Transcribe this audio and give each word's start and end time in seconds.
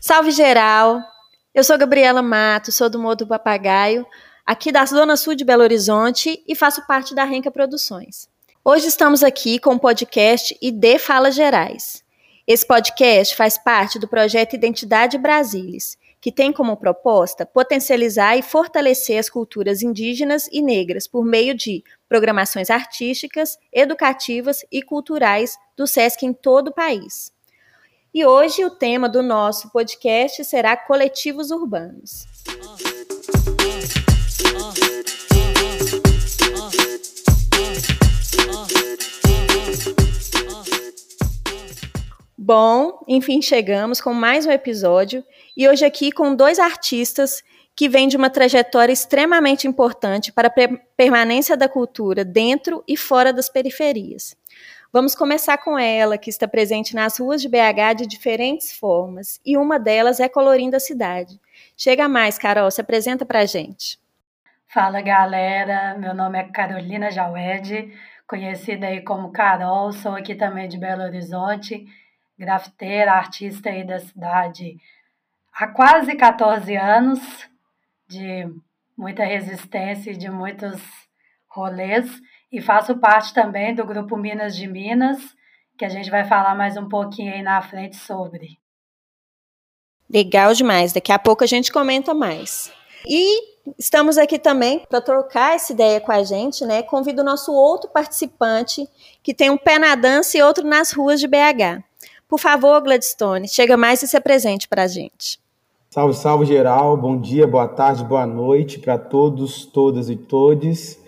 Salve 0.00 0.30
geral! 0.30 1.02
Eu 1.52 1.64
sou 1.64 1.76
Gabriela 1.76 2.22
Mato, 2.22 2.70
sou 2.70 2.88
do 2.88 2.98
Modo 2.98 3.26
Papagaio, 3.26 4.06
aqui 4.46 4.70
da 4.70 4.86
Zona 4.86 5.16
Sul 5.16 5.34
de 5.34 5.44
Belo 5.44 5.62
Horizonte 5.62 6.42
e 6.46 6.54
faço 6.54 6.86
parte 6.86 7.14
da 7.14 7.24
Renca 7.24 7.50
Produções. 7.50 8.28
Hoje 8.64 8.86
estamos 8.86 9.24
aqui 9.24 9.58
com 9.58 9.74
o 9.74 9.78
podcast 9.80 10.56
ID 10.62 10.98
Falas 10.98 11.34
Gerais. 11.34 12.04
Esse 12.46 12.64
podcast 12.64 13.34
faz 13.34 13.58
parte 13.58 13.98
do 13.98 14.06
projeto 14.06 14.54
Identidade 14.54 15.18
Brasilis, 15.18 15.98
que 16.26 16.32
tem 16.32 16.52
como 16.52 16.76
proposta 16.76 17.46
potencializar 17.46 18.36
e 18.36 18.42
fortalecer 18.42 19.16
as 19.16 19.30
culturas 19.30 19.80
indígenas 19.80 20.48
e 20.50 20.60
negras 20.60 21.06
por 21.06 21.24
meio 21.24 21.54
de 21.54 21.84
programações 22.08 22.68
artísticas, 22.68 23.56
educativas 23.72 24.66
e 24.72 24.82
culturais 24.82 25.56
do 25.76 25.86
SESC 25.86 26.26
em 26.26 26.32
todo 26.32 26.70
o 26.70 26.74
país. 26.74 27.30
E 28.12 28.26
hoje 28.26 28.64
o 28.64 28.70
tema 28.70 29.08
do 29.08 29.22
nosso 29.22 29.70
podcast 29.70 30.44
será 30.44 30.76
coletivos 30.76 31.52
urbanos. 31.52 32.26
Bom, 42.48 43.00
enfim, 43.08 43.42
chegamos 43.42 44.00
com 44.00 44.14
mais 44.14 44.46
um 44.46 44.52
episódio 44.52 45.24
e 45.56 45.68
hoje 45.68 45.84
aqui 45.84 46.12
com 46.12 46.32
dois 46.32 46.60
artistas 46.60 47.42
que 47.74 47.88
vêm 47.88 48.06
de 48.06 48.16
uma 48.16 48.30
trajetória 48.30 48.92
extremamente 48.92 49.66
importante 49.66 50.30
para 50.30 50.46
a 50.46 50.78
permanência 50.96 51.56
da 51.56 51.68
cultura 51.68 52.24
dentro 52.24 52.84
e 52.86 52.96
fora 52.96 53.32
das 53.32 53.48
periferias. 53.48 54.36
Vamos 54.92 55.16
começar 55.16 55.58
com 55.58 55.76
ela, 55.76 56.16
que 56.16 56.30
está 56.30 56.46
presente 56.46 56.94
nas 56.94 57.18
ruas 57.18 57.42
de 57.42 57.48
BH 57.48 57.96
de 57.96 58.06
diferentes 58.06 58.78
formas, 58.78 59.40
e 59.44 59.56
uma 59.56 59.76
delas 59.76 60.20
é 60.20 60.28
colorindo 60.28 60.76
a 60.76 60.80
cidade. 60.80 61.40
Chega 61.76 62.08
mais, 62.08 62.38
Carol, 62.38 62.70
se 62.70 62.80
apresenta 62.80 63.26
para 63.26 63.40
a 63.40 63.44
gente. 63.44 63.98
Fala, 64.68 65.00
galera. 65.00 65.96
Meu 65.98 66.14
nome 66.14 66.38
é 66.38 66.44
Carolina 66.44 67.10
Jaued, 67.10 67.92
conhecida 68.24 68.86
aí 68.86 69.00
como 69.00 69.32
Carol, 69.32 69.92
sou 69.92 70.12
aqui 70.12 70.36
também 70.36 70.68
de 70.68 70.78
Belo 70.78 71.02
Horizonte, 71.02 71.84
grafiteira, 72.38 73.12
artista 73.12 73.70
aí 73.70 73.84
da 73.84 73.98
cidade 73.98 74.76
há 75.56 75.66
quase 75.68 76.14
14 76.14 76.76
anos, 76.76 77.20
de 78.06 78.46
muita 78.96 79.24
resistência 79.24 80.10
e 80.10 80.16
de 80.16 80.30
muitos 80.30 80.80
rolês 81.48 82.20
e 82.52 82.60
faço 82.60 82.98
parte 82.98 83.32
também 83.32 83.74
do 83.74 83.84
grupo 83.84 84.16
Minas 84.16 84.54
de 84.54 84.66
Minas, 84.66 85.18
que 85.78 85.84
a 85.84 85.88
gente 85.88 86.10
vai 86.10 86.24
falar 86.24 86.54
mais 86.54 86.76
um 86.76 86.88
pouquinho 86.88 87.32
aí 87.32 87.42
na 87.42 87.60
frente 87.62 87.96
sobre. 87.96 88.58
Legal 90.08 90.52
demais, 90.54 90.92
daqui 90.92 91.10
a 91.10 91.18
pouco 91.18 91.42
a 91.42 91.46
gente 91.46 91.72
comenta 91.72 92.14
mais. 92.14 92.72
E 93.06 93.56
estamos 93.78 94.16
aqui 94.18 94.38
também 94.38 94.84
para 94.88 95.00
trocar 95.00 95.54
essa 95.54 95.72
ideia 95.72 96.00
com 96.00 96.12
a 96.12 96.22
gente, 96.22 96.64
né? 96.64 96.82
Convido 96.82 97.22
o 97.22 97.24
nosso 97.24 97.52
outro 97.52 97.90
participante, 97.90 98.88
que 99.22 99.34
tem 99.34 99.50
um 99.50 99.58
pé 99.58 99.78
na 99.78 99.94
dança 99.94 100.38
e 100.38 100.42
outro 100.42 100.64
nas 100.64 100.92
ruas 100.92 101.18
de 101.18 101.26
BH. 101.26 101.85
Por 102.28 102.40
favor, 102.40 102.82
Gladstone, 102.82 103.48
chega 103.48 103.76
mais 103.76 104.02
e 104.02 104.08
se 104.08 104.16
apresente 104.16 104.66
para 104.66 104.82
a 104.82 104.88
gente. 104.88 105.38
Salve, 105.88 106.14
salve 106.14 106.44
geral, 106.44 106.96
bom 106.96 107.20
dia, 107.20 107.46
boa 107.46 107.68
tarde, 107.68 108.04
boa 108.04 108.26
noite 108.26 108.80
para 108.80 108.98
todos, 108.98 109.64
todas 109.64 110.10
e 110.10 110.16
todes. 110.16 111.00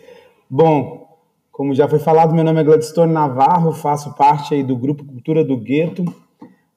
Bom, 0.48 1.08
como 1.50 1.75
já 1.75 1.88
foi 1.88 1.98
falado, 1.98 2.33
meu 2.33 2.44
nome 2.44 2.60
é 2.60 2.64
Gladstone 2.64 3.12
Navarro, 3.12 3.72
faço 3.72 4.14
parte 4.14 4.55
aí 4.55 4.62
do 4.62 4.77
grupo 4.77 5.05
Cultura 5.05 5.44
do 5.44 5.56
Gueto. 5.56 6.05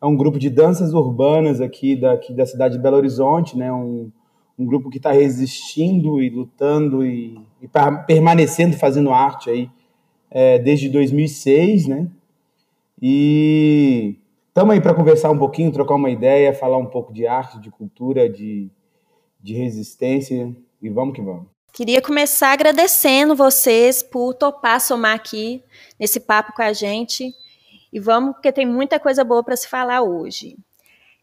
É 0.01 0.05
um 0.07 0.17
grupo 0.17 0.39
de 0.39 0.49
danças 0.49 0.91
urbanas 0.91 1.61
aqui 1.61 1.95
da, 1.95 2.13
aqui 2.13 2.33
da 2.33 2.45
cidade 2.47 2.75
de 2.75 2.81
Belo 2.81 2.97
Horizonte, 2.97 3.55
né? 3.55 3.71
Um, 3.71 4.11
um 4.57 4.65
grupo 4.65 4.89
que 4.89 4.97
está 4.97 5.11
resistindo 5.11 6.21
e 6.21 6.31
lutando 6.31 7.05
e, 7.05 7.39
e 7.61 7.69
permanecendo 8.07 8.75
fazendo 8.75 9.11
arte 9.11 9.51
aí 9.51 9.69
é, 10.31 10.57
desde 10.57 10.89
2006, 10.89 11.85
né? 11.85 12.07
E 12.99 14.15
estamos 14.51 14.73
aí 14.73 14.81
para 14.81 14.93
conversar 14.93 15.31
um 15.31 15.37
pouquinho, 15.37 15.71
trocar 15.71 15.95
uma 15.95 16.09
ideia, 16.09 16.53
falar 16.53 16.77
um 16.77 16.85
pouco 16.85 17.13
de 17.13 17.25
arte, 17.25 17.59
de 17.59 17.71
cultura, 17.71 18.29
de, 18.29 18.69
de 19.39 19.53
resistência 19.53 20.53
e 20.81 20.89
vamos 20.89 21.15
que 21.15 21.21
vamos. 21.21 21.47
Queria 21.71 22.01
começar 22.01 22.51
agradecendo 22.51 23.33
vocês 23.33 24.03
por 24.03 24.33
topar 24.33 24.81
somar 24.81 25.15
aqui 25.15 25.63
nesse 25.97 26.19
papo 26.19 26.51
com 26.53 26.61
a 26.61 26.73
gente. 26.73 27.33
E 27.93 27.99
vamos, 27.99 28.33
porque 28.33 28.51
tem 28.51 28.65
muita 28.65 28.99
coisa 28.99 29.23
boa 29.23 29.41
para 29.41 29.55
se 29.55 29.69
falar 29.69 30.01
hoje. 30.01 30.57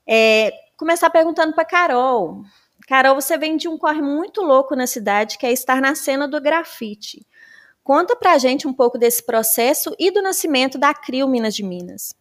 É, 0.06 0.50
começar 0.76 1.10
perguntando 1.10 1.52
para 1.52 1.66
Carol. 1.66 2.42
Carol, 2.86 3.14
você 3.14 3.36
vem 3.36 3.58
de 3.58 3.68
um 3.68 3.76
corre 3.76 4.00
muito 4.00 4.40
louco 4.40 4.74
na 4.74 4.86
cidade, 4.86 5.36
que 5.36 5.44
é 5.44 5.52
estar 5.52 5.82
na 5.82 5.94
cena 5.94 6.26
do 6.26 6.40
grafite. 6.40 7.26
Conta 7.84 8.16
para 8.16 8.32
a 8.32 8.38
gente 8.38 8.66
um 8.66 8.72
pouco 8.72 8.96
desse 8.96 9.22
processo 9.24 9.94
e 9.98 10.10
do 10.10 10.22
nascimento 10.22 10.78
da 10.78 10.94
CRIO 10.94 11.28
Minas 11.28 11.54
de 11.54 11.62
Minas. 11.62 12.14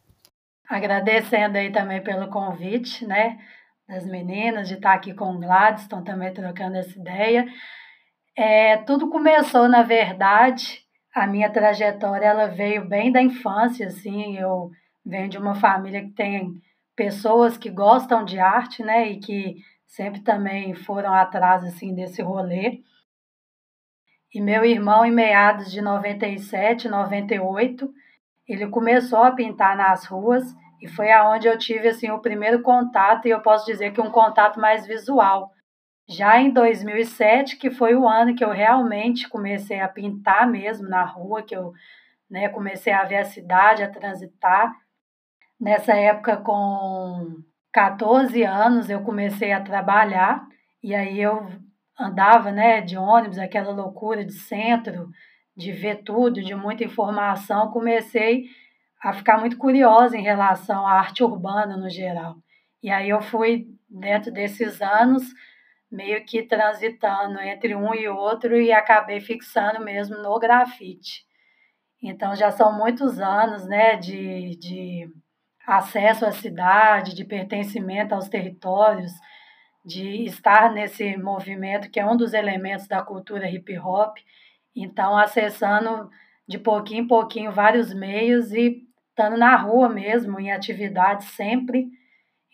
Agradecendo 0.69 1.57
aí 1.57 1.72
também 1.72 2.01
pelo 2.01 2.29
convite, 2.29 3.05
né, 3.05 3.38
das 3.88 4.05
meninas, 4.05 4.67
de 4.67 4.75
estar 4.75 4.94
aqui 4.94 5.13
com 5.13 5.35
o 5.35 5.39
Gladstone 5.39 6.03
também 6.03 6.33
trocando 6.33 6.75
essa 6.75 7.00
ideia. 7.00 7.45
É, 8.35 8.78
tudo 8.78 9.09
começou, 9.09 9.67
na 9.69 9.81
verdade, 9.81 10.81
a 11.16 11.25
minha 11.25 11.50
trajetória 11.50 12.25
ela 12.25 12.47
veio 12.47 12.88
bem 12.88 13.11
da 13.11 13.22
infância, 13.22 13.88
assim, 13.88 14.38
eu 14.38 14.69
venho 15.05 15.29
de 15.29 15.38
uma 15.38 15.55
família 15.55 16.03
que 16.03 16.11
tem 16.11 16.53
pessoas 16.95 17.57
que 17.57 17.69
gostam 17.69 18.25
de 18.25 18.39
arte, 18.39 18.84
né, 18.84 19.09
e 19.09 19.19
que 19.19 19.55
sempre 19.88 20.19
também 20.22 20.75
foram 20.75 21.13
atrás, 21.13 21.63
assim, 21.63 21.95
desse 21.95 22.22
rolê. 22.22 22.81
E 24.34 24.41
meu 24.41 24.66
irmão, 24.66 25.05
em 25.05 25.11
meados 25.11 25.72
de 25.72 25.81
97, 25.81 26.89
98, 26.89 27.89
ele 28.47 28.68
começou 28.68 29.24
a 29.24 29.31
pintar 29.31 29.75
nas 29.75 30.06
ruas 30.06 30.56
e 30.81 30.88
foi 30.88 31.12
aonde 31.12 31.47
eu 31.47 31.58
tive, 31.58 31.88
assim, 31.90 32.09
o 32.12 32.19
primeiro 32.19 32.62
contato, 32.62 33.28
e 33.28 33.31
eu 33.31 33.41
posso 33.41 33.66
dizer 33.66 33.91
que 33.91 34.02
um 34.02 34.12
contato 34.12 34.59
mais 34.59 34.85
visual, 34.85 35.52
já 36.08 36.40
em 36.40 36.52
2007, 36.52 37.58
que 37.58 37.69
foi 37.69 37.96
o 37.96 38.08
ano 38.08 38.35
que 38.35 38.44
eu 38.44 38.52
realmente 38.52 39.28
comecei 39.28 39.80
a 39.80 39.90
pintar 39.90 40.47
mesmo 40.47 40.88
na 40.88 41.03
rua, 41.03 41.44
que 41.44 41.56
eu 41.56 41.74
né, 42.30 42.47
comecei 42.50 42.94
a 42.94 43.03
ver 43.03 43.18
a 43.18 43.25
cidade, 43.25 43.84
a 43.84 43.91
transitar. 43.91 44.74
Nessa 45.59 45.94
época, 45.94 46.38
com 46.38 47.38
14 47.74 48.44
anos, 48.44 48.90
eu 48.90 49.02
comecei 49.02 49.52
a 49.52 49.62
trabalhar 49.62 50.47
e 50.81 50.96
aí 50.96 51.19
eu 51.19 51.47
andava 52.00 52.52
né, 52.52 52.79
de 52.79 52.97
ônibus, 52.97 53.40
aquela 53.40 53.72
loucura 53.72 54.24
de 54.24 54.34
centro, 54.34 55.09
de 55.57 55.72
ver 55.72 56.03
tudo, 56.03 56.41
de 56.44 56.53
muita 56.53 56.84
informação. 56.84 57.72
Comecei 57.72 58.45
a 59.01 59.12
ficar 59.12 59.40
muito 59.40 59.57
curiosa 59.57 60.16
em 60.16 60.22
relação 60.22 60.85
à 60.85 60.94
arte 60.94 61.23
urbana 61.23 61.75
no 61.75 61.90
geral. 61.90 62.35
E 62.84 62.91
aí 62.91 63.09
eu 63.09 63.22
fui, 63.22 63.67
dentro 63.90 64.31
desses 64.31 64.81
anos, 64.81 65.23
meio 65.91 66.23
que 66.25 66.44
transitando 66.44 67.40
entre 67.40 67.75
um 67.75 67.94
e 67.96 68.07
outro 68.07 68.56
e 68.56 68.72
acabei 68.72 69.19
fixando 69.19 69.84
mesmo 69.84 70.17
no 70.17 70.38
grafite. 70.38 71.25
Então 72.03 72.35
já 72.35 72.51
são 72.51 72.78
muitos 72.78 73.19
anos 73.19 73.66
né, 73.66 73.96
de, 73.96 74.56
de 74.59 75.09
acesso 75.66 76.25
à 76.25 76.31
cidade, 76.31 77.16
de 77.16 77.25
pertencimento 77.25 78.13
aos 78.13 78.29
territórios, 78.29 79.12
de 79.84 80.25
estar 80.25 80.72
nesse 80.72 81.17
movimento 81.17 81.90
que 81.90 82.00
é 82.00 82.06
um 82.06 82.16
dos 82.17 82.34
elementos 82.34 82.88
da 82.88 83.01
cultura 83.01 83.50
hip 83.50 83.75
hop. 83.79 84.17
Então, 84.79 85.18
acessando 85.18 86.08
de 86.47 86.59
pouquinho 86.59 87.03
em 87.03 87.08
pouquinho 87.08 87.52
vários 87.52 87.91
meios 87.91 88.53
e 88.53 88.84
estando 89.09 89.35
na 89.35 89.56
rua 89.56 89.90
mesmo, 89.90 90.40
em 90.40 90.52
atividades 90.52 91.29
sempre, 91.29 91.88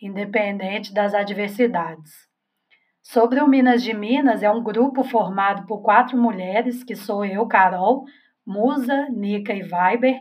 independente 0.00 0.94
das 0.94 1.12
adversidades. 1.12 2.10
Sobre 3.02 3.42
o 3.42 3.46
Minas 3.46 3.82
de 3.82 3.92
Minas, 3.92 4.42
é 4.42 4.50
um 4.50 4.62
grupo 4.62 5.04
formado 5.04 5.66
por 5.66 5.82
quatro 5.82 6.16
mulheres, 6.16 6.82
que 6.82 6.96
sou 6.96 7.22
eu, 7.26 7.46
Carol, 7.46 8.06
Musa, 8.46 9.10
Nica 9.10 9.52
e 9.52 9.60
Viber. 9.60 10.18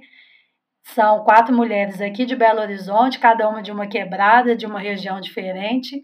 São 0.84 1.24
quatro 1.24 1.56
mulheres 1.56 2.02
aqui 2.02 2.26
de 2.26 2.36
Belo 2.36 2.60
Horizonte, 2.60 3.18
cada 3.18 3.48
uma 3.48 3.64
de 3.64 3.72
uma 3.72 3.88
quebrada, 3.88 4.58
de 4.58 4.66
uma 4.66 4.80
região 4.80 5.22
diferente. 5.22 6.04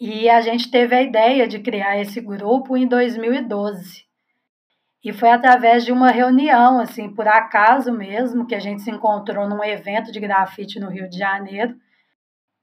E 0.00 0.28
a 0.28 0.40
gente 0.40 0.70
teve 0.70 0.94
a 0.94 1.02
ideia 1.02 1.46
de 1.46 1.60
criar 1.60 2.00
esse 2.00 2.20
grupo 2.20 2.76
em 2.76 2.86
2012. 2.86 4.04
E 5.04 5.12
foi 5.12 5.30
através 5.30 5.84
de 5.84 5.90
uma 5.90 6.10
reunião, 6.10 6.78
assim, 6.78 7.12
por 7.12 7.26
acaso 7.26 7.92
mesmo, 7.92 8.46
que 8.46 8.54
a 8.54 8.60
gente 8.60 8.82
se 8.82 8.90
encontrou 8.90 9.48
num 9.48 9.62
evento 9.62 10.12
de 10.12 10.20
grafite 10.20 10.78
no 10.78 10.88
Rio 10.88 11.08
de 11.08 11.18
Janeiro. 11.18 11.74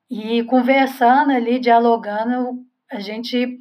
E 0.10 0.44
conversando 0.46 1.31
ali, 1.31 1.60
dialogando, 1.60 2.64
a 2.90 3.00
gente 3.00 3.60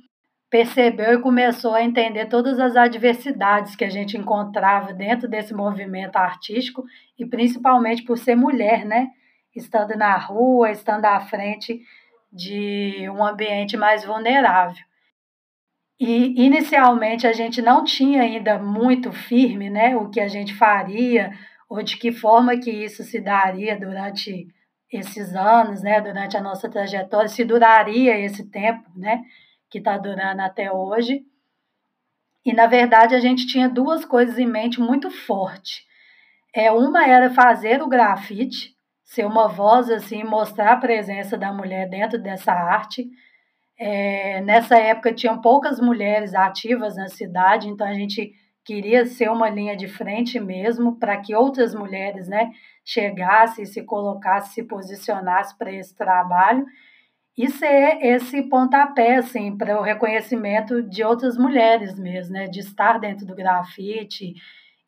percebeu 0.50 1.14
e 1.14 1.22
começou 1.22 1.74
a 1.74 1.82
entender 1.82 2.26
todas 2.26 2.58
as 2.58 2.76
adversidades 2.76 3.76
que 3.76 3.84
a 3.84 3.90
gente 3.90 4.16
encontrava 4.16 4.94
dentro 4.94 5.28
desse 5.28 5.52
movimento 5.52 6.16
artístico 6.16 6.84
e 7.18 7.26
principalmente 7.26 8.02
por 8.02 8.16
ser 8.16 8.34
mulher, 8.34 8.84
né? 8.86 9.08
Estando 9.54 9.96
na 9.96 10.16
rua, 10.16 10.70
estando 10.70 11.04
à 11.04 11.20
frente 11.20 11.80
de 12.32 13.08
um 13.10 13.24
ambiente 13.24 13.76
mais 13.76 14.04
vulnerável. 14.04 14.82
E 16.00 16.40
inicialmente 16.44 17.26
a 17.26 17.32
gente 17.32 17.60
não 17.60 17.82
tinha 17.82 18.22
ainda 18.22 18.58
muito 18.58 19.12
firme, 19.12 19.68
né, 19.68 19.96
o 19.96 20.08
que 20.08 20.20
a 20.20 20.28
gente 20.28 20.54
faria 20.54 21.32
ou 21.68 21.82
de 21.82 21.96
que 21.96 22.12
forma 22.12 22.56
que 22.58 22.70
isso 22.70 23.02
se 23.02 23.20
daria 23.20 23.78
durante 23.78 24.46
esses 24.90 25.34
anos, 25.34 25.82
né, 25.82 26.00
durante 26.00 26.36
a 26.36 26.40
nossa 26.40 26.70
trajetória, 26.70 27.28
se 27.28 27.44
duraria 27.44 28.18
esse 28.18 28.48
tempo, 28.48 28.88
né, 28.96 29.22
que 29.68 29.78
está 29.78 29.98
durando 29.98 30.40
até 30.40 30.72
hoje. 30.72 31.26
E 32.44 32.52
na 32.52 32.66
verdade 32.66 33.14
a 33.14 33.20
gente 33.20 33.46
tinha 33.46 33.68
duas 33.68 34.04
coisas 34.04 34.38
em 34.38 34.46
mente 34.46 34.80
muito 34.80 35.10
forte. 35.10 35.84
É 36.54 36.70
uma 36.72 37.06
era 37.06 37.28
fazer 37.30 37.82
o 37.82 37.88
grafite, 37.88 38.77
ser 39.08 39.24
uma 39.24 39.48
voz 39.48 39.90
assim, 39.90 40.22
mostrar 40.22 40.72
a 40.72 40.76
presença 40.76 41.38
da 41.38 41.50
mulher 41.50 41.88
dentro 41.88 42.18
dessa 42.18 42.52
arte. 42.52 43.08
É, 43.78 44.42
nessa 44.42 44.76
época 44.78 45.14
tinham 45.14 45.40
poucas 45.40 45.80
mulheres 45.80 46.34
ativas 46.34 46.94
na 46.94 47.08
cidade, 47.08 47.68
então 47.68 47.86
a 47.86 47.94
gente 47.94 48.34
queria 48.62 49.06
ser 49.06 49.30
uma 49.30 49.48
linha 49.48 49.74
de 49.74 49.88
frente 49.88 50.38
mesmo 50.38 50.98
para 50.98 51.16
que 51.16 51.34
outras 51.34 51.74
mulheres, 51.74 52.28
né, 52.28 52.50
chegassem, 52.84 53.64
se 53.64 53.82
colocassem, 53.82 54.52
se 54.52 54.62
posicionassem 54.64 55.56
para 55.56 55.72
esse 55.72 55.96
trabalho 55.96 56.66
e 57.34 57.48
ser 57.48 57.98
esse 58.02 58.42
pontapé 58.42 59.16
assim 59.16 59.56
para 59.56 59.80
o 59.80 59.82
reconhecimento 59.82 60.82
de 60.82 61.02
outras 61.02 61.38
mulheres 61.38 61.98
mesmo, 61.98 62.34
né, 62.34 62.46
de 62.46 62.60
estar 62.60 62.98
dentro 62.98 63.24
do 63.24 63.34
grafite 63.34 64.34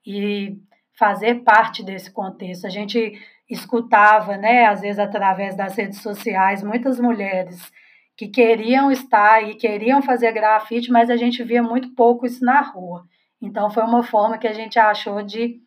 e 0.06 0.58
fazer 0.98 1.36
parte 1.36 1.82
desse 1.82 2.10
contexto. 2.12 2.66
A 2.66 2.70
gente 2.70 3.18
escutava, 3.50 4.36
né, 4.36 4.66
às 4.66 4.80
vezes 4.80 4.98
através 4.98 5.56
das 5.56 5.74
redes 5.76 6.00
sociais, 6.00 6.62
muitas 6.62 7.00
mulheres 7.00 7.70
que 8.16 8.28
queriam 8.28 8.92
estar 8.92 9.42
e 9.42 9.54
queriam 9.56 10.00
fazer 10.00 10.30
grafite, 10.32 10.90
mas 10.90 11.10
a 11.10 11.16
gente 11.16 11.42
via 11.42 11.62
muito 11.62 11.94
pouco 11.94 12.26
isso 12.26 12.44
na 12.44 12.60
rua. 12.60 13.04
Então 13.42 13.70
foi 13.70 13.82
uma 13.82 14.02
forma 14.02 14.38
que 14.38 14.46
a 14.46 14.52
gente 14.52 14.78
achou 14.78 15.22
de 15.22 15.60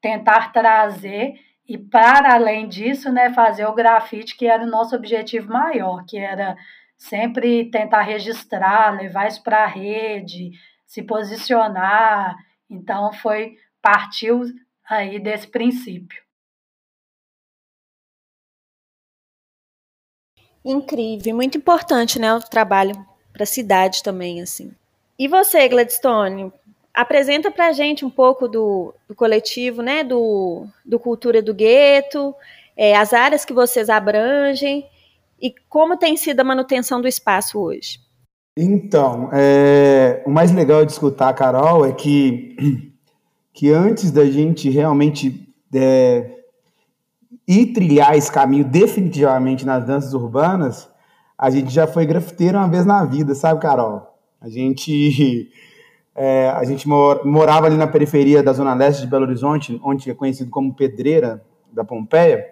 tentar 0.00 0.52
trazer 0.52 1.34
e 1.68 1.76
para 1.76 2.34
além 2.34 2.68
disso, 2.68 3.12
né, 3.12 3.32
fazer 3.32 3.66
o 3.66 3.74
grafite 3.74 4.36
que 4.36 4.46
era 4.46 4.62
o 4.62 4.70
nosso 4.70 4.96
objetivo 4.96 5.52
maior, 5.52 6.04
que 6.06 6.16
era 6.16 6.56
sempre 6.96 7.70
tentar 7.70 8.02
registrar, 8.02 8.96
levar 8.96 9.26
isso 9.26 9.42
para 9.42 9.64
a 9.64 9.66
rede, 9.66 10.52
se 10.86 11.02
posicionar. 11.02 12.36
Então 12.68 13.12
foi 13.12 13.56
partiu 13.82 14.42
aí 14.88 15.18
desse 15.18 15.48
princípio. 15.48 16.29
Incrível, 20.64 21.34
muito 21.34 21.56
importante, 21.56 22.18
né, 22.18 22.34
o 22.34 22.40
trabalho 22.40 22.94
para 23.32 23.44
a 23.44 23.46
cidade 23.46 24.02
também, 24.02 24.42
assim. 24.42 24.72
E 25.18 25.26
você, 25.28 25.68
Gladstone, 25.68 26.52
apresenta 26.92 27.50
para 27.50 27.68
a 27.68 27.72
gente 27.72 28.04
um 28.04 28.10
pouco 28.10 28.48
do, 28.48 28.94
do, 29.08 29.14
coletivo, 29.14 29.82
né, 29.82 30.04
do, 30.04 30.66
do 30.84 30.98
Cultura 30.98 31.40
do 31.40 31.54
Gueto, 31.54 32.34
é, 32.76 32.96
as 32.96 33.12
áreas 33.12 33.44
que 33.44 33.52
vocês 33.52 33.88
abrangem 33.88 34.86
e 35.40 35.54
como 35.68 35.96
tem 35.96 36.16
sido 36.16 36.40
a 36.40 36.44
manutenção 36.44 37.00
do 37.00 37.08
espaço 37.08 37.58
hoje. 37.58 37.98
Então, 38.56 39.30
é, 39.32 40.22
o 40.26 40.30
mais 40.30 40.52
legal 40.52 40.84
de 40.84 40.92
escutar, 40.92 41.32
Carol, 41.32 41.86
é 41.86 41.92
que, 41.92 42.56
que 43.52 43.70
antes 43.70 44.10
da 44.10 44.26
gente 44.26 44.68
realmente 44.68 45.48
é, 45.74 46.39
ir 47.50 47.72
trilhar 47.72 48.16
esse 48.16 48.30
caminho 48.30 48.64
definitivamente 48.64 49.66
nas 49.66 49.84
danças 49.84 50.14
urbanas, 50.14 50.88
a 51.36 51.50
gente 51.50 51.70
já 51.72 51.84
foi 51.84 52.06
grafiteiro 52.06 52.56
uma 52.56 52.68
vez 52.68 52.86
na 52.86 53.04
vida, 53.04 53.34
sabe, 53.34 53.60
Carol? 53.60 54.02
A 54.40 54.48
gente, 54.48 55.50
é, 56.14 56.48
a 56.50 56.62
gente 56.62 56.88
mor 56.88 57.24
morava 57.24 57.66
ali 57.66 57.76
na 57.76 57.88
periferia 57.88 58.40
da 58.40 58.52
Zona 58.52 58.72
Leste 58.74 59.02
de 59.02 59.08
Belo 59.08 59.24
Horizonte, 59.24 59.80
onde 59.82 60.08
é 60.08 60.14
conhecido 60.14 60.48
como 60.48 60.72
Pedreira 60.72 61.42
da 61.72 61.82
Pompeia, 61.82 62.46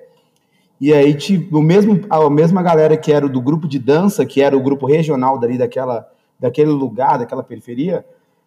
e 0.81 0.93
aí 0.93 1.15
tipo, 1.15 1.59
o 1.59 1.63
mesmo, 1.63 2.01
a 2.11 2.29
mesma 2.29 2.63
galera 2.63 2.97
que 2.97 3.13
era 3.13 3.29
do 3.29 3.41
grupo 3.41 3.69
de 3.69 3.79
dança, 3.79 4.27
que 4.27 4.41
era 4.41 4.57
o 4.57 4.63
grupo 4.63 4.87
regional 4.87 5.39
dali 5.39 5.59
daquela, 5.59 6.09
daquele 6.41 6.71
lugar, 6.71 7.19
daquela 7.19 7.43
periferia, 7.43 8.05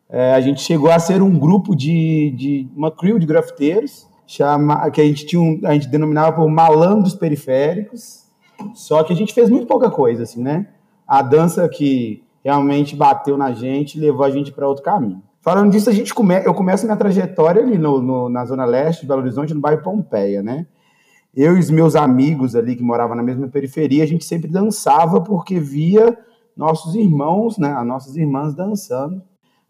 é, 0.09 0.33
a 0.33 0.42
gente 0.42 0.62
chegou 0.62 0.92
a 0.92 1.00
ser 1.00 1.21
um 1.21 1.39
grupo 1.39 1.74
de, 1.74 2.31
de 2.31 2.68
uma 2.75 2.92
crew 2.92 3.18
de 3.18 3.25
grafiteiros, 3.25 4.10
chama, 4.33 4.89
que 4.91 5.01
a 5.01 5.03
gente 5.03 5.25
tinha 5.25 5.41
um, 5.41 5.59
a 5.63 5.73
gente 5.73 5.87
denominava 5.87 6.35
por 6.35 6.49
malandros 6.49 7.13
periféricos. 7.13 8.25
Só 8.73 9.03
que 9.03 9.11
a 9.11 9.15
gente 9.15 9.33
fez 9.33 9.49
muito 9.49 9.65
pouca 9.65 9.89
coisa, 9.89 10.23
assim, 10.23 10.41
né? 10.41 10.67
A 11.07 11.21
dança 11.21 11.67
que 11.67 12.23
realmente 12.43 12.95
bateu 12.95 13.37
na 13.37 13.51
gente 13.51 13.99
levou 13.99 14.25
a 14.25 14.29
gente 14.29 14.51
para 14.51 14.67
outro 14.67 14.83
caminho. 14.83 15.21
Falando 15.41 15.71
disso, 15.71 15.89
a 15.89 15.93
gente 15.93 16.13
come, 16.13 16.35
eu 16.45 16.53
começo 16.53 16.85
minha 16.85 16.95
trajetória 16.95 17.61
ali 17.61 17.77
no, 17.77 18.01
no, 18.01 18.29
na 18.29 18.45
zona 18.45 18.63
leste 18.63 19.01
de 19.01 19.07
Belo 19.07 19.21
Horizonte, 19.21 19.53
no 19.53 19.59
bairro 19.59 19.81
Pompeia, 19.81 20.43
né? 20.43 20.67
Eu 21.35 21.55
e 21.55 21.59
os 21.59 21.69
meus 21.69 21.95
amigos 21.95 22.55
ali 22.55 22.75
que 22.75 22.83
moravam 22.83 23.15
na 23.15 23.23
mesma 23.23 23.47
periferia, 23.47 24.03
a 24.03 24.07
gente 24.07 24.25
sempre 24.25 24.49
dançava 24.49 25.21
porque 25.21 25.59
via 25.59 26.17
nossos 26.55 26.93
irmãos, 26.93 27.57
né, 27.57 27.73
as 27.73 27.87
nossas 27.87 28.15
irmãs 28.15 28.53
dançando. 28.53 29.21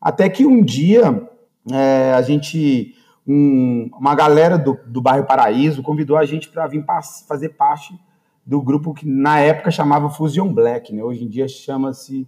Até 0.02 0.28
que 0.28 0.46
um 0.46 0.64
dia 0.64 1.30
é, 1.72 2.14
a 2.14 2.22
gente 2.22 2.96
um, 3.28 3.90
uma 3.94 4.16
galera 4.16 4.58
do, 4.58 4.78
do 4.86 5.02
bairro 5.02 5.26
Paraíso 5.26 5.84
convidou 5.84 6.18
a 6.18 6.26
gente 6.26 6.50
para 6.50 6.68
vir 6.68 6.84
fazer 7.28 7.50
parte 7.50 7.94
do 8.46 8.62
grupo 8.62 8.94
que 8.94 9.08
na 9.08 9.40
época 9.40 9.72
chamava 9.72 10.10
Fusion 10.10 10.52
Black, 10.52 10.94
né? 10.94 11.04
Hoje 11.04 11.24
em 11.24 11.28
dia 11.28 11.48
chama-se 11.48 12.28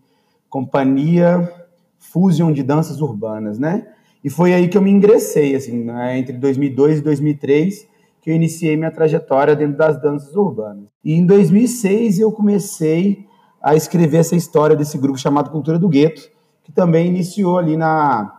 Companhia 0.50 1.52
Fusion 1.98 2.52
de 2.52 2.62
Danças 2.62 3.02
Urbanas, 3.02 3.58
né? 3.58 3.88
E 4.24 4.30
foi 4.30 4.54
aí 4.54 4.68
que 4.70 4.78
eu 4.78 4.82
me 4.82 4.92
ingressei, 4.92 5.56
assim, 5.56 5.84
né? 5.84 6.18
entre 6.18 6.38
2002 6.38 7.00
e 7.00 7.02
2003, 7.02 7.88
que 8.22 8.30
eu 8.30 8.36
iniciei 8.36 8.78
minha 8.78 8.92
trajetória 8.92 9.56
dentro 9.56 9.78
das 9.78 10.02
danças 10.02 10.34
urbanas. 10.36 10.86
E 11.04 11.14
em 11.14 11.26
2006 11.26 12.20
eu 12.20 12.32
comecei 12.32 13.26
a 13.62 13.76
escrever 13.76 14.20
essa 14.20 14.36
história 14.36 14.76
desse 14.76 14.98
grupo 14.98 15.18
chamado 15.18 15.50
Cultura 15.50 15.78
do 15.78 15.90
Gueto, 15.90 16.22
que 16.64 16.72
também 16.72 17.08
iniciou 17.08 17.58
ali 17.58 17.76
na, 17.76 18.34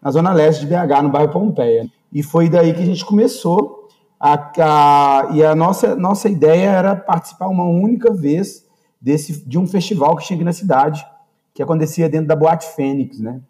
na 0.00 0.10
zona 0.10 0.32
leste 0.32 0.60
de 0.60 0.66
BH, 0.66 1.02
no 1.02 1.10
bairro 1.10 1.32
Pompeia. 1.32 1.86
E 2.12 2.22
foi 2.22 2.48
daí 2.48 2.72
que 2.72 2.82
a 2.82 2.86
gente 2.86 3.04
começou. 3.04 3.88
A, 4.18 4.34
a, 4.58 5.28
e 5.32 5.44
a 5.44 5.54
nossa, 5.54 5.94
nossa 5.94 6.28
ideia 6.28 6.70
era 6.70 6.96
participar 6.96 7.48
uma 7.48 7.64
única 7.64 8.12
vez 8.12 8.64
desse, 9.00 9.46
de 9.46 9.58
um 9.58 9.66
festival 9.66 10.16
que 10.16 10.24
tinha 10.24 10.36
aqui 10.36 10.44
na 10.44 10.52
cidade, 10.52 11.06
que 11.52 11.62
acontecia 11.62 12.08
dentro 12.08 12.26
da 12.26 12.36
Boate 12.36 12.66
Fênix, 12.74 13.20
né? 13.20 13.40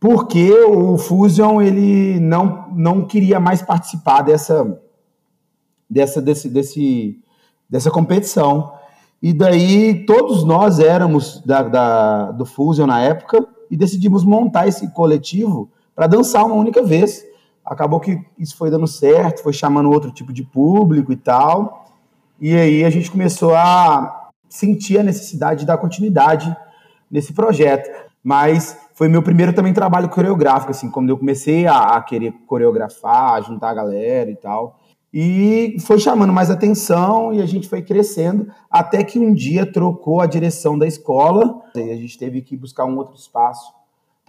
Porque 0.00 0.50
o 0.52 0.96
Fusion 0.96 1.60
ele 1.60 2.18
não, 2.20 2.70
não 2.72 3.06
queria 3.06 3.38
mais 3.38 3.60
participar 3.60 4.22
dessa, 4.22 4.80
dessa, 5.88 6.22
desse, 6.22 6.48
desse, 6.48 7.20
dessa 7.68 7.90
competição. 7.90 8.72
E 9.22 9.32
daí 9.34 10.06
todos 10.06 10.42
nós 10.42 10.78
éramos 10.78 11.42
da, 11.44 11.62
da, 11.62 12.32
do 12.32 12.46
Fusion 12.46 12.86
na 12.86 13.00
época 13.00 13.46
e 13.70 13.76
decidimos 13.76 14.24
montar 14.24 14.66
esse 14.66 14.90
coletivo 14.92 15.70
para 15.94 16.06
dançar 16.06 16.46
uma 16.46 16.54
única 16.54 16.82
vez 16.82 17.22
acabou 17.64 18.00
que 18.00 18.20
isso 18.38 18.56
foi 18.56 18.70
dando 18.70 18.86
certo, 18.86 19.42
foi 19.42 19.52
chamando 19.52 19.90
outro 19.90 20.10
tipo 20.10 20.32
de 20.32 20.42
público 20.42 21.12
e 21.12 21.16
tal. 21.16 21.86
E 22.40 22.54
aí 22.54 22.84
a 22.84 22.90
gente 22.90 23.10
começou 23.10 23.54
a 23.54 24.30
sentir 24.48 24.98
a 24.98 25.02
necessidade 25.02 25.60
de 25.60 25.66
dar 25.66 25.78
continuidade 25.78 26.54
nesse 27.10 27.32
projeto. 27.32 27.88
Mas 28.22 28.76
foi 28.94 29.08
meu 29.08 29.22
primeiro 29.22 29.52
também 29.52 29.72
trabalho 29.72 30.08
coreográfico, 30.08 30.72
assim, 30.72 30.90
quando 30.90 31.08
eu 31.08 31.16
comecei 31.16 31.66
a, 31.66 31.96
a 31.96 32.02
querer 32.02 32.32
coreografar, 32.46 33.34
a 33.34 33.40
juntar 33.40 33.70
a 33.70 33.74
galera 33.74 34.30
e 34.30 34.36
tal. 34.36 34.78
E 35.12 35.76
foi 35.80 35.98
chamando 35.98 36.32
mais 36.32 36.50
atenção 36.50 37.32
e 37.32 37.40
a 37.42 37.46
gente 37.46 37.68
foi 37.68 37.82
crescendo, 37.82 38.46
até 38.70 39.02
que 39.02 39.18
um 39.18 39.34
dia 39.34 39.70
trocou 39.70 40.20
a 40.20 40.26
direção 40.26 40.78
da 40.78 40.86
escola 40.86 41.62
e 41.74 41.90
a 41.90 41.96
gente 41.96 42.16
teve 42.16 42.42
que 42.42 42.56
buscar 42.56 42.84
um 42.84 42.96
outro 42.96 43.16
espaço 43.16 43.72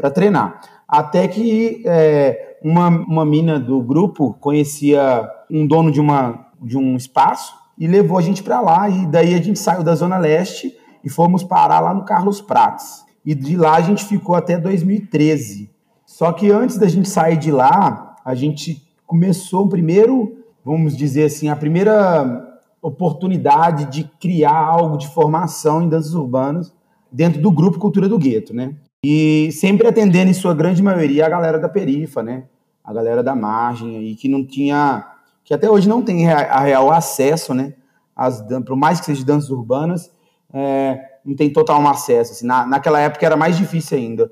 para 0.01 0.09
treinar. 0.09 0.59
Até 0.87 1.27
que 1.27 1.83
é, 1.85 2.57
uma, 2.63 2.87
uma 2.87 3.23
mina 3.23 3.59
do 3.59 3.79
grupo 3.81 4.35
conhecia 4.39 5.29
um 5.49 5.67
dono 5.67 5.91
de, 5.91 6.01
uma, 6.01 6.47
de 6.59 6.75
um 6.75 6.97
espaço 6.97 7.53
e 7.77 7.85
levou 7.85 8.17
a 8.17 8.21
gente 8.21 8.41
para 8.41 8.59
lá. 8.59 8.89
E 8.89 9.05
daí 9.05 9.35
a 9.35 9.41
gente 9.41 9.59
saiu 9.59 9.83
da 9.83 9.93
Zona 9.93 10.17
Leste 10.17 10.75
e 11.03 11.09
fomos 11.09 11.43
parar 11.43 11.79
lá 11.79 11.93
no 11.93 12.03
Carlos 12.03 12.41
Prates. 12.41 13.05
E 13.23 13.35
de 13.35 13.55
lá 13.55 13.75
a 13.75 13.81
gente 13.81 14.03
ficou 14.03 14.33
até 14.33 14.57
2013. 14.57 15.69
Só 16.03 16.33
que 16.33 16.51
antes 16.51 16.77
da 16.77 16.87
gente 16.87 17.07
sair 17.07 17.37
de 17.37 17.51
lá, 17.51 18.15
a 18.25 18.33
gente 18.33 18.81
começou 19.05 19.65
o 19.65 19.69
primeiro, 19.69 20.35
vamos 20.65 20.97
dizer 20.97 21.25
assim, 21.25 21.47
a 21.47 21.55
primeira 21.55 22.59
oportunidade 22.81 23.85
de 23.85 24.03
criar 24.19 24.57
algo 24.57 24.97
de 24.97 25.07
formação 25.07 25.83
em 25.83 25.87
danças 25.87 26.15
urbanas 26.15 26.73
dentro 27.11 27.39
do 27.39 27.51
grupo 27.51 27.77
Cultura 27.77 28.09
do 28.09 28.17
Gueto, 28.17 28.53
né? 28.53 28.73
E 29.03 29.51
sempre 29.53 29.87
atendendo, 29.87 30.29
em 30.29 30.33
sua 30.33 30.53
grande 30.53 30.81
maioria, 30.83 31.25
a 31.25 31.29
galera 31.29 31.57
da 31.57 31.67
perifa, 31.67 32.21
né? 32.21 32.43
A 32.83 32.93
galera 32.93 33.23
da 33.23 33.35
margem 33.35 33.97
aí, 33.97 34.15
que 34.15 34.27
não 34.27 34.45
tinha, 34.45 35.07
que 35.43 35.55
até 35.55 35.69
hoje 35.69 35.89
não 35.89 36.03
tem 36.03 36.29
a 36.29 36.59
real 36.59 36.91
acesso, 36.91 37.51
né? 37.53 37.73
As, 38.15 38.43
por 38.65 38.75
mais 38.75 38.99
que 38.99 39.07
sejam 39.07 39.25
danças 39.25 39.49
urbanas, 39.49 40.11
é, 40.53 40.99
não 41.25 41.35
tem 41.35 41.51
total 41.51 41.85
acesso. 41.87 42.33
Assim, 42.33 42.45
na, 42.45 42.63
naquela 42.65 42.99
época 42.99 43.25
era 43.25 43.35
mais 43.35 43.57
difícil 43.57 43.97
ainda. 43.97 44.31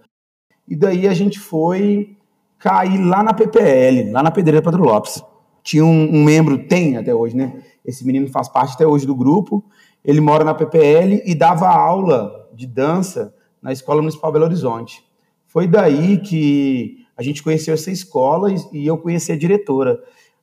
E 0.68 0.76
daí 0.76 1.08
a 1.08 1.16
gente 1.16 1.40
foi 1.40 2.16
cair 2.60 3.00
lá 3.00 3.24
na 3.24 3.34
PPL, 3.34 4.12
lá 4.12 4.22
na 4.22 4.30
Pedreira 4.30 4.62
Pedro 4.62 4.84
Lopes. 4.84 5.24
Tinha 5.64 5.84
um, 5.84 6.16
um, 6.16 6.24
membro, 6.24 6.68
tem 6.68 6.96
até 6.96 7.14
hoje, 7.14 7.36
né? 7.36 7.60
Esse 7.84 8.06
menino 8.06 8.28
faz 8.28 8.48
parte 8.48 8.76
até 8.76 8.86
hoje 8.86 9.08
do 9.08 9.16
grupo. 9.16 9.66
Ele 10.06 10.22
mora 10.22 10.44
na 10.44 10.54
PPL 10.54 11.24
e 11.26 11.34
dava 11.34 11.68
aula 11.68 12.48
de 12.54 12.68
dança 12.68 13.34
na 13.62 13.72
Escola 13.72 14.02
Municipal 14.02 14.32
Belo 14.32 14.46
Horizonte. 14.46 15.04
Foi 15.48 15.68
daí 15.68 16.20
que 16.20 17.06
a 17.18 17.24
gente 17.24 17.44
conheceu 17.44 17.74
essa 17.74 17.92
escola 17.92 18.50
e, 18.72 18.86
eu 18.86 18.98
conheci 18.98 19.32
a 19.32 19.38
diretora. 19.38 20.02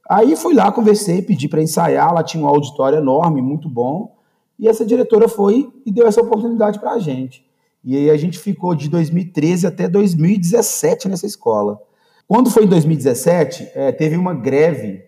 Aí 0.09 0.37
fui 0.37 0.55
lá, 0.55 0.71
conversei, 0.71 1.23
pedi 1.23 1.49
para 1.49 1.63
ensaiar, 1.63 2.11
ela 2.11 2.23
tinha 2.23 2.43
um 2.43 2.47
auditório 2.47 2.99
enorme, 2.99 3.41
muito 3.41 3.69
bom, 3.69 4.17
e 4.59 4.69
essa 4.69 4.85
diretora 4.85 5.29
foi 5.29 5.73
e 5.85 5.93
deu 5.93 6.07
essa 6.07 6.21
oportunidade 6.21 6.79
para 6.79 6.93
a 6.93 6.99
gente. 6.99 7.45
E 7.83 7.97
aí 7.97 8.11
a 8.11 8.17
gente 8.17 8.39
ficou 8.39 8.75
de 8.75 8.89
2013 8.89 9.67
até 9.67 9.89
2017 9.89 11.09
nessa 11.09 11.27
escola. 11.27 11.81
Quando 12.27 12.51
foi 12.51 12.65
em 12.65 12.69
2017, 12.69 13.71
é, 13.75 13.93
teve 13.93 14.17
uma 14.17 14.35
greve, 14.35 15.05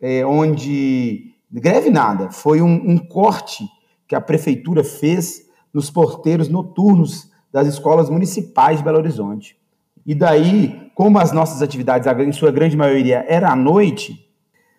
é, 0.00 0.24
onde. 0.24 1.30
Greve 1.50 1.90
nada, 1.90 2.30
foi 2.30 2.62
um, 2.62 2.92
um 2.92 2.98
corte 2.98 3.68
que 4.08 4.14
a 4.14 4.20
prefeitura 4.22 4.82
fez 4.82 5.46
nos 5.72 5.90
porteiros 5.90 6.48
noturnos 6.48 7.30
das 7.52 7.66
escolas 7.66 8.08
municipais 8.08 8.78
de 8.78 8.84
Belo 8.84 8.98
Horizonte. 8.98 9.56
E 10.04 10.14
daí, 10.14 10.90
como 10.94 11.18
as 11.18 11.32
nossas 11.32 11.62
atividades, 11.62 12.06
em 12.06 12.32
sua 12.32 12.50
grande 12.50 12.76
maioria, 12.76 13.24
era 13.28 13.50
à 13.50 13.56
noite, 13.56 14.28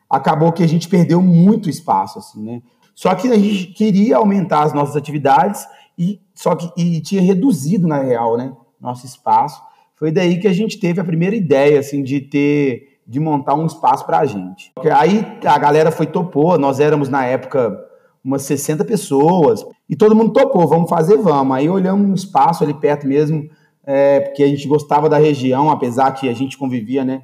acabou 0.10 0.52
que 0.52 0.64
a 0.64 0.68
gente 0.68 0.90
perdeu 0.90 1.22
muito 1.22 1.70
espaço, 1.70 2.20
assim, 2.20 2.44
né? 2.44 2.62
Só 2.94 3.16
que 3.16 3.28
a 3.28 3.38
gente 3.38 3.68
queria 3.68 4.18
aumentar 4.18 4.64
as 4.64 4.74
nossas 4.74 4.96
atividades 4.96 5.66
e 5.98 6.22
só 6.34 6.56
que 6.56 6.72
e 6.78 7.02
tinha 7.02 7.22
reduzido 7.22 7.88
na 7.88 8.00
real, 8.00 8.38
né, 8.38 8.52
nosso 8.80 9.06
espaço. 9.06 9.62
Foi 9.96 10.12
daí 10.12 10.40
que 10.40 10.48
a 10.48 10.54
gente 10.54 10.80
teve 10.80 11.00
a 11.00 11.04
primeira 11.04 11.36
ideia 11.36 11.80
assim 11.80 12.04
de 12.04 12.22
ter 12.22 13.00
de 13.06 13.20
montar 13.20 13.56
um 13.56 13.66
espaço 13.66 14.06
para 14.06 14.20
a 14.20 14.26
gente. 14.26 14.72
Aí 14.98 15.26
a 15.46 15.58
galera 15.58 15.92
foi 15.92 16.06
topou, 16.06 16.58
nós 16.58 16.80
éramos 16.80 17.10
na 17.10 17.26
época 17.26 17.78
umas 18.24 18.44
60 18.44 18.86
pessoas 18.86 19.66
e 19.94 19.96
todo 19.96 20.16
mundo 20.16 20.34
topou, 20.34 20.68
vamos 20.68 20.90
fazer, 20.90 21.18
vamos. 21.18 21.56
Aí 21.56 21.70
olhamos 21.70 22.10
um 22.10 22.16
espaço 22.16 22.64
ali 22.64 22.74
perto 22.74 23.06
mesmo, 23.06 23.48
é, 23.86 24.22
porque 24.22 24.42
a 24.42 24.48
gente 24.48 24.68
gostava 24.68 25.08
da 25.08 25.20
região, 25.20 25.70
apesar 25.70 26.12
que 26.14 26.28
a 26.28 26.34
gente 26.34 26.58
convivia, 26.58 27.06
né? 27.06 27.22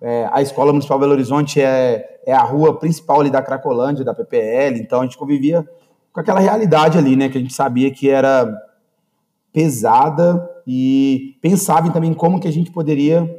É, 0.00 0.28
a 0.32 0.42
Escola 0.42 0.72
Municipal 0.72 0.98
Belo 0.98 1.12
Horizonte 1.12 1.60
é, 1.60 2.18
é 2.26 2.32
a 2.32 2.42
rua 2.42 2.76
principal 2.76 3.20
ali 3.20 3.30
da 3.30 3.40
Cracolândia, 3.40 4.04
da 4.04 4.12
PPL, 4.12 4.80
então 4.80 5.00
a 5.00 5.04
gente 5.04 5.16
convivia 5.16 5.64
com 6.12 6.18
aquela 6.18 6.40
realidade 6.40 6.98
ali, 6.98 7.14
né? 7.14 7.28
Que 7.28 7.38
a 7.38 7.40
gente 7.40 7.54
sabia 7.54 7.88
que 7.88 8.10
era 8.10 8.52
pesada 9.52 10.44
e 10.66 11.38
pensava 11.40 11.88
também 11.92 12.12
como 12.12 12.40
que 12.40 12.48
a 12.48 12.52
gente 12.52 12.72
poderia 12.72 13.32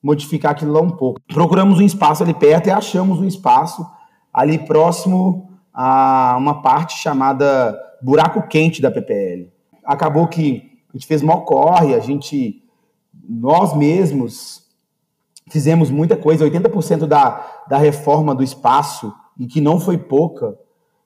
modificar 0.00 0.52
aquilo 0.52 0.72
lá 0.72 0.80
um 0.80 0.90
pouco. 0.90 1.20
Procuramos 1.26 1.80
um 1.80 1.84
espaço 1.84 2.22
ali 2.22 2.32
perto 2.32 2.68
e 2.68 2.70
achamos 2.70 3.18
um 3.18 3.24
espaço 3.24 3.84
ali 4.32 4.56
próximo 4.56 5.53
a 5.74 6.36
uma 6.38 6.62
parte 6.62 6.96
chamada 6.98 7.76
buraco 8.00 8.46
quente 8.46 8.80
da 8.80 8.90
PPL. 8.90 9.52
Acabou 9.84 10.28
que 10.28 10.70
a 10.90 10.96
gente 10.96 11.06
fez 11.06 11.20
mó 11.22 11.40
corre, 11.40 11.94
a 11.94 11.98
gente, 11.98 12.62
nós 13.28 13.74
mesmos 13.74 14.62
fizemos 15.50 15.90
muita 15.90 16.16
coisa, 16.16 16.48
80% 16.48 17.06
da, 17.06 17.44
da 17.68 17.76
reforma 17.76 18.34
do 18.34 18.42
espaço, 18.42 19.12
e 19.38 19.46
que 19.46 19.60
não 19.60 19.80
foi 19.80 19.98
pouca, 19.98 20.56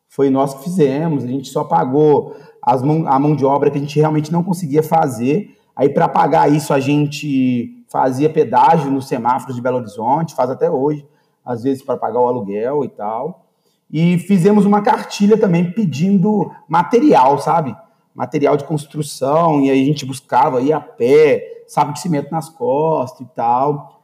foi 0.09 0.31
nós 0.31 0.55
que 0.55 0.65
fizemos, 0.65 1.25
a 1.25 1.27
gente 1.27 1.49
só 1.49 1.65
pagou 1.65 2.37
as 2.63 2.83
mão, 2.83 3.07
a 3.07 3.19
mão 3.19 3.35
de 3.35 3.45
obra 3.45 3.71
que 3.71 3.79
a 3.79 3.81
gente 3.81 3.99
realmente 3.99 4.31
não 4.31 4.43
conseguia 4.43 4.83
fazer. 4.83 5.57
Aí, 5.75 5.89
para 5.89 6.09
pagar 6.09 6.51
isso, 6.51 6.73
a 6.75 6.81
gente 6.81 7.85
fazia 7.91 8.29
pedágio 8.29 8.91
nos 8.91 9.09
semáforos 9.09 9.57
de 9.57 9.63
Belo 9.63 9.79
Horizonte, 9.79 10.35
faz 10.35 10.51
até 10.51 10.71
hoje, 10.71 11.07
às 11.45 11.63
vezes 11.63 11.83
para 11.83 11.97
pagar 11.97 12.21
o 12.21 12.27
aluguel 12.27 12.85
e 12.85 12.89
tal. 12.89 13.48
E 13.91 14.19
fizemos 14.19 14.67
uma 14.67 14.83
cartilha 14.83 15.39
também 15.39 15.71
pedindo 15.71 16.51
material, 16.69 17.39
sabe? 17.39 17.75
Material 18.15 18.57
de 18.57 18.65
construção, 18.65 19.61
e 19.63 19.71
aí 19.71 19.83
a 19.83 19.85
gente 19.85 20.05
buscava 20.05 20.61
ir 20.61 20.73
a 20.73 20.81
pé, 20.81 21.65
sabe, 21.67 21.93
de 21.93 22.01
cimento 22.01 22.31
nas 22.31 22.49
costas 22.49 23.27
e 23.27 23.31
tal. 23.35 24.03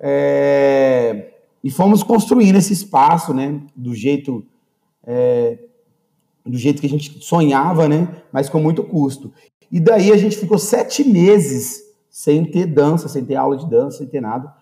É... 0.00 1.32
E 1.62 1.70
fomos 1.70 2.02
construindo 2.02 2.56
esse 2.56 2.72
espaço, 2.72 3.34
né, 3.34 3.60
do 3.74 3.94
jeito 3.94 4.46
é, 5.04 5.58
do 6.44 6.58
jeito 6.58 6.80
que 6.80 6.86
a 6.86 6.90
gente 6.90 7.24
sonhava, 7.24 7.88
né? 7.88 8.08
Mas 8.32 8.48
com 8.48 8.60
muito 8.60 8.82
custo. 8.82 9.32
E 9.70 9.80
daí 9.80 10.12
a 10.12 10.16
gente 10.16 10.36
ficou 10.36 10.58
sete 10.58 11.02
meses 11.04 11.82
sem 12.10 12.44
ter 12.44 12.66
dança, 12.66 13.08
sem 13.08 13.24
ter 13.24 13.36
aula 13.36 13.56
de 13.56 13.68
dança, 13.68 13.98
sem 13.98 14.06
ter 14.06 14.20
nada. 14.20 14.52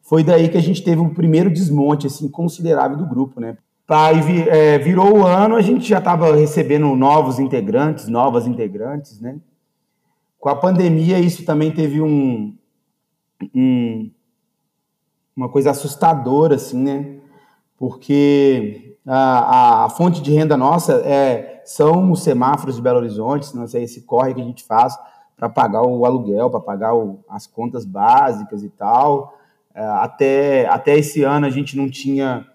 Foi 0.00 0.24
daí 0.24 0.48
que 0.48 0.56
a 0.56 0.62
gente 0.62 0.82
teve 0.82 1.00
o 1.00 1.14
primeiro 1.14 1.50
desmonte 1.50 2.06
assim 2.06 2.28
considerável 2.28 2.96
do 2.96 3.06
grupo, 3.06 3.40
né? 3.40 3.56
Aí 3.92 4.48
é, 4.48 4.78
virou 4.78 5.18
o 5.18 5.26
ano, 5.26 5.56
a 5.56 5.60
gente 5.60 5.86
já 5.86 5.98
estava 5.98 6.34
recebendo 6.34 6.94
novos 6.96 7.38
integrantes, 7.38 8.08
novas 8.08 8.46
integrantes, 8.46 9.20
né? 9.20 9.38
Com 10.38 10.48
a 10.48 10.56
pandemia, 10.56 11.18
isso 11.18 11.44
também 11.44 11.70
teve 11.70 12.00
um, 12.00 12.56
um 13.54 14.10
uma 15.36 15.48
coisa 15.48 15.70
assustadora, 15.70 16.56
assim, 16.56 16.82
né? 16.82 17.16
Porque 17.76 18.96
a, 19.06 19.84
a, 19.84 19.90
fonte 19.90 20.22
de 20.22 20.32
renda 20.32 20.56
nossa 20.56 20.94
é, 21.04 21.62
são 21.64 22.10
os 22.12 22.22
semáforos 22.22 22.76
de 22.76 22.82
Belo 22.82 22.98
Horizonte, 22.98 23.54
não 23.56 23.66
sei, 23.66 23.84
esse 23.84 24.02
corre 24.02 24.34
que 24.34 24.40
a 24.40 24.44
gente 24.44 24.64
faz 24.64 24.96
para 25.36 25.48
pagar 25.48 25.82
o 25.82 26.04
aluguel, 26.04 26.50
para 26.50 26.60
pagar 26.60 26.94
o, 26.94 27.18
as 27.28 27.46
contas 27.46 27.84
básicas 27.84 28.62
e 28.62 28.68
tal. 28.68 29.36
É, 29.74 29.84
até, 29.84 30.66
até 30.68 30.96
esse 30.96 31.24
ano 31.24 31.46
a 31.46 31.50
gente 31.50 31.76
não 31.76 31.90
tinha 31.90 32.46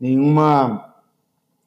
nenhuma, 0.00 0.94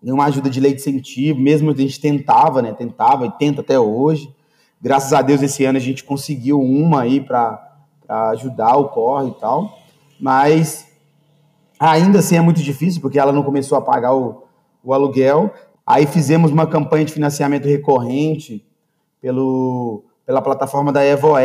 nenhuma 0.01 0.25
ajuda 0.25 0.49
de 0.49 0.59
lei 0.59 0.73
de 0.73 0.81
incentivo, 0.81 1.39
mesmo 1.39 1.71
a 1.71 1.75
gente 1.75 1.99
tentava, 1.99 2.61
né? 2.61 2.73
Tentava 2.73 3.25
e 3.25 3.31
tenta 3.31 3.61
até 3.61 3.79
hoje. 3.79 4.33
Graças 4.81 5.13
a 5.13 5.21
Deus 5.21 5.41
esse 5.41 5.63
ano 5.63 5.77
a 5.77 5.81
gente 5.81 6.03
conseguiu 6.03 6.59
uma 6.59 7.01
aí 7.01 7.21
para 7.21 7.71
ajudar 8.31 8.75
o 8.77 8.89
corre 8.89 9.29
e 9.29 9.33
tal. 9.39 9.79
Mas 10.19 10.91
Ainda 11.85 12.19
assim 12.19 12.37
é 12.37 12.41
muito 12.41 12.63
difícil, 12.63 13.01
porque 13.01 13.19
ela 13.19 13.33
não 13.33 13.43
começou 13.43 13.77
a 13.77 13.81
pagar 13.81 14.15
o, 14.15 14.43
o 14.81 14.93
aluguel. 14.93 15.53
Aí 15.85 16.05
fizemos 16.05 16.49
uma 16.49 16.65
campanha 16.65 17.03
de 17.03 17.11
financiamento 17.11 17.65
recorrente 17.65 18.65
pelo, 19.21 20.05
pela 20.25 20.41
plataforma 20.41 20.93
da 20.93 21.05
Evoe 21.05 21.41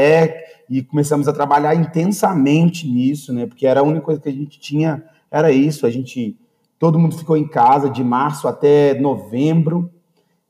e 0.71 0.81
começamos 0.81 1.27
a 1.27 1.33
trabalhar 1.33 1.75
intensamente 1.75 2.87
nisso, 2.87 3.33
né? 3.33 3.47
Porque 3.47 3.67
era 3.67 3.81
a 3.81 3.83
única 3.83 4.03
coisa 4.03 4.21
que 4.21 4.29
a 4.29 4.33
gente 4.33 4.61
tinha, 4.61 5.03
era 5.29 5.51
isso. 5.51 5.85
A 5.85 5.91
gente, 5.91 6.39
todo 6.79 6.99
mundo 6.99 7.17
ficou 7.17 7.37
em 7.37 7.47
casa 7.47 7.91
de 7.91 8.05
março 8.05 8.47
até 8.47 8.95
novembro 8.99 9.91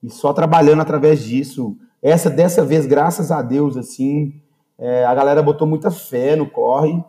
e 0.02 0.10
só 0.10 0.32
trabalhando 0.32 0.82
através 0.82 1.22
disso. 1.22 1.76
Essa 2.02 2.28
dessa 2.30 2.64
vez, 2.64 2.86
graças 2.86 3.30
a 3.30 3.42
Deus, 3.42 3.76
assim, 3.76 4.34
é, 4.78 5.04
a 5.04 5.14
galera 5.14 5.42
botou 5.42 5.66
muita 5.66 5.90
fé 5.90 6.36
no 6.36 6.48
corre 6.48 7.02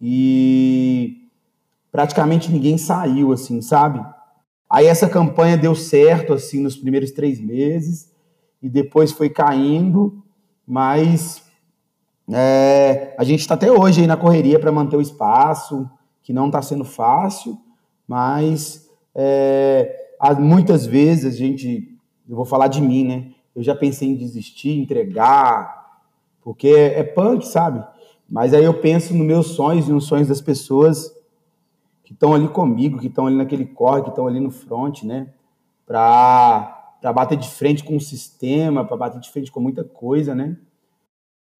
e 0.00 1.28
praticamente 1.92 2.50
ninguém 2.50 2.76
saiu, 2.78 3.32
assim, 3.32 3.60
sabe? 3.60 4.04
Aí 4.68 4.86
essa 4.86 5.08
campanha 5.08 5.56
deu 5.56 5.74
certo, 5.74 6.32
assim, 6.32 6.60
nos 6.60 6.76
primeiros 6.76 7.10
três 7.12 7.38
meses, 7.38 8.10
e 8.62 8.68
depois 8.70 9.12
foi 9.12 9.28
caindo, 9.28 10.22
mas 10.66 11.42
é, 12.32 13.14
a 13.18 13.24
gente 13.24 13.40
está 13.40 13.54
até 13.54 13.70
hoje 13.70 14.00
aí 14.00 14.06
na 14.06 14.16
correria 14.16 14.58
para 14.58 14.72
manter 14.72 14.96
o 14.96 15.00
espaço, 15.02 15.88
que 16.22 16.32
não 16.32 16.46
está 16.46 16.62
sendo 16.62 16.84
fácil, 16.84 17.58
mas 18.06 18.88
é, 19.14 20.14
muitas 20.38 20.86
vezes 20.86 21.34
a 21.34 21.36
gente, 21.36 21.96
eu 22.28 22.36
vou 22.36 22.44
falar 22.44 22.68
de 22.68 22.80
mim, 22.80 23.04
né? 23.04 23.32
Eu 23.54 23.62
já 23.62 23.74
pensei 23.74 24.08
em 24.08 24.16
desistir, 24.16 24.78
entregar, 24.78 26.00
porque 26.42 26.68
é, 26.68 27.00
é 27.00 27.02
punk, 27.02 27.46
sabe? 27.46 27.84
Mas 28.28 28.54
aí 28.54 28.64
eu 28.64 28.74
penso 28.74 29.14
nos 29.14 29.26
meus 29.26 29.48
sonhos 29.48 29.88
e 29.88 29.92
nos 29.92 30.06
sonhos 30.06 30.28
das 30.28 30.40
pessoas 30.40 31.14
que 32.02 32.12
estão 32.12 32.34
ali 32.34 32.48
comigo, 32.48 32.98
que 32.98 33.08
estão 33.08 33.26
ali 33.26 33.36
naquele 33.36 33.66
corre, 33.66 34.02
que 34.02 34.08
estão 34.08 34.26
ali 34.26 34.40
no 34.40 34.50
front, 34.50 35.02
né? 35.02 35.28
Para 35.86 36.88
bater 37.14 37.36
de 37.36 37.48
frente 37.48 37.84
com 37.84 37.96
o 37.96 38.00
sistema, 38.00 38.84
para 38.84 38.96
bater 38.96 39.20
de 39.20 39.30
frente 39.30 39.52
com 39.52 39.60
muita 39.60 39.84
coisa, 39.84 40.34
né? 40.34 40.56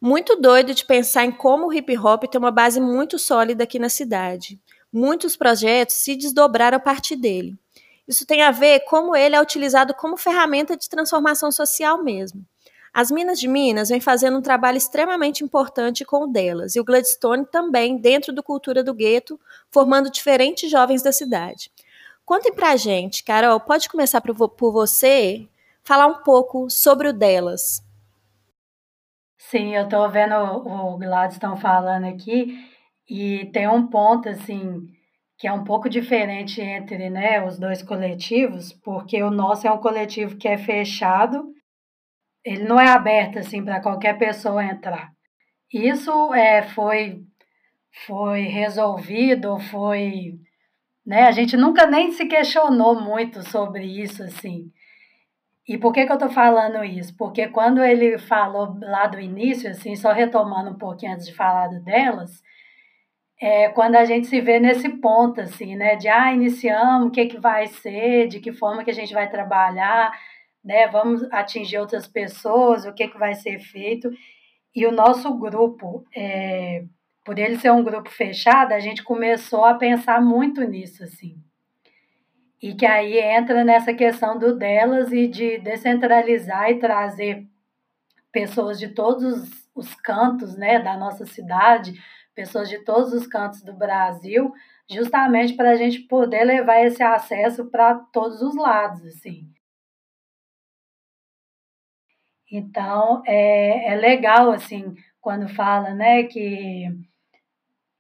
Muito 0.01 0.35
doido 0.41 0.75
de 0.75 0.85
pensar 0.85 1.25
em 1.25 1.31
como 1.31 1.69
o 1.69 1.73
hip 1.73 1.97
hop 1.97 2.25
tem 2.25 2.39
uma 2.39 2.51
base 2.51 2.81
muito 2.81 3.19
sólida 3.19 3.63
aqui 3.63 3.79
na 3.79 3.89
cidade. 3.89 4.59
Muitos 4.93 5.37
projetos 5.37 5.97
se 5.97 6.15
desdobraram 6.15 6.77
a 6.77 6.81
partir 6.81 7.17
dele. 7.17 7.57
Isso 8.07 8.27
tem 8.27 8.43
a 8.43 8.51
ver 8.51 8.81
como 8.81 9.17
ele 9.17 9.35
é 9.35 9.41
utilizado 9.41 9.95
como 9.95 10.17
ferramenta 10.17 10.77
de 10.77 10.89
transformação 10.89 11.51
social 11.51 12.03
mesmo. 12.03 12.45
As 12.93 13.11
Minas 13.11 13.41
de 13.41 13.49
Minas 13.49 13.89
vêm 13.89 14.01
fazendo 14.01 14.37
um 14.37 14.43
trabalho 14.43 14.77
extremamente 14.77 15.43
importante 15.43 16.05
com 16.05 16.25
o 16.25 16.27
delas, 16.27 16.77
e 16.77 16.81
o 16.81 16.85
Gladstone 16.85 17.47
também 17.47 17.97
dentro 17.97 18.35
do 18.35 18.43
Cultura 18.43 18.85
do 18.85 18.93
Gueto, 18.93 19.41
formando 19.71 20.11
diferentes 20.11 20.71
jovens 20.71 21.03
da 21.03 21.11
cidade. 21.11 21.73
Contem 22.23 22.53
pra 22.53 22.77
gente, 22.77 23.25
Carol, 23.25 23.59
pode 23.61 23.89
começar 23.89 24.21
por 24.21 24.73
você, 24.73 25.49
falar 25.83 26.07
um 26.07 26.23
pouco 26.23 26.69
sobre 26.69 27.09
o 27.09 27.13
delas. 27.15 27.83
Sim, 29.39 29.75
eu 29.75 29.85
estou 29.85 30.09
vendo 30.11 30.35
o 30.35 30.99
Gladstone 30.99 31.61
falando 31.61 32.05
aqui, 32.05 32.72
e 33.09 33.47
tem 33.53 33.69
um 33.69 33.87
ponto, 33.87 34.29
assim, 34.29 34.87
que 35.39 35.47
é 35.47 35.53
um 35.53 35.65
pouco 35.65 35.89
diferente 35.89 36.61
entre 36.61 37.11
né, 37.11 37.45
os 37.45 37.59
dois 37.59 37.83
coletivos, 37.83 38.73
porque 38.73 39.23
o 39.23 39.31
nosso 39.31 39.67
é 39.67 39.73
um 39.73 39.79
coletivo 39.79 40.37
que 40.37 40.49
é 40.49 40.57
fechado 40.57 41.53
ele 42.45 42.65
não 42.65 42.79
é 42.79 42.89
aberto 42.89 43.39
assim 43.39 43.65
para 43.65 43.81
qualquer 43.81 44.19
pessoa 44.19 44.65
entrar. 44.65 45.13
Isso 45.73 46.35
é, 46.35 46.63
foi, 46.63 47.23
foi 48.07 48.43
resolvido, 48.43 49.59
foi. 49.59 50.35
Né? 51.07 51.25
A 51.25 51.33
gente 51.33 51.57
nunca 51.57 51.87
nem 51.87 52.11
se 52.13 52.27
questionou 52.27 53.01
muito 53.01 53.43
sobre 53.49 53.85
isso, 53.85 54.23
assim. 54.23 54.71
E 55.67 55.79
por 55.79 55.93
que, 55.93 56.05
que 56.05 56.11
eu 56.11 56.17
estou 56.17 56.31
falando 56.31 56.85
isso? 56.85 57.17
Porque 57.17 57.47
quando 57.49 57.83
ele 57.83 58.19
falou 58.19 58.77
lá 58.81 59.07
do 59.07 59.21
início, 59.21 59.71
assim, 59.71 59.95
só 59.95 60.13
retomando 60.13 60.71
um 60.71 60.79
pouquinho 60.79 61.13
antes 61.13 61.27
de 61.27 61.35
falar 61.35 61.69
delas, 61.69 62.43
é 63.45 63.69
quando 63.71 63.97
a 63.97 64.05
gente 64.05 64.29
se 64.29 64.41
vê 64.41 64.61
nesse 64.61 64.89
ponto, 64.89 65.41
assim, 65.41 65.75
né? 65.75 65.97
De, 65.97 66.07
ah, 66.07 66.33
iniciamos, 66.33 67.09
o 67.09 67.11
que, 67.11 67.27
que 67.27 67.41
vai 67.41 67.67
ser, 67.67 68.29
de 68.29 68.39
que 68.39 68.53
forma 68.53 68.85
que 68.85 68.91
a 68.91 68.95
gente 68.95 69.13
vai 69.13 69.29
trabalhar, 69.29 70.13
né? 70.65 70.87
Vamos 70.87 71.25
atingir 71.33 71.79
outras 71.79 72.07
pessoas, 72.07 72.87
o 72.87 72.93
que, 72.93 73.09
que 73.09 73.19
vai 73.19 73.35
ser 73.35 73.59
feito. 73.59 74.09
E 74.73 74.87
o 74.87 74.93
nosso 74.93 75.37
grupo, 75.37 76.07
é, 76.15 76.85
por 77.25 77.37
ele 77.37 77.59
ser 77.59 77.73
um 77.73 77.83
grupo 77.83 78.09
fechado, 78.11 78.73
a 78.73 78.79
gente 78.79 79.03
começou 79.03 79.65
a 79.65 79.75
pensar 79.75 80.21
muito 80.21 80.63
nisso, 80.63 81.03
assim. 81.03 81.37
E 82.63 82.75
que 82.75 82.87
aí 82.87 83.19
entra 83.19 83.65
nessa 83.65 83.93
questão 83.93 84.39
do 84.39 84.57
delas 84.57 85.11
e 85.11 85.27
de 85.27 85.59
descentralizar 85.59 86.71
e 86.71 86.79
trazer 86.79 87.45
pessoas 88.31 88.79
de 88.79 88.91
todos 88.91 89.51
os 89.75 89.93
cantos 89.97 90.57
né, 90.57 90.79
da 90.79 90.97
nossa 90.97 91.27
cidade, 91.27 91.93
pessoas 92.35 92.69
de 92.69 92.79
todos 92.85 93.13
os 93.13 93.27
cantos 93.27 93.63
do 93.63 93.73
Brasil, 93.73 94.53
justamente 94.91 95.55
para 95.55 95.71
a 95.71 95.77
gente 95.77 96.01
poder 96.01 96.45
levar 96.45 96.81
esse 96.85 97.03
acesso 97.03 97.67
para 97.71 97.95
todos 98.13 98.43
os 98.43 98.57
lados, 98.57 99.05
assim. 99.07 99.49
Então, 102.51 103.23
é, 103.27 103.93
é 103.93 103.97
legal, 103.97 104.51
assim, 104.51 104.95
quando 105.21 105.49
fala, 105.49 105.95
né, 105.95 106.25
que, 106.25 106.87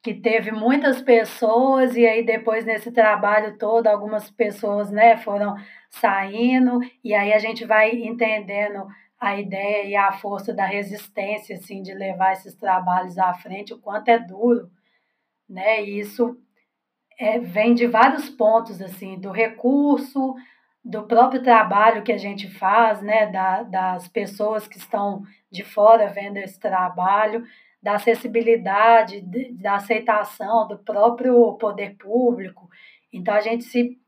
que 0.02 0.12
teve 0.12 0.50
muitas 0.50 1.00
pessoas 1.00 1.96
e 1.96 2.06
aí 2.06 2.24
depois 2.24 2.64
nesse 2.64 2.92
trabalho 2.92 3.56
todo, 3.56 3.86
algumas 3.86 4.30
pessoas, 4.30 4.90
né, 4.90 5.16
foram 5.16 5.56
saindo 5.88 6.80
e 7.04 7.14
aí 7.14 7.32
a 7.32 7.38
gente 7.38 7.64
vai 7.64 7.92
entendendo 7.92 8.86
a 9.22 9.38
ideia 9.38 9.86
e 9.86 9.94
a 9.94 10.10
força 10.10 10.52
da 10.52 10.66
resistência, 10.66 11.54
assim, 11.54 11.80
de 11.80 11.94
levar 11.94 12.32
esses 12.32 12.56
trabalhos 12.56 13.16
à 13.16 13.32
frente, 13.32 13.72
o 13.72 13.78
quanto 13.78 14.08
é 14.08 14.18
duro, 14.18 14.68
né, 15.48 15.80
e 15.84 16.00
isso 16.00 16.36
é, 17.16 17.38
vem 17.38 17.72
de 17.72 17.86
vários 17.86 18.28
pontos, 18.28 18.82
assim, 18.82 19.20
do 19.20 19.30
recurso, 19.30 20.34
do 20.84 21.04
próprio 21.04 21.40
trabalho 21.40 22.02
que 22.02 22.10
a 22.10 22.18
gente 22.18 22.50
faz, 22.50 23.00
né, 23.00 23.28
da, 23.28 23.62
das 23.62 24.08
pessoas 24.08 24.66
que 24.66 24.76
estão 24.76 25.22
de 25.48 25.62
fora 25.62 26.08
vendo 26.08 26.38
esse 26.38 26.58
trabalho, 26.58 27.44
da 27.80 27.94
acessibilidade, 27.94 29.20
de, 29.20 29.52
da 29.52 29.76
aceitação 29.76 30.66
do 30.66 30.78
próprio 30.78 31.52
poder 31.58 31.96
público. 31.96 32.68
Então 33.12 33.34
a 33.34 33.40
gente 33.40 33.62
se 33.62 34.01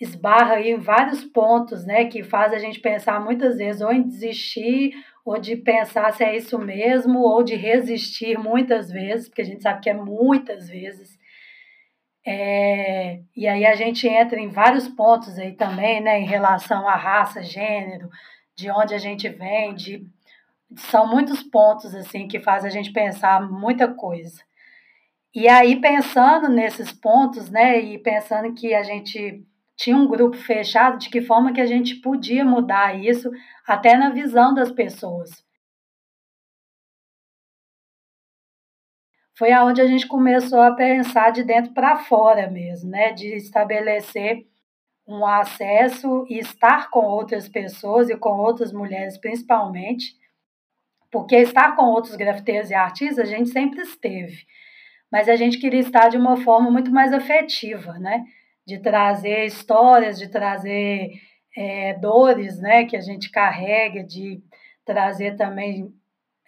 esbarra 0.00 0.60
em 0.60 0.78
vários 0.78 1.24
pontos, 1.24 1.84
né, 1.86 2.04
que 2.04 2.22
faz 2.22 2.52
a 2.52 2.58
gente 2.58 2.80
pensar 2.80 3.18
muitas 3.18 3.56
vezes 3.56 3.80
ou 3.80 3.92
em 3.92 4.02
desistir, 4.02 4.92
ou 5.24 5.38
de 5.38 5.56
pensar 5.56 6.12
se 6.12 6.22
é 6.22 6.36
isso 6.36 6.58
mesmo, 6.58 7.20
ou 7.20 7.42
de 7.42 7.56
resistir 7.56 8.38
muitas 8.38 8.90
vezes, 8.90 9.28
porque 9.28 9.42
a 9.42 9.44
gente 9.44 9.62
sabe 9.62 9.80
que 9.80 9.90
é 9.90 9.94
muitas 9.94 10.68
vezes. 10.68 11.18
É, 12.24 13.20
e 13.34 13.46
aí 13.46 13.64
a 13.64 13.74
gente 13.74 14.06
entra 14.06 14.38
em 14.38 14.48
vários 14.48 14.88
pontos 14.88 15.38
aí 15.38 15.52
também, 15.52 16.00
né, 16.00 16.20
em 16.20 16.26
relação 16.26 16.86
à 16.88 16.94
raça, 16.94 17.42
gênero, 17.42 18.10
de 18.54 18.70
onde 18.70 18.94
a 18.94 18.98
gente 18.98 19.28
vem, 19.28 19.74
de, 19.74 20.06
são 20.76 21.08
muitos 21.08 21.42
pontos 21.42 21.94
assim 21.94 22.28
que 22.28 22.40
faz 22.40 22.64
a 22.64 22.68
gente 22.68 22.92
pensar 22.92 23.40
muita 23.40 23.88
coisa. 23.88 24.42
E 25.34 25.48
aí 25.48 25.80
pensando 25.80 26.48
nesses 26.48 26.92
pontos, 26.92 27.50
né, 27.50 27.78
e 27.78 27.98
pensando 27.98 28.54
que 28.54 28.74
a 28.74 28.82
gente 28.82 29.44
tinha 29.76 29.96
um 29.96 30.08
grupo 30.08 30.36
fechado, 30.36 30.98
de 30.98 31.10
que 31.10 31.20
forma 31.20 31.52
que 31.52 31.60
a 31.60 31.66
gente 31.66 31.96
podia 31.96 32.44
mudar 32.44 32.98
isso 32.98 33.30
até 33.66 33.96
na 33.96 34.10
visão 34.10 34.54
das 34.54 34.72
pessoas. 34.72 35.46
foi 39.38 39.52
aonde 39.52 39.80
a 39.82 39.86
gente 39.86 40.08
começou 40.08 40.60
a 40.60 40.74
pensar 40.74 41.30
de 41.30 41.44
dentro 41.44 41.72
para 41.72 41.96
fora 41.98 42.50
mesmo, 42.50 42.90
né? 42.90 43.12
De 43.12 43.34
estabelecer 43.36 44.46
um 45.06 45.24
acesso 45.24 46.26
e 46.28 46.38
estar 46.38 46.90
com 46.90 47.00
outras 47.00 47.48
pessoas 47.48 48.08
e 48.08 48.16
com 48.16 48.30
outras 48.40 48.72
mulheres 48.72 49.18
principalmente, 49.18 50.16
porque 51.10 51.36
estar 51.36 51.76
com 51.76 51.84
outros 51.84 52.16
grafiteiros 52.16 52.70
e 52.70 52.74
artistas 52.74 53.18
a 53.18 53.24
gente 53.24 53.50
sempre 53.50 53.82
esteve, 53.82 54.44
mas 55.12 55.28
a 55.28 55.36
gente 55.36 55.58
queria 55.58 55.80
estar 55.80 56.08
de 56.08 56.16
uma 56.16 56.38
forma 56.38 56.70
muito 56.70 56.90
mais 56.90 57.12
afetiva, 57.12 57.92
né? 57.98 58.24
De 58.66 58.78
trazer 58.78 59.44
histórias, 59.44 60.18
de 60.18 60.28
trazer 60.28 61.12
é, 61.56 61.94
dores, 61.94 62.58
né? 62.58 62.84
Que 62.84 62.96
a 62.96 63.00
gente 63.00 63.30
carrega, 63.30 64.02
de 64.02 64.42
trazer 64.84 65.36
também 65.36 65.92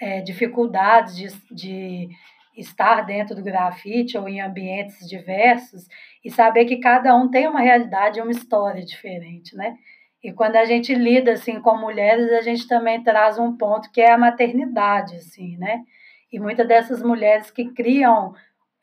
é, 0.01 0.21
dificuldades 0.21 1.17
de, 1.17 1.29
de 1.55 2.09
estar 2.57 3.03
dentro 3.03 3.35
do 3.35 3.43
grafite 3.43 4.19
ou 4.19 4.29
em 4.29 4.41
ambientes 4.41 5.09
diversos 5.09 5.87
e 6.25 6.31
saber 6.31 6.65
que 6.65 6.79
cada 6.79 7.15
um 7.15 7.31
tem 7.31 7.47
uma 7.47 7.61
realidade 7.61 8.19
e 8.19 8.23
uma 8.23 8.31
história 8.31 8.85
diferente, 8.85 9.57
né? 9.57 9.77
E 10.23 10.33
quando 10.33 10.57
a 10.57 10.65
gente 10.65 10.93
lida 10.95 11.33
assim 11.33 11.61
com 11.61 11.77
mulheres, 11.77 12.33
a 12.33 12.41
gente 12.41 12.67
também 12.67 13.03
traz 13.03 13.39
um 13.39 13.57
ponto 13.57 13.91
que 13.93 14.01
é 14.01 14.11
a 14.11 14.19
maternidade, 14.19 15.17
assim, 15.17 15.57
né? 15.57 15.83
E 16.33 16.39
muitas 16.41 16.67
dessas 16.67 17.03
mulheres 17.03 17.51
que 17.51 17.73
criam 17.73 18.35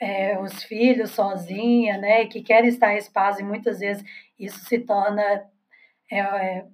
é, 0.06 0.40
os 0.40 0.64
filhos 0.64 1.12
sozinha, 1.12 1.98
né? 1.98 2.22
E 2.22 2.28
que 2.28 2.44
querem 2.44 2.70
estar 2.70 2.94
em 2.94 2.98
espaço 2.98 3.42
e 3.42 3.44
muitas 3.44 3.80
vezes 3.80 4.04
isso 4.38 4.60
se 4.66 4.78
torna 4.78 5.24
é, 6.12 6.20
é, 6.20 6.66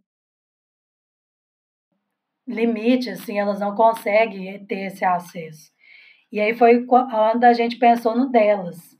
limite, 2.46 3.10
assim, 3.10 3.40
elas 3.40 3.58
não 3.60 3.74
conseguem 3.74 4.66
ter 4.66 4.88
esse 4.88 5.06
acesso. 5.06 5.72
E 6.30 6.42
aí 6.42 6.54
foi 6.58 6.86
quando 6.86 7.46
a 7.46 7.54
gente 7.54 7.78
pensou 7.78 8.16
no 8.16 8.30
delas. 8.30 8.98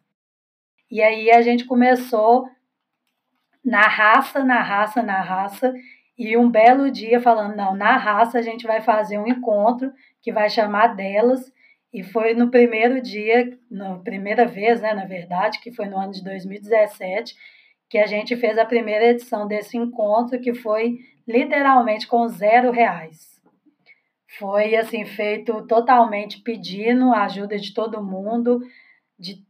E 0.90 1.02
aí 1.02 1.30
a 1.30 1.42
gente 1.42 1.66
começou 1.66 2.50
na 3.64 3.82
raça, 3.82 4.46
na 4.46 4.62
raça, 4.62 5.04
na 5.04 5.22
raça, 5.22 5.74
e 6.18 6.38
um 6.38 6.50
belo 6.50 6.90
dia 6.90 7.20
falando, 7.20 7.56
não, 7.56 7.76
na 7.76 7.98
raça 7.98 8.40
a 8.40 8.42
gente 8.42 8.66
vai 8.66 8.82
fazer 8.82 9.18
um 9.18 9.28
encontro 9.28 9.92
que 10.22 10.32
vai 10.32 10.50
chamar 10.50 10.96
delas, 10.96 11.52
e 11.94 12.04
foi 12.04 12.34
no 12.34 12.50
primeiro 12.50 13.02
dia, 13.02 13.58
na 13.70 13.98
primeira 14.00 14.46
vez, 14.46 14.82
né, 14.82 14.94
na 14.94 15.06
verdade, 15.06 15.60
que 15.60 15.72
foi 15.72 15.88
no 15.88 15.98
ano 15.98 16.14
de 16.14 16.24
2017, 16.24 17.36
que 17.90 17.98
a 17.98 18.08
gente 18.08 18.36
fez 18.38 18.58
a 18.58 18.66
primeira 18.66 19.08
edição 19.08 19.46
desse 19.46 19.78
encontro, 19.78 20.40
que 20.40 20.54
foi 20.54 21.00
literalmente 21.28 22.08
com 22.08 22.28
zero 22.30 22.72
reais. 22.72 23.42
Foi 24.40 24.76
assim 24.76 25.04
feito 25.04 25.68
totalmente 25.68 26.42
pedindo 26.42 27.12
a 27.14 27.26
ajuda 27.26 27.58
de 27.58 27.74
todo 27.74 28.04
mundo, 28.04 28.62
de 29.20 29.44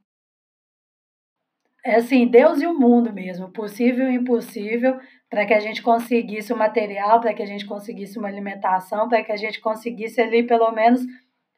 é 1.84 1.96
assim, 1.96 2.28
Deus 2.28 2.62
e 2.62 2.68
o 2.68 2.78
mundo 2.78 3.12
mesmo, 3.12 3.50
possível 3.50 4.10
e 4.10 4.16
impossível, 4.16 5.00
para 5.28 5.46
que 5.48 5.54
a 5.54 5.60
gente 5.60 5.82
conseguisse 5.82 6.54
o 6.54 6.58
material, 6.58 7.20
para 7.20 7.34
que 7.34 7.42
a 7.42 7.46
gente 7.46 7.66
conseguisse 7.66 8.20
uma 8.20 8.28
alimentação, 8.28 9.10
para 9.10 9.24
que 9.24 9.32
a 9.32 9.38
gente 9.38 9.60
conseguisse 9.60 10.22
ali 10.22 10.44
pelo 10.44 10.72
menos 10.72 11.02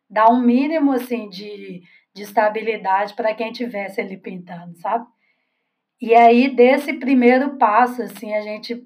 dar 0.09 0.29
um 0.29 0.39
mínimo 0.39 0.91
assim 0.91 1.29
de, 1.29 1.81
de 2.13 2.23
estabilidade 2.23 3.13
para 3.15 3.33
quem 3.33 3.51
tivesse 3.51 4.01
ali 4.01 4.17
pintando, 4.17 4.75
sabe? 4.77 5.05
E 6.01 6.13
aí 6.13 6.53
desse 6.53 6.93
primeiro 6.93 7.57
passo 7.57 8.01
assim, 8.01 8.33
a 8.33 8.41
gente 8.41 8.85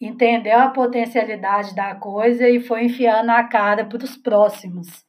entendeu 0.00 0.58
a 0.58 0.68
potencialidade 0.68 1.74
da 1.74 1.94
coisa 1.94 2.48
e 2.48 2.60
foi 2.60 2.84
enfiando 2.84 3.30
a 3.30 3.44
cara 3.44 3.84
para 3.84 4.04
os 4.04 4.16
próximos. 4.16 5.04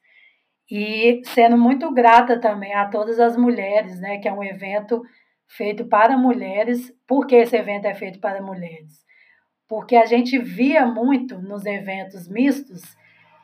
E 0.70 1.22
sendo 1.26 1.58
muito 1.58 1.92
grata 1.92 2.40
também 2.40 2.74
a 2.74 2.88
todas 2.88 3.20
as 3.20 3.36
mulheres, 3.36 4.00
né, 4.00 4.18
que 4.20 4.28
é 4.28 4.34
um 4.34 4.44
evento 4.44 5.02
feito 5.48 5.86
para 5.86 6.18
mulheres. 6.18 6.92
Por 7.08 7.28
que 7.28 7.36
esse 7.36 7.56
evento 7.56 7.86
é 7.86 7.94
feito 7.94 8.20
para 8.20 8.42
mulheres? 8.42 9.04
Porque 9.68 9.96
a 9.96 10.06
gente 10.06 10.38
via 10.38 10.86
muito 10.86 11.40
nos 11.40 11.66
eventos 11.66 12.28
mistos 12.28 12.82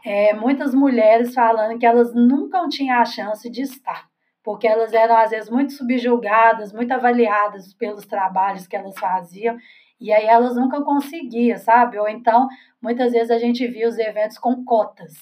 é, 0.05 0.33
muitas 0.33 0.73
mulheres 0.73 1.33
falando 1.33 1.77
que 1.77 1.85
elas 1.85 2.13
nunca 2.13 2.67
tinham 2.69 2.99
a 2.99 3.05
chance 3.05 3.49
de 3.49 3.61
estar, 3.61 4.07
porque 4.43 4.67
elas 4.67 4.93
eram 4.93 5.15
às 5.15 5.31
vezes 5.31 5.49
muito 5.49 5.73
subjugadas, 5.73 6.71
muito 6.71 6.91
avaliadas 6.91 7.73
pelos 7.73 8.05
trabalhos 8.05 8.67
que 8.67 8.75
elas 8.75 8.97
faziam, 8.97 9.57
e 9.99 10.13
aí 10.13 10.25
elas 10.25 10.55
nunca 10.55 10.81
conseguiam, 10.81 11.57
sabe? 11.57 11.97
Ou 11.99 12.07
então, 12.07 12.47
muitas 12.81 13.11
vezes 13.11 13.29
a 13.29 13.37
gente 13.37 13.67
via 13.67 13.87
os 13.87 13.97
eventos 13.97 14.37
com 14.37 14.63
cotas. 14.63 15.13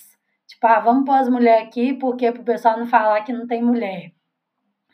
Tipo, 0.47 0.67
ah, 0.67 0.79
vamos 0.79 1.05
pôr 1.05 1.15
as 1.15 1.27
mulheres 1.27 1.67
aqui, 1.67 1.93
porque 1.93 2.31
para 2.31 2.41
o 2.41 2.45
pessoal 2.45 2.77
não 2.77 2.85
falar 2.85 3.21
que 3.23 3.33
não 3.33 3.47
tem 3.47 3.61
mulher. 3.61 4.11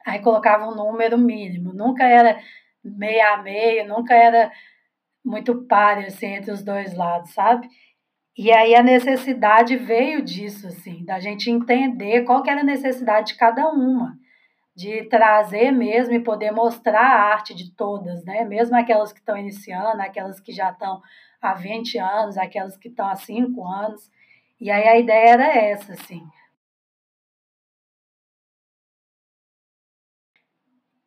Aí 0.05 0.19
colocava 0.21 0.67
um 0.67 0.75
número 0.75 1.17
mínimo, 1.17 1.73
nunca 1.73 2.05
era 2.05 2.39
meia 2.83 3.33
a 3.33 3.37
meio, 3.41 3.87
nunca 3.87 4.13
era 4.13 4.51
muito 5.23 5.65
páreo 5.65 6.07
assim, 6.07 6.27
entre 6.27 6.51
os 6.51 6.63
dois 6.63 6.93
lados, 6.95 7.31
sabe? 7.31 7.67
E 8.35 8.51
aí 8.51 8.73
a 8.73 8.81
necessidade 8.81 9.77
veio 9.77 10.23
disso, 10.23 10.67
assim, 10.67 11.05
da 11.05 11.19
gente 11.19 11.51
entender 11.51 12.23
qual 12.23 12.41
que 12.41 12.49
era 12.49 12.61
a 12.61 12.65
necessidade 12.65 13.33
de 13.33 13.37
cada 13.37 13.69
uma, 13.69 14.17
de 14.75 15.03
trazer 15.03 15.71
mesmo 15.71 16.15
e 16.15 16.19
poder 16.19 16.51
mostrar 16.51 17.05
a 17.05 17.31
arte 17.31 17.53
de 17.53 17.75
todas, 17.75 18.25
né? 18.25 18.43
Mesmo 18.43 18.75
aquelas 18.75 19.13
que 19.13 19.19
estão 19.19 19.37
iniciando, 19.37 20.01
aquelas 20.01 20.39
que 20.39 20.51
já 20.51 20.71
estão 20.71 20.99
há 21.39 21.53
20 21.53 21.99
anos, 21.99 22.37
aquelas 22.37 22.75
que 22.75 22.87
estão 22.87 23.07
há 23.07 23.15
5 23.15 23.67
anos. 23.67 24.09
E 24.59 24.71
aí 24.71 24.87
a 24.87 24.97
ideia 24.97 25.29
era 25.29 25.55
essa, 25.55 25.93
assim, 25.93 26.23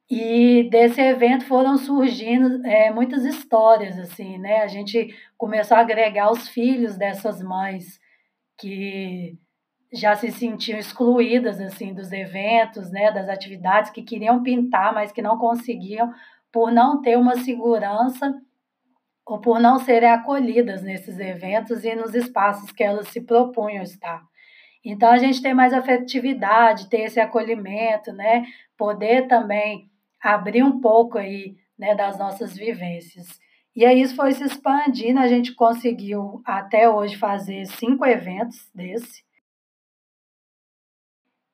E 0.08 0.68
desse 0.70 1.00
evento 1.00 1.44
foram 1.46 1.76
surgindo 1.76 2.64
é, 2.64 2.90
muitas 2.92 3.24
histórias, 3.24 3.98
assim, 3.98 4.38
né? 4.38 4.62
A 4.62 4.68
gente 4.68 5.12
começou 5.36 5.76
a 5.76 5.80
agregar 5.80 6.30
os 6.30 6.48
filhos 6.48 6.96
dessas 6.96 7.42
mães 7.42 7.98
que 8.56 9.36
já 9.92 10.14
se 10.14 10.30
sentiam 10.30 10.78
excluídas, 10.78 11.60
assim, 11.60 11.92
dos 11.92 12.12
eventos, 12.12 12.90
né? 12.90 13.10
Das 13.10 13.28
atividades, 13.28 13.90
que 13.90 14.02
queriam 14.02 14.42
pintar, 14.44 14.94
mas 14.94 15.10
que 15.10 15.20
não 15.20 15.38
conseguiam 15.38 16.12
por 16.52 16.70
não 16.70 17.02
ter 17.02 17.18
uma 17.18 17.36
segurança 17.36 18.32
ou 19.26 19.40
por 19.40 19.58
não 19.58 19.80
serem 19.80 20.08
acolhidas 20.08 20.82
nesses 20.82 21.18
eventos 21.18 21.84
e 21.84 21.96
nos 21.96 22.14
espaços 22.14 22.70
que 22.70 22.84
elas 22.84 23.08
se 23.08 23.20
propunham 23.20 23.82
estar. 23.82 24.22
Então, 24.84 25.10
a 25.10 25.18
gente 25.18 25.42
tem 25.42 25.52
mais 25.52 25.72
afetividade, 25.72 26.88
ter 26.88 27.00
esse 27.00 27.18
acolhimento, 27.18 28.12
né? 28.12 28.46
Poder 28.76 29.26
também 29.26 29.90
abrir 30.22 30.62
um 30.62 30.80
pouco 30.80 31.18
aí, 31.18 31.56
né, 31.78 31.94
das 31.94 32.18
nossas 32.18 32.54
vivências. 32.54 33.38
E 33.74 33.84
aí 33.84 34.00
isso 34.00 34.16
foi 34.16 34.32
se 34.32 34.42
expandindo, 34.42 35.20
a 35.20 35.28
gente 35.28 35.54
conseguiu 35.54 36.40
até 36.44 36.88
hoje 36.88 37.16
fazer 37.16 37.66
cinco 37.66 38.06
eventos 38.06 38.70
desse. 38.74 39.22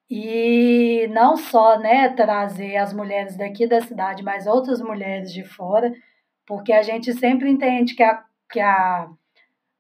E 0.09 1.09
não 1.11 1.37
só 1.37 1.79
né, 1.79 2.11
trazer 2.11 2.77
as 2.77 2.93
mulheres 2.93 3.37
daqui 3.37 3.67
da 3.67 3.81
cidade, 3.81 4.23
mas 4.23 4.47
outras 4.47 4.81
mulheres 4.81 5.33
de 5.33 5.43
fora, 5.43 5.93
porque 6.47 6.73
a 6.73 6.83
gente 6.83 7.13
sempre 7.15 7.51
entende 7.51 7.95
que 7.95 8.03
a, 8.03 8.23
que 8.51 8.61
a 8.61 9.09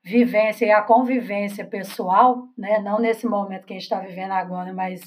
vivência 0.02 0.66
e 0.66 0.70
a 0.70 0.82
convivência 0.82 1.64
pessoal, 1.64 2.48
né, 2.58 2.78
não 2.80 2.98
nesse 2.98 3.26
momento 3.26 3.66
que 3.66 3.74
a 3.74 3.76
gente 3.76 3.84
está 3.84 4.00
vivendo 4.00 4.32
agora, 4.32 4.72
mas 4.72 5.02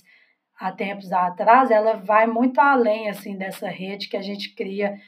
há 0.58 0.72
tempos 0.72 1.12
atrás, 1.12 1.70
ela 1.72 1.96
vai 1.96 2.28
muito 2.28 2.60
além 2.60 3.10
assim 3.10 3.38
dessa 3.38 3.68
rede 3.68 4.08
que 4.08 4.18
a 4.18 4.22
gente 4.22 4.54
cria 4.56 5.00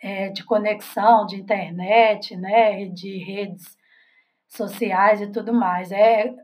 é, 0.00 0.28
de 0.30 0.44
conexão, 0.44 1.26
de 1.26 1.36
internet, 1.36 2.36
né, 2.36 2.86
de 2.86 3.18
redes 3.18 3.76
sociais 4.48 5.20
e 5.20 5.30
tudo 5.30 5.52
mais. 5.52 5.92
É 5.92 6.34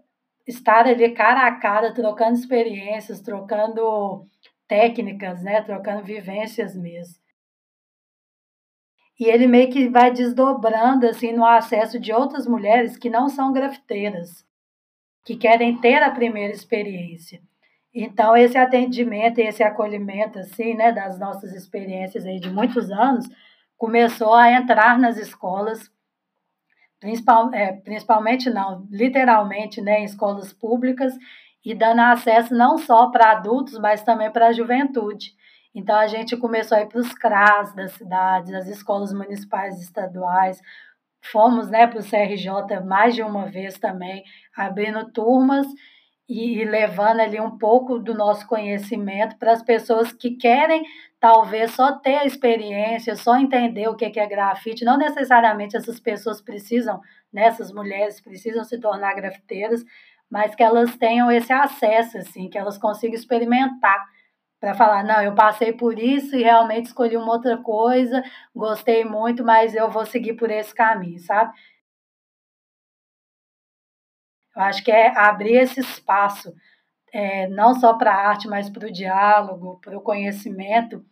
estar 0.46 0.86
ali 0.86 1.10
cara 1.12 1.46
a 1.46 1.56
cara, 1.56 1.94
trocando 1.94 2.34
experiências, 2.38 3.20
trocando 3.20 4.26
técnicas, 4.68 5.42
né, 5.42 5.62
trocando 5.62 6.04
vivências 6.04 6.76
mesmo. 6.76 7.20
E 9.18 9.26
ele 9.26 9.46
meio 9.46 9.70
que 9.70 9.88
vai 9.88 10.10
desdobrando 10.10 11.06
assim 11.06 11.32
no 11.32 11.44
acesso 11.44 12.00
de 12.00 12.12
outras 12.12 12.46
mulheres 12.46 12.96
que 12.96 13.10
não 13.10 13.28
são 13.28 13.52
grafiteiras, 13.52 14.46
que 15.24 15.36
querem 15.36 15.78
ter 15.78 16.02
a 16.02 16.10
primeira 16.10 16.54
experiência. 16.54 17.42
Então, 17.92 18.36
esse 18.36 18.56
atendimento 18.56 19.40
e 19.40 19.46
esse 19.46 19.62
acolhimento, 19.62 20.38
assim, 20.38 20.74
né, 20.74 20.92
das 20.92 21.18
nossas 21.18 21.52
experiências 21.52 22.24
aí 22.24 22.38
de 22.38 22.48
muitos 22.48 22.90
anos, 22.90 23.28
começou 23.76 24.34
a 24.34 24.52
entrar 24.52 24.98
nas 24.98 25.16
escolas, 25.16 25.90
principal, 27.00 27.52
é, 27.52 27.72
principalmente 27.72 28.48
não, 28.48 28.86
literalmente, 28.90 29.80
né, 29.80 30.00
em 30.00 30.04
escolas 30.04 30.52
públicas, 30.52 31.12
e 31.64 31.74
dando 31.74 32.00
acesso 32.00 32.54
não 32.54 32.78
só 32.78 33.10
para 33.10 33.32
adultos, 33.32 33.78
mas 33.78 34.02
também 34.02 34.30
para 34.30 34.48
a 34.48 34.52
juventude. 34.52 35.34
Então, 35.74 35.96
a 35.96 36.06
gente 36.06 36.36
começou 36.36 36.78
a 36.78 36.82
ir 36.82 36.86
para 36.86 37.00
os 37.00 37.12
CRAS 37.12 37.74
das 37.74 37.92
cidades, 37.92 38.52
as 38.54 38.68
escolas 38.68 39.12
municipais 39.12 39.78
e 39.78 39.82
estaduais, 39.82 40.60
fomos 41.22 41.68
né, 41.68 41.86
para 41.86 42.00
o 42.00 42.04
CRJ 42.04 42.80
mais 42.84 43.14
de 43.14 43.22
uma 43.22 43.46
vez 43.46 43.78
também, 43.78 44.22
abrindo 44.56 45.10
turmas 45.12 45.66
e, 46.30 46.64
levando 46.64 47.18
ali 47.18 47.40
um 47.40 47.58
pouco 47.58 47.98
do 47.98 48.14
nosso 48.14 48.46
conhecimento 48.46 49.36
para 49.36 49.52
as 49.52 49.62
pessoas 49.62 50.12
que 50.12 50.36
querem 50.36 50.84
talvez 51.18 51.72
só 51.72 51.92
ter 51.92 52.18
a 52.18 52.24
experiência, 52.24 53.16
só 53.16 53.36
entender 53.36 53.88
o 53.88 53.96
que 53.96 54.04
é 54.04 54.26
grafite. 54.26 54.84
Não 54.84 54.96
necessariamente 54.96 55.76
essas 55.76 55.98
pessoas 55.98 56.40
precisam, 56.40 57.00
né, 57.32 57.46
essas 57.46 57.72
mulheres 57.72 58.20
precisam 58.20 58.62
se 58.62 58.78
tornar 58.78 59.14
grafiteiras, 59.14 59.84
mas 60.30 60.54
que 60.54 60.62
elas 60.62 60.96
tenham 60.96 61.30
esse 61.32 61.52
acesso, 61.52 62.16
assim, 62.18 62.48
que 62.48 62.56
elas 62.56 62.78
consigam 62.78 63.16
experimentar 63.16 64.06
para 64.60 64.74
falar, 64.74 65.02
não, 65.02 65.20
eu 65.20 65.34
passei 65.34 65.72
por 65.72 65.98
isso 65.98 66.36
e 66.36 66.42
realmente 66.42 66.86
escolhi 66.86 67.16
uma 67.16 67.32
outra 67.32 67.56
coisa, 67.56 68.22
gostei 68.54 69.04
muito, 69.04 69.42
mas 69.42 69.74
eu 69.74 69.90
vou 69.90 70.06
seguir 70.06 70.34
por 70.34 70.50
esse 70.50 70.72
caminho, 70.72 71.18
sabe? 71.18 71.52
Eu 74.60 74.64
acho 74.66 74.84
que 74.84 74.90
é 74.90 75.16
abrir 75.18 75.54
esse 75.54 75.80
espaço, 75.80 76.54
é, 77.12 77.48
não 77.48 77.74
só 77.74 77.94
para 77.94 78.12
a 78.12 78.28
arte, 78.28 78.46
mas 78.46 78.68
para 78.68 78.86
o 78.86 78.92
diálogo, 78.92 79.80
para 79.82 79.96
o 79.96 80.02
conhecimento. 80.02 81.02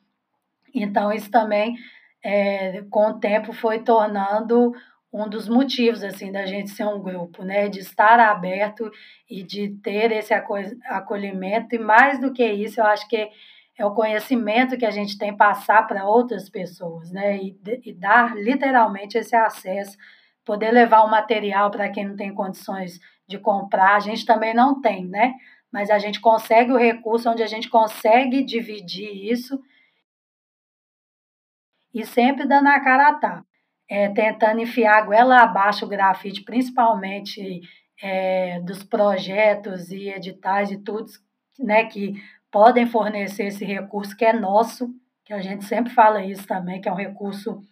Então, 0.75 1.11
isso 1.11 1.31
também, 1.31 1.75
é, 2.23 2.83
com 2.91 3.09
o 3.09 3.19
tempo, 3.19 3.53
foi 3.55 3.79
tornando 3.81 4.73
um 5.11 5.27
dos 5.27 5.49
motivos 5.49 6.05
assim 6.05 6.31
da 6.31 6.45
gente 6.45 6.69
ser 6.69 6.85
um 6.85 7.01
grupo, 7.01 7.43
né, 7.43 7.71
de 7.71 7.79
estar 7.81 8.21
aberto 8.21 8.91
e 9.29 9.43
de 9.43 9.71
ter 9.83 10.13
esse 10.13 10.35
acolhimento. 10.35 11.75
E 11.75 11.79
mais 11.79 12.21
do 12.21 12.31
que 12.31 12.45
isso, 12.45 12.81
eu 12.81 12.85
acho 12.85 13.09
que 13.09 13.31
é 13.79 13.87
o 13.87 13.95
conhecimento 13.95 14.77
que 14.77 14.85
a 14.85 14.91
gente 14.91 15.17
tem 15.17 15.35
passar 15.35 15.87
para 15.87 16.05
outras 16.05 16.51
pessoas, 16.51 17.11
né, 17.11 17.39
e, 17.39 17.57
e, 17.83 17.95
dar 17.95 18.37
literalmente 18.37 19.17
esse 19.17 19.35
acesso, 19.35 19.97
poder 20.45 20.71
levar 20.71 21.03
o 21.05 21.11
material 21.11 21.71
para 21.71 21.89
quem 21.89 22.07
não 22.07 22.17
tem 22.17 22.35
condições 22.35 23.01
de 23.29 23.39
comprar, 23.39 23.95
a 23.95 24.01
gente 24.01 24.25
também 24.25 24.55
não 24.55 24.81
tem, 24.81 25.05
né? 25.05 25.35
Mas 25.71 25.91
a 25.91 25.99
gente 25.99 26.21
consegue 26.21 26.73
o 26.73 26.79
recurso 26.79 27.29
onde 27.29 27.43
a 27.43 27.47
gente 27.47 27.69
consegue 27.69 28.43
dividir 28.43 29.31
isso 29.31 29.63
e 31.93 32.05
sempre 32.07 32.47
dando 32.47 32.69
a 32.69 32.81
cara 32.81 33.09
a 33.09 33.15
tapa. 33.15 33.47
É, 33.91 34.09
tentando 34.11 34.61
enfiar 34.61 34.99
a 34.99 35.03
goela 35.03 35.41
abaixo 35.41 35.87
o 35.87 35.89
grafite, 35.89 36.43
principalmente 36.43 37.63
é, 38.03 38.61
dos 38.61 38.83
projetos 38.83 39.91
e 39.91 40.11
editais 40.11 40.71
e 40.71 40.77
tudo, 40.77 41.11
né, 41.59 41.87
que 41.87 42.15
podem 42.51 42.87
fornecer 42.87 43.47
esse 43.47 43.65
recurso 43.65 44.15
que 44.15 44.27
é 44.27 44.33
nosso, 44.33 44.95
que 45.25 45.33
a 45.33 45.41
gente 45.41 45.65
sempre 45.65 45.93
fala 45.93 46.23
isso 46.23 46.47
também, 46.47 46.83
que 46.83 46.89
é 46.89 46.93
um 46.93 46.97
recurso 46.97 47.63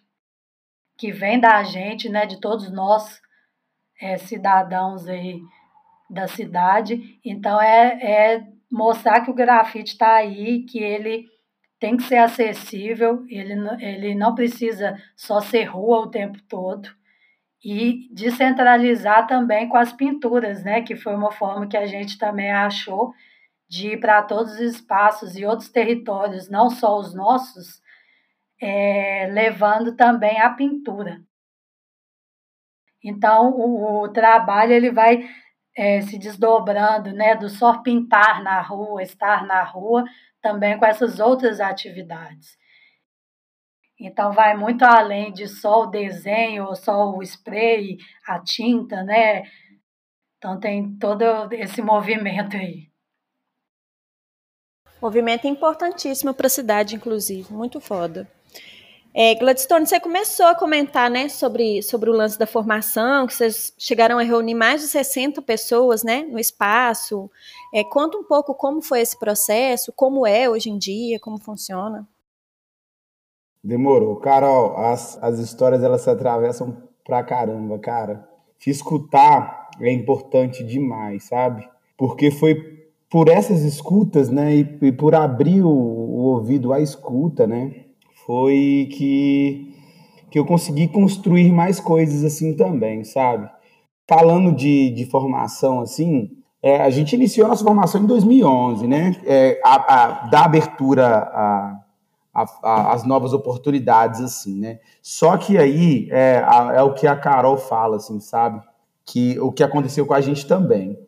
que 0.97 1.13
vem 1.13 1.39
da 1.39 1.63
gente, 1.63 2.09
né, 2.09 2.25
de 2.25 2.41
todos 2.41 2.71
nós, 2.71 3.21
é, 4.01 4.17
cidadãos 4.19 5.07
aí 5.09 5.41
da 6.09 6.29
cidade. 6.29 7.19
Então, 7.25 7.61
é, 7.61 7.99
é 8.03 8.47
mostrar 8.71 9.21
que 9.23 9.31
o 9.31 9.35
grafite 9.35 9.93
está 9.93 10.15
aí, 10.15 10.65
que 10.65 10.79
ele 10.79 11.27
tem 11.79 11.97
que 11.97 12.05
ser 12.05 12.17
acessível, 12.17 13.25
ele, 13.29 13.55
ele 13.81 14.15
não 14.15 14.35
precisa 14.35 14.97
só 15.15 15.41
ser 15.41 15.65
rua 15.65 16.01
o 16.01 16.11
tempo 16.11 16.39
todo. 16.49 16.89
E 17.65 18.09
descentralizar 18.13 19.27
também 19.27 19.69
com 19.69 19.77
as 19.77 19.93
pinturas, 19.93 20.63
né? 20.63 20.83
Que 20.83 20.95
foi 20.95 21.15
uma 21.15 21.33
forma 21.33 21.67
que 21.67 21.77
a 21.77 21.87
gente 21.87 22.17
também 22.19 22.51
achou 22.53 23.13
de 23.69 23.93
ir 23.93 24.01
para 24.01 24.23
todos 24.23 24.53
os 24.53 24.61
espaços 24.61 25.37
e 25.37 25.45
outros 25.45 25.69
territórios, 25.69 26.49
não 26.49 26.71
só 26.71 26.99
os 26.99 27.15
nossos, 27.15 27.83
é, 28.61 29.29
levando 29.33 29.97
também 29.97 30.41
a 30.41 30.51
pintura. 30.51 31.21
Então, 33.03 33.51
o, 33.51 34.03
o 34.03 34.09
trabalho 34.09 34.73
ele 34.73 34.91
vai 34.91 35.29
é, 35.77 36.01
se 36.01 36.19
desdobrando, 36.19 37.13
né, 37.13 37.37
do 37.37 37.49
só 37.49 37.79
pintar 37.83 38.43
na 38.43 38.61
rua, 38.61 39.03
estar 39.03 39.47
na 39.47 39.63
rua, 39.63 40.05
também 40.41 40.79
com 40.79 40.87
essas 40.87 41.21
outras 41.21 41.61
atividades. 41.61 42.57
Então, 43.99 44.33
vai 44.33 44.57
muito 44.57 44.85
além 44.85 45.33
de 45.33 45.49
só 45.49 45.83
o 45.83 45.87
desenho, 45.87 46.75
só 46.75 47.11
o 47.11 47.23
spray, 47.23 47.97
a 48.27 48.39
tinta, 48.41 49.03
né? 49.03 49.45
Então 50.39 50.61
tem 50.61 50.97
todo 50.99 51.25
esse 51.53 51.81
movimento 51.83 52.57
aí. 52.57 52.89
Movimento 55.01 55.47
importantíssimo 55.47 56.33
para 56.33 56.47
a 56.47 56.51
cidade, 56.51 56.95
inclusive, 56.95 57.53
muito 57.53 57.81
foda. 57.81 58.31
É, 59.19 59.35
Gladstone, 59.35 59.87
você 59.87 59.99
começou 59.99 60.45
a 60.45 60.55
comentar 60.55 61.11
né, 61.11 61.31
sobre, 61.31 61.83
sobre 61.83 62.11
o 62.11 62.13
lance 62.13 62.39
da 62.39 62.47
formação, 62.47 63.27
que 63.27 63.33
vocês 63.33 63.73
chegaram 63.79 64.19
a 64.19 64.23
reunir 64.23 64.53
mais 64.53 64.83
de 64.83 64.89
60 64.89 65.41
pessoas 65.41 66.05
né, 66.05 66.25
no 66.31 66.39
espaço. 66.39 67.31
É, 67.73 67.83
conta 67.83 68.19
um 68.19 68.25
pouco 68.25 68.55
como 68.55 68.83
foi 68.83 69.01
esse 69.01 69.19
processo, 69.19 69.91
como 69.97 70.27
é 70.27 70.51
hoje 70.51 70.69
em 70.69 70.77
dia, 70.77 71.19
como 71.19 71.39
funciona. 71.39 72.07
Demorou. 73.65 74.17
Carol, 74.17 74.77
as, 74.77 75.17
as 75.23 75.39
histórias 75.39 75.83
elas 75.83 76.03
se 76.03 76.11
atravessam 76.11 76.77
pra 77.03 77.25
caramba, 77.25 77.79
cara. 77.79 78.29
Te 78.59 78.69
escutar 78.69 79.71
é 79.81 79.91
importante 79.91 80.63
demais, 80.63 81.25
sabe? 81.25 81.67
Porque 81.97 82.31
foi 82.31 82.87
por 83.09 83.31
essas 83.31 83.63
escutas, 83.63 84.29
né, 84.29 84.57
e, 84.57 84.79
e 84.83 84.93
por 84.93 85.15
abrir 85.15 85.63
o, 85.63 85.71
o 85.71 86.25
ouvido 86.35 86.71
à 86.71 86.81
escuta, 86.81 87.47
né, 87.47 87.86
foi 88.27 88.89
que, 88.93 89.73
que 90.31 90.39
eu 90.39 90.45
consegui 90.45 90.89
construir 90.89 91.53
mais 91.53 91.79
coisas 91.79 92.25
assim 92.25 92.55
também, 92.55 93.05
sabe? 93.05 93.49
Falando 94.09 94.53
de, 94.53 94.91
de 94.91 95.07
formação, 95.07 95.81
assim, 95.81 96.31
é, 96.63 96.83
a 96.83 96.91
gente 96.91 97.15
iniciou 97.15 97.47
nossa 97.47 97.65
formação 97.65 98.03
em 98.03 98.07
2011, 98.07 98.87
né? 98.89 99.17
É, 99.25 99.61
a, 99.65 99.95
a, 99.95 100.27
da 100.27 100.45
abertura 100.45 101.07
a, 101.07 101.81
a, 102.35 102.93
as 102.93 103.05
novas 103.05 103.33
oportunidades, 103.33 104.21
assim, 104.21 104.59
né? 104.59 104.81
Só 105.01 105.37
que 105.37 105.57
aí 105.57 106.09
é, 106.11 106.45
é, 106.75 106.83
o 106.83 106.93
que 106.93 107.07
a 107.07 107.17
Carol 107.17 107.57
fala, 107.57 107.97
assim, 107.97 108.19
sabe? 108.19 108.61
Que 109.05 109.39
o 109.39 109.53
que 109.53 109.63
aconteceu 109.63 110.05
com 110.05 110.15
a 110.15 110.21
gente 110.21 110.47
também. 110.47 110.99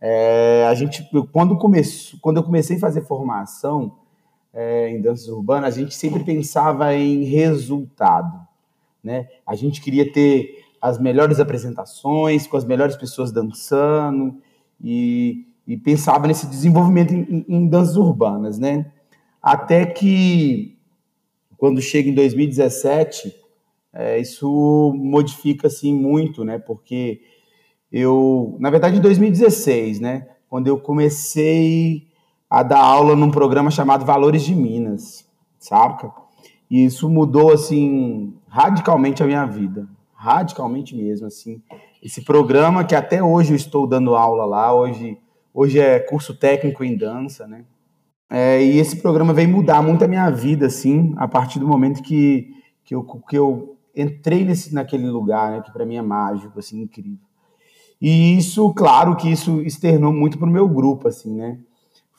É, 0.00 0.66
a 0.68 0.74
gente, 0.74 1.08
quando, 1.32 1.56
começo, 1.56 2.18
quando 2.20 2.36
eu 2.36 2.44
comecei 2.44 2.76
a 2.76 2.80
fazer 2.80 3.06
formação, 3.06 3.96
é, 4.52 4.90
em 4.90 5.00
danças 5.00 5.28
urbanas, 5.28 5.76
a 5.76 5.80
gente 5.80 5.94
sempre 5.94 6.24
pensava 6.24 6.94
em 6.94 7.24
resultado. 7.24 8.46
Né? 9.02 9.28
A 9.46 9.54
gente 9.54 9.80
queria 9.80 10.10
ter 10.10 10.64
as 10.80 10.98
melhores 10.98 11.40
apresentações, 11.40 12.46
com 12.46 12.56
as 12.56 12.64
melhores 12.64 12.96
pessoas 12.96 13.32
dançando, 13.32 14.36
e, 14.82 15.46
e 15.66 15.76
pensava 15.76 16.26
nesse 16.26 16.46
desenvolvimento 16.46 17.12
em, 17.12 17.44
em, 17.48 17.68
danças 17.68 17.96
urbanas. 17.96 18.58
Né? 18.58 18.90
Até 19.42 19.86
que, 19.86 20.76
quando 21.56 21.80
chega 21.80 22.08
em 22.08 22.14
2017, 22.14 23.34
é, 23.92 24.18
isso 24.18 24.92
modifica 24.96 25.66
assim, 25.66 25.94
muito, 25.94 26.44
né? 26.44 26.58
porque 26.58 27.20
eu, 27.90 28.56
na 28.60 28.70
verdade, 28.70 28.98
em 28.98 29.00
2016, 29.00 30.00
né? 30.00 30.28
quando 30.48 30.68
eu 30.68 30.78
comecei 30.78 32.07
a 32.50 32.62
dar 32.62 32.80
aula 32.80 33.14
num 33.14 33.30
programa 33.30 33.70
chamado 33.70 34.04
Valores 34.04 34.42
de 34.42 34.54
Minas, 34.54 35.26
saca? 35.58 36.12
E 36.70 36.84
isso 36.84 37.08
mudou, 37.08 37.52
assim, 37.52 38.34
radicalmente 38.48 39.22
a 39.22 39.26
minha 39.26 39.44
vida. 39.46 39.88
Radicalmente 40.14 40.96
mesmo, 40.96 41.26
assim. 41.26 41.62
Esse 42.02 42.22
programa 42.22 42.84
que 42.84 42.94
até 42.94 43.22
hoje 43.22 43.52
eu 43.52 43.56
estou 43.56 43.86
dando 43.86 44.14
aula 44.14 44.44
lá, 44.44 44.74
hoje, 44.74 45.18
hoje 45.52 45.78
é 45.78 45.98
curso 45.98 46.34
técnico 46.34 46.84
em 46.84 46.96
dança, 46.96 47.46
né? 47.46 47.64
É, 48.30 48.62
e 48.62 48.78
esse 48.78 48.96
programa 48.96 49.32
veio 49.32 49.48
mudar 49.48 49.82
muito 49.82 50.04
a 50.04 50.08
minha 50.08 50.28
vida, 50.30 50.66
assim, 50.66 51.14
a 51.16 51.26
partir 51.26 51.58
do 51.58 51.66
momento 51.66 52.02
que, 52.02 52.50
que, 52.84 52.94
eu, 52.94 53.02
que 53.02 53.36
eu 53.36 53.76
entrei 53.96 54.44
nesse, 54.44 54.74
naquele 54.74 55.08
lugar, 55.08 55.50
né? 55.52 55.62
Que 55.62 55.72
para 55.72 55.86
mim 55.86 55.96
é 55.96 56.02
mágico, 56.02 56.58
assim, 56.58 56.82
incrível. 56.82 57.18
E 58.00 58.36
isso, 58.36 58.72
claro 58.74 59.16
que 59.16 59.30
isso 59.30 59.60
externou 59.62 60.12
muito 60.12 60.38
para 60.38 60.46
o 60.46 60.52
meu 60.52 60.68
grupo, 60.68 61.08
assim, 61.08 61.34
né? 61.34 61.58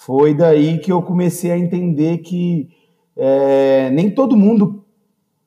Foi 0.02 0.34
daí 0.34 0.80
que 0.80 0.90
eu 0.90 1.02
comecei 1.02 1.52
a 1.52 1.58
entender 1.58 2.20
que 2.20 2.70
é, 3.18 3.90
nem 3.90 4.10
todo 4.10 4.38
mundo 4.38 4.86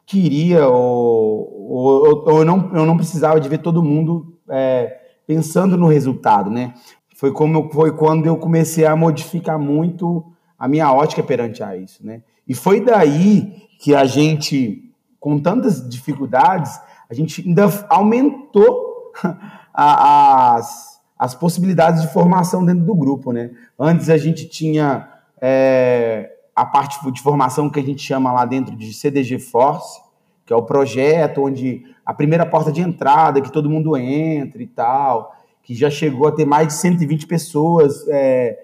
queria 0.04 0.68
ou, 0.68 1.70
ou, 1.70 2.24
ou, 2.26 2.38
eu, 2.40 2.44
não, 2.44 2.70
eu 2.74 2.84
não 2.84 2.98
precisava 2.98 3.40
de 3.40 3.48
ver 3.48 3.62
todo 3.62 3.82
mundo 3.82 4.36
é, 4.50 5.00
pensando 5.26 5.78
no 5.78 5.86
resultado, 5.86 6.50
né? 6.50 6.74
Foi, 7.16 7.32
como, 7.32 7.72
foi 7.72 7.96
quando 7.96 8.26
eu 8.26 8.36
comecei 8.36 8.84
a 8.84 8.94
modificar 8.94 9.58
muito 9.58 10.22
a 10.58 10.68
minha 10.68 10.92
ótica 10.92 11.22
perante 11.22 11.62
a 11.62 11.74
isso, 11.74 12.06
né? 12.06 12.22
E 12.46 12.54
foi 12.54 12.84
daí 12.84 13.54
que 13.78 13.94
a 13.94 14.04
gente, 14.04 14.92
com 15.18 15.38
tantas 15.38 15.88
dificuldades, 15.88 16.78
a 17.08 17.14
gente 17.14 17.40
ainda 17.40 17.70
aumentou 17.88 19.14
as 19.72 20.91
as 21.22 21.36
possibilidades 21.36 22.02
de 22.02 22.12
formação 22.12 22.64
dentro 22.64 22.84
do 22.84 22.96
grupo, 22.96 23.30
né? 23.30 23.52
Antes 23.78 24.10
a 24.10 24.16
gente 24.16 24.48
tinha 24.48 25.08
é, 25.40 26.32
a 26.52 26.66
parte 26.66 26.98
de 27.12 27.22
formação 27.22 27.70
que 27.70 27.78
a 27.78 27.82
gente 27.82 28.02
chama 28.02 28.32
lá 28.32 28.44
dentro 28.44 28.74
de 28.74 28.92
CDG 28.92 29.38
Force, 29.38 30.00
que 30.44 30.52
é 30.52 30.56
o 30.56 30.64
projeto 30.64 31.44
onde 31.44 31.84
a 32.04 32.12
primeira 32.12 32.44
porta 32.44 32.72
de 32.72 32.80
entrada, 32.80 33.40
que 33.40 33.52
todo 33.52 33.70
mundo 33.70 33.96
entra 33.96 34.60
e 34.60 34.66
tal, 34.66 35.32
que 35.62 35.76
já 35.76 35.88
chegou 35.88 36.26
a 36.26 36.32
ter 36.32 36.44
mais 36.44 36.66
de 36.66 36.72
120 36.72 37.28
pessoas 37.28 38.04
é, 38.08 38.58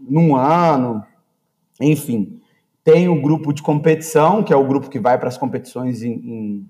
num 0.00 0.34
ano, 0.34 1.04
enfim. 1.78 2.40
Tem 2.82 3.06
o 3.06 3.20
grupo 3.20 3.52
de 3.52 3.62
competição, 3.62 4.42
que 4.42 4.50
é 4.50 4.56
o 4.56 4.66
grupo 4.66 4.88
que 4.88 4.98
vai 4.98 5.18
para 5.18 5.28
as 5.28 5.36
competições 5.36 6.02
em, 6.02 6.12
em, 6.12 6.68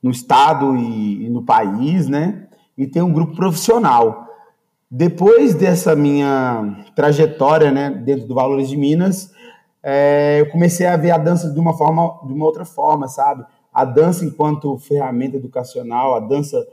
no 0.00 0.12
estado 0.12 0.76
e, 0.76 1.26
e 1.26 1.28
no 1.28 1.42
país, 1.42 2.06
né? 2.08 2.46
E 2.80 2.86
tem 2.86 3.02
um 3.02 3.12
grupo 3.12 3.36
profissional. 3.36 4.26
Depois 4.90 5.54
dessa 5.54 5.94
minha 5.94 6.82
trajetória 6.96 7.70
né, 7.70 7.90
dentro 7.90 8.26
do 8.26 8.34
Valores 8.34 8.70
de 8.70 8.76
Minas, 8.76 9.30
é, 9.82 10.40
eu 10.40 10.48
comecei 10.48 10.86
a 10.86 10.96
ver 10.96 11.10
a 11.10 11.18
dança 11.18 11.50
de 11.50 11.60
uma 11.60 11.76
forma, 11.76 12.18
de 12.26 12.32
uma 12.32 12.46
outra 12.46 12.64
forma, 12.64 13.06
sabe? 13.06 13.44
A 13.70 13.84
dança 13.84 14.24
enquanto 14.24 14.78
ferramenta 14.78 15.36
educacional, 15.36 16.14
a 16.14 16.20
dança 16.20 16.66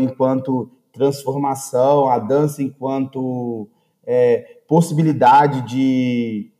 enquanto 0.00 0.68
transformação, 0.92 2.08
a 2.08 2.18
dança 2.18 2.60
enquanto 2.60 3.68
é, 4.04 4.58
possibilidade 4.66 5.62
de, 5.62 6.50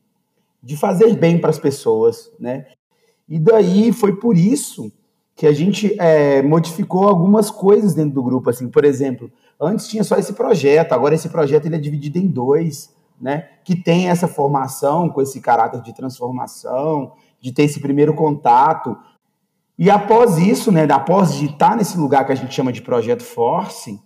de 0.63 0.77
fazer 0.77 1.17
bem 1.17 1.41
para 1.41 1.51
as 1.51 1.59
pessoas, 1.59 2.31
né? 2.39 2.67
E 3.29 3.41
daí 3.41 3.93
foi 3.93 4.15
por 4.15 4.37
isso 4.37 4.93
que 5.37 5.47
a 5.47 5.53
gente 5.53 5.95
é, 6.01 6.43
modificou 6.43 7.07
algumas 7.07 7.51
coisas 7.51 7.95
dentro 7.95 8.15
do 8.15 8.23
grupo, 8.23 8.49
assim, 8.49 8.69
por 8.69 8.87
exemplo, 8.87 9.31
antes 9.61 9.87
tinha 9.87 10.03
só 10.03 10.17
esse 10.17 10.33
projeto, 10.33 10.95
agora 10.95 11.15
esse 11.15 11.29
projeto 11.29 11.67
ele 11.67 11.77
é 11.77 11.79
dividido 11.79 12.19
em 12.19 12.27
dois, 12.27 12.91
né, 13.21 13.49
que 13.63 13.77
tem 13.77 14.09
essa 14.09 14.27
formação 14.27 15.11
com 15.11 15.21
esse 15.21 15.41
caráter 15.41 15.83
de 15.83 15.95
transformação, 15.95 17.13
de 17.39 17.53
ter 17.53 17.65
esse 17.65 17.79
primeiro 17.81 18.15
contato, 18.15 18.97
e 19.79 19.91
após 19.91 20.39
isso, 20.39 20.73
né, 20.73 20.89
após 20.91 21.35
de 21.35 21.47
estar 21.47 21.77
nesse 21.77 21.99
lugar 21.99 22.25
que 22.25 22.33
a 22.33 22.37
gente 22.37 22.55
chama 22.55 22.73
de 22.73 22.81
projeto 22.81 23.23
Force, 23.23 24.01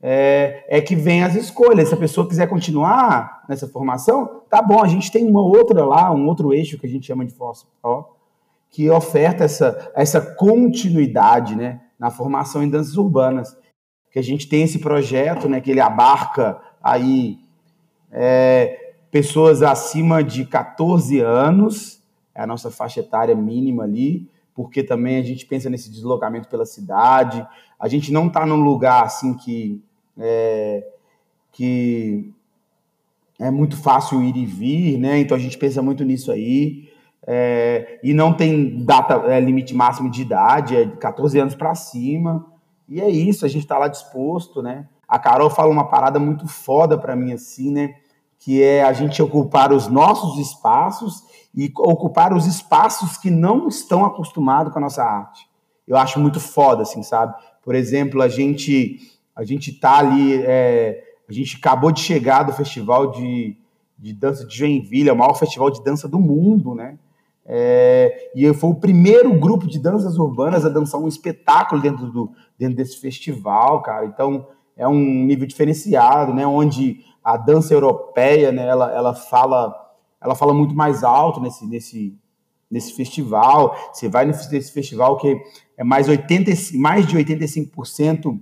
é, 0.00 0.64
é, 0.68 0.80
que 0.80 0.94
vem 0.94 1.24
as 1.24 1.34
escolhas. 1.34 1.88
Se 1.88 1.94
a 1.94 1.96
pessoa 1.96 2.28
quiser 2.28 2.46
continuar 2.46 3.42
nessa 3.48 3.66
formação, 3.66 4.42
tá 4.50 4.62
bom, 4.62 4.82
a 4.82 4.86
gente 4.86 5.10
tem 5.10 5.26
uma 5.26 5.42
outra 5.42 5.84
lá, 5.84 6.12
um 6.12 6.26
outro 6.28 6.52
eixo 6.52 6.78
que 6.78 6.86
a 6.86 6.88
gente 6.88 7.06
chama 7.06 7.24
de 7.24 7.32
Force 7.32 7.64
Pro, 7.82 8.13
que 8.74 8.90
oferta 8.90 9.44
essa, 9.44 9.92
essa 9.94 10.20
continuidade 10.20 11.54
né, 11.54 11.80
na 11.96 12.10
formação 12.10 12.60
em 12.60 12.68
danças 12.68 12.96
urbanas. 12.96 13.56
Que 14.10 14.18
a 14.18 14.22
gente 14.22 14.48
tem 14.48 14.64
esse 14.64 14.80
projeto 14.80 15.48
né, 15.48 15.60
que 15.60 15.70
ele 15.70 15.78
abarca 15.78 16.60
aí 16.82 17.38
é, 18.10 18.94
pessoas 19.12 19.62
acima 19.62 20.24
de 20.24 20.44
14 20.44 21.20
anos, 21.20 22.02
é 22.34 22.42
a 22.42 22.48
nossa 22.48 22.68
faixa 22.68 22.98
etária 22.98 23.36
mínima 23.36 23.84
ali, 23.84 24.28
porque 24.52 24.82
também 24.82 25.18
a 25.18 25.22
gente 25.22 25.46
pensa 25.46 25.70
nesse 25.70 25.88
deslocamento 25.88 26.48
pela 26.48 26.66
cidade. 26.66 27.46
A 27.78 27.86
gente 27.86 28.12
não 28.12 28.26
está 28.26 28.44
num 28.44 28.60
lugar 28.60 29.04
assim 29.04 29.34
que 29.34 29.80
é, 30.18 30.84
que 31.52 32.28
é 33.38 33.52
muito 33.52 33.76
fácil 33.76 34.20
ir 34.20 34.36
e 34.36 34.44
vir, 34.44 34.98
né? 34.98 35.20
Então 35.20 35.36
a 35.36 35.40
gente 35.40 35.56
pensa 35.56 35.80
muito 35.80 36.02
nisso 36.02 36.32
aí 36.32 36.92
é, 37.26 37.98
e 38.02 38.12
não 38.12 38.32
tem 38.32 38.84
data 38.84 39.14
é, 39.26 39.40
limite 39.40 39.74
máximo 39.74 40.10
de 40.10 40.22
idade, 40.22 40.76
é 40.76 40.84
de 40.84 40.96
14 40.96 41.38
anos 41.38 41.54
para 41.54 41.74
cima. 41.74 42.46
E 42.88 43.00
é 43.00 43.08
isso, 43.08 43.44
a 43.44 43.48
gente 43.48 43.62
está 43.62 43.78
lá 43.78 43.88
disposto, 43.88 44.62
né? 44.62 44.86
A 45.08 45.18
Carol 45.18 45.48
fala 45.48 45.70
uma 45.70 45.88
parada 45.88 46.18
muito 46.18 46.46
foda 46.46 46.98
para 46.98 47.16
mim, 47.16 47.32
assim, 47.32 47.70
né? 47.70 47.94
Que 48.38 48.62
é 48.62 48.82
a 48.84 48.92
gente 48.92 49.22
ocupar 49.22 49.72
os 49.72 49.88
nossos 49.88 50.38
espaços 50.38 51.22
e 51.54 51.72
ocupar 51.78 52.34
os 52.34 52.46
espaços 52.46 53.16
que 53.16 53.30
não 53.30 53.68
estão 53.68 54.04
acostumados 54.04 54.72
com 54.72 54.78
a 54.78 54.82
nossa 54.82 55.02
arte. 55.02 55.48
Eu 55.86 55.96
acho 55.96 56.20
muito 56.20 56.40
foda, 56.40 56.82
assim, 56.82 57.02
sabe? 57.02 57.34
Por 57.62 57.74
exemplo, 57.74 58.20
a 58.20 58.28
gente 58.28 58.98
a 59.34 59.42
gente 59.42 59.72
tá 59.72 59.98
ali, 59.98 60.42
é, 60.44 61.02
a 61.28 61.32
gente 61.32 61.56
acabou 61.56 61.90
de 61.90 62.00
chegar 62.00 62.44
do 62.44 62.52
festival 62.52 63.10
de, 63.10 63.56
de 63.98 64.12
dança 64.12 64.46
de 64.46 64.56
Joinville, 64.56 65.08
é 65.08 65.12
o 65.12 65.16
maior 65.16 65.34
festival 65.34 65.70
de 65.70 65.82
dança 65.82 66.06
do 66.06 66.20
mundo, 66.20 66.74
né? 66.74 66.98
É, 67.46 68.30
e 68.34 68.52
foi 68.54 68.70
o 68.70 68.74
primeiro 68.74 69.38
grupo 69.38 69.66
de 69.66 69.78
danças 69.78 70.18
urbanas 70.18 70.64
a 70.64 70.70
dançar 70.70 71.00
um 71.00 71.08
espetáculo 71.08 71.80
dentro, 71.80 72.10
do, 72.10 72.32
dentro 72.58 72.76
desse 72.76 72.98
festival, 72.98 73.82
cara. 73.82 74.06
Então, 74.06 74.46
é 74.76 74.88
um 74.88 75.24
nível 75.24 75.46
diferenciado, 75.46 76.32
né? 76.32 76.46
Onde 76.46 77.04
a 77.22 77.36
dança 77.36 77.74
europeia, 77.74 78.50
né? 78.50 78.66
Ela, 78.66 78.90
ela 78.92 79.14
fala 79.14 79.84
ela 80.24 80.34
fala 80.34 80.54
muito 80.54 80.74
mais 80.74 81.04
alto 81.04 81.38
nesse, 81.38 81.66
nesse, 81.66 82.18
nesse 82.70 82.94
festival. 82.94 83.76
Você 83.92 84.08
vai 84.08 84.24
nesse 84.24 84.72
festival 84.72 85.18
que 85.18 85.38
é 85.76 85.84
mais, 85.84 86.08
80, 86.08 86.50
mais 86.74 87.06
de 87.06 87.16
85% 87.16 88.40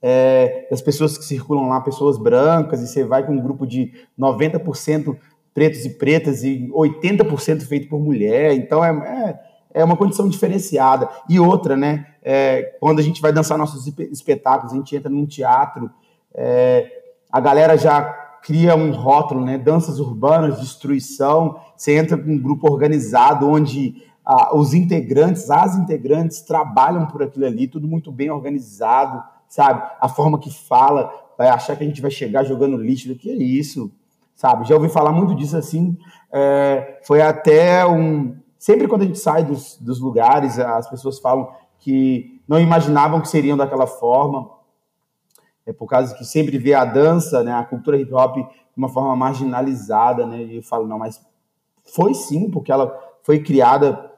é, 0.00 0.68
das 0.70 0.80
pessoas 0.80 1.18
que 1.18 1.24
circulam 1.24 1.68
lá, 1.68 1.80
pessoas 1.80 2.16
brancas, 2.16 2.80
e 2.80 2.86
você 2.86 3.04
vai 3.04 3.26
com 3.26 3.32
um 3.32 3.42
grupo 3.42 3.66
de 3.66 3.92
90% 4.16 5.16
pretos 5.56 5.86
e 5.86 5.88
pretas 5.88 6.44
e 6.44 6.68
80% 6.70 7.62
feito 7.62 7.88
por 7.88 7.98
mulher. 7.98 8.52
Então 8.52 8.84
é, 8.84 8.90
é, 8.90 9.80
é, 9.80 9.82
uma 9.82 9.96
condição 9.96 10.28
diferenciada. 10.28 11.08
E 11.30 11.40
outra, 11.40 11.74
né? 11.74 12.08
É, 12.22 12.76
quando 12.78 12.98
a 12.98 13.02
gente 13.02 13.22
vai 13.22 13.32
dançar 13.32 13.56
nossos 13.56 13.86
espetáculos, 13.86 14.74
a 14.74 14.76
gente 14.76 14.94
entra 14.94 15.08
num 15.08 15.24
teatro, 15.24 15.90
é, 16.34 16.86
a 17.32 17.40
galera 17.40 17.78
já 17.78 18.02
cria 18.42 18.76
um 18.76 18.90
rótulo, 18.90 19.46
né? 19.46 19.56
Danças 19.56 19.98
urbanas, 19.98 20.60
destruição. 20.60 21.58
Você 21.74 21.96
entra 21.96 22.18
com 22.18 22.30
um 22.30 22.38
grupo 22.38 22.70
organizado 22.70 23.48
onde 23.48 24.04
ah, 24.26 24.54
os 24.54 24.74
integrantes, 24.74 25.50
as 25.50 25.74
integrantes 25.74 26.42
trabalham 26.42 27.06
por 27.06 27.22
aquilo 27.22 27.46
ali, 27.46 27.66
tudo 27.66 27.88
muito 27.88 28.12
bem 28.12 28.30
organizado, 28.30 29.24
sabe? 29.48 29.82
A 29.98 30.06
forma 30.06 30.38
que 30.38 30.52
fala, 30.52 31.10
vai 31.38 31.48
achar 31.48 31.76
que 31.76 31.82
a 31.82 31.86
gente 31.86 32.02
vai 32.02 32.10
chegar 32.10 32.44
jogando 32.44 32.76
lixo, 32.76 33.14
que 33.14 33.30
é 33.30 33.34
isso, 33.34 33.90
sabe? 34.36 34.68
Já 34.68 34.76
ouvi 34.76 34.88
falar 34.88 35.10
muito 35.10 35.34
disso 35.34 35.56
assim. 35.56 35.98
É, 36.32 37.00
foi 37.04 37.20
até 37.20 37.84
um. 37.84 38.36
Sempre 38.56 38.86
quando 38.86 39.02
a 39.02 39.06
gente 39.06 39.18
sai 39.18 39.42
dos, 39.42 39.76
dos 39.78 40.00
lugares, 40.00 40.58
as 40.58 40.88
pessoas 40.88 41.18
falam 41.18 41.48
que 41.80 42.40
não 42.46 42.60
imaginavam 42.60 43.20
que 43.20 43.28
seriam 43.28 43.56
daquela 43.56 43.86
forma 43.86 44.54
é 45.66 45.72
por 45.72 45.86
causa 45.88 46.14
que 46.14 46.24
sempre 46.24 46.56
vê 46.58 46.72
a 46.72 46.84
dança, 46.84 47.42
né, 47.42 47.52
a 47.52 47.64
cultura 47.64 48.00
hip 48.00 48.14
hop 48.14 48.36
de 48.36 48.46
uma 48.76 48.88
forma 48.88 49.16
marginalizada, 49.16 50.24
né? 50.24 50.42
E 50.44 50.56
eu 50.56 50.62
falo, 50.62 50.86
não, 50.86 50.98
mas 50.98 51.20
foi 51.94 52.14
sim, 52.14 52.48
porque 52.50 52.70
ela 52.70 52.96
foi 53.22 53.40
criada 53.40 54.12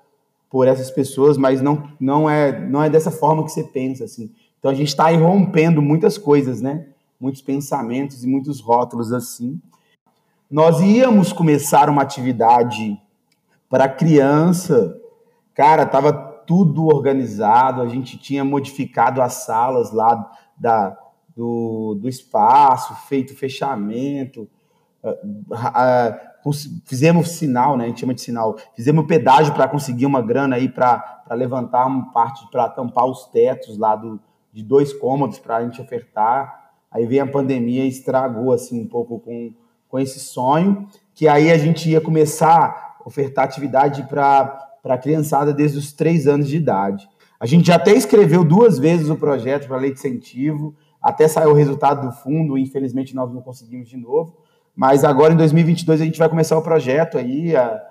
por 0.50 0.68
essas 0.68 0.90
pessoas, 0.90 1.38
mas 1.38 1.62
não, 1.62 1.90
não 1.98 2.28
é 2.28 2.66
não 2.68 2.82
é 2.82 2.90
dessa 2.90 3.10
forma 3.10 3.44
que 3.44 3.50
você 3.50 3.64
pensa 3.64 4.04
assim. 4.04 4.30
Então 4.58 4.70
a 4.70 4.74
gente 4.74 4.88
está 4.88 5.08
rompendo 5.10 5.80
muitas 5.80 6.18
coisas, 6.18 6.60
né? 6.60 6.86
Muitos 7.18 7.40
pensamentos 7.40 8.22
e 8.24 8.26
muitos 8.26 8.60
rótulos 8.60 9.12
assim. 9.12 9.60
Nós 10.50 10.80
íamos 10.80 11.32
começar 11.32 11.90
uma 11.90 12.00
atividade 12.00 12.98
para 13.68 13.86
criança, 13.86 14.98
cara, 15.54 15.84
tava 15.84 16.10
tudo 16.46 16.86
organizado, 16.86 17.82
a 17.82 17.86
gente 17.86 18.16
tinha 18.16 18.42
modificado 18.42 19.20
as 19.20 19.34
salas 19.44 19.92
lá 19.92 20.30
da 20.56 20.96
do, 21.36 21.94
do 22.00 22.08
espaço, 22.08 22.96
feito 23.06 23.36
fechamento, 23.36 24.48
uh, 25.04 25.10
uh, 25.10 26.52
fizemos 26.84 27.30
sinal, 27.30 27.76
né? 27.76 27.84
A 27.84 27.86
gente 27.86 28.00
chama 28.00 28.14
de 28.14 28.22
sinal. 28.22 28.56
Fizemos 28.74 29.06
pedágio 29.06 29.54
para 29.54 29.68
conseguir 29.68 30.04
uma 30.04 30.20
grana 30.20 30.56
aí 30.56 30.68
para 30.68 31.22
levantar 31.30 31.86
uma 31.86 32.10
parte 32.10 32.44
para 32.50 32.68
tampar 32.70 33.06
os 33.06 33.26
tetos 33.26 33.78
lá 33.78 33.94
do, 33.94 34.18
de 34.52 34.64
dois 34.64 34.92
cômodos 34.92 35.38
para 35.38 35.58
a 35.58 35.62
gente 35.62 35.80
ofertar. 35.80 36.72
Aí 36.90 37.06
veio 37.06 37.22
a 37.22 37.26
pandemia 37.26 37.84
e 37.84 37.88
estragou 37.88 38.52
assim 38.52 38.80
um 38.80 38.88
pouco 38.88 39.20
com, 39.20 39.52
com 39.88 39.98
esse 39.98 40.20
sonho, 40.20 40.86
que 41.14 41.26
aí 41.26 41.50
a 41.50 41.58
gente 41.58 41.88
ia 41.88 42.00
começar 42.00 42.96
a 43.00 43.08
ofertar 43.08 43.44
atividade 43.44 44.02
para 44.04 44.68
a 44.84 44.98
criançada 44.98 45.52
desde 45.52 45.78
os 45.78 45.92
três 45.92 46.26
anos 46.26 46.48
de 46.48 46.56
idade. 46.56 47.08
A 47.40 47.46
gente 47.46 47.68
já 47.68 47.76
até 47.76 47.92
escreveu 47.92 48.44
duas 48.44 48.78
vezes 48.78 49.08
o 49.08 49.16
projeto 49.16 49.66
para 49.66 49.76
lei 49.76 49.92
de 49.92 49.98
incentivo, 49.98 50.74
até 51.00 51.28
sair 51.28 51.46
o 51.46 51.54
resultado 51.54 52.06
do 52.06 52.12
fundo, 52.12 52.58
infelizmente 52.58 53.14
nós 53.14 53.32
não 53.32 53.40
conseguimos 53.40 53.88
de 53.88 53.96
novo, 53.96 54.36
mas 54.74 55.04
agora 55.04 55.32
em 55.32 55.36
2022 55.36 56.00
a 56.00 56.04
gente 56.04 56.18
vai 56.18 56.28
começar 56.28 56.58
o 56.58 56.62
projeto 56.62 57.16
aí, 57.16 57.54
é, 57.54 57.82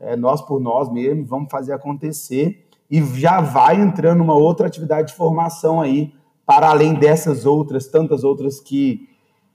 é 0.00 0.16
nós 0.16 0.40
por 0.40 0.60
nós 0.60 0.90
mesmo, 0.92 1.24
vamos 1.24 1.50
fazer 1.50 1.72
acontecer 1.72 2.66
e 2.90 3.02
já 3.18 3.40
vai 3.40 3.80
entrando 3.80 4.22
uma 4.22 4.34
outra 4.34 4.66
atividade 4.66 5.08
de 5.08 5.14
formação 5.14 5.80
aí, 5.80 6.12
para 6.46 6.68
além 6.68 6.94
dessas 6.94 7.46
outras, 7.46 7.86
tantas 7.86 8.22
outras 8.22 8.60
que, 8.60 9.08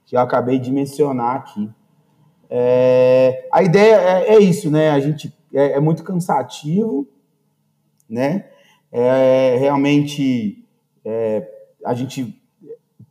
que 0.06 0.15
eu 0.15 0.19
acabei 0.19 0.60
de 0.60 0.71
mencionar 0.71 1.36
aqui. 1.36 1.69
É, 2.49 3.47
a 3.51 3.62
ideia 3.62 3.95
é, 3.95 4.35
é, 4.35 4.39
isso, 4.39 4.71
né? 4.71 4.89
A 4.89 4.99
gente 4.99 5.33
é, 5.53 5.73
é 5.73 5.79
muito 5.79 6.03
cansativo, 6.03 7.07
né? 8.09 8.45
É, 8.91 9.55
realmente 9.59 10.65
é, 11.05 11.47
a 11.85 11.93
gente 11.93 12.35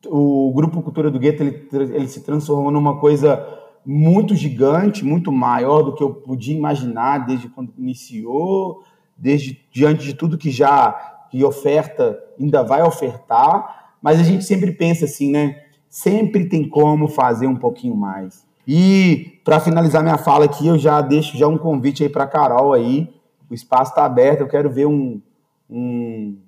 o 0.07 0.53
Grupo 0.55 0.83
Cultura 0.83 1.11
do 1.11 1.18
Gueto 1.18 1.42
ele, 1.42 1.68
ele 1.72 2.09
se 2.09 2.22
transformou 2.22 2.70
numa 2.70 2.98
coisa 2.98 3.59
muito 3.85 4.35
gigante, 4.35 5.05
muito 5.05 5.33
maior 5.33 5.83
do 5.83 5.94
que 5.94 6.03
eu 6.03 6.14
podia 6.14 6.57
imaginar 6.57 7.27
desde 7.27 7.48
quando 7.48 7.72
iniciou, 7.77 8.83
desde 9.16 9.61
diante 9.72 10.05
de 10.05 10.14
tudo 10.14 10.38
que 10.38 10.51
já 10.51 10.92
que 11.31 11.44
oferta, 11.44 12.18
ainda 12.40 12.62
vai 12.62 12.83
ofertar, 12.83 13.92
mas 14.01 14.18
a 14.18 14.22
gente 14.22 14.44
sempre 14.44 14.72
pensa 14.72 15.05
assim, 15.05 15.31
né? 15.31 15.62
Sempre 15.88 16.48
tem 16.48 16.68
como 16.68 17.09
fazer 17.09 17.46
um 17.46 17.57
pouquinho 17.57 17.94
mais. 17.94 18.48
E 18.70 19.40
para 19.42 19.59
finalizar 19.59 20.02
minha 20.02 20.18
fala 20.18 20.44
aqui, 20.44 20.66
eu 20.66 20.76
já 20.76 21.00
deixo 21.00 21.38
já 21.38 21.48
um 21.48 21.57
convite 21.57 22.02
aí 22.02 22.09
para 22.11 22.26
Carol 22.26 22.74
aí. 22.74 23.11
O 23.48 23.54
espaço 23.54 23.92
está 23.92 24.04
aberto, 24.04 24.42
eu 24.42 24.48
quero 24.48 24.68
ver 24.68 24.85
um, 24.87 25.22
um 25.70 26.38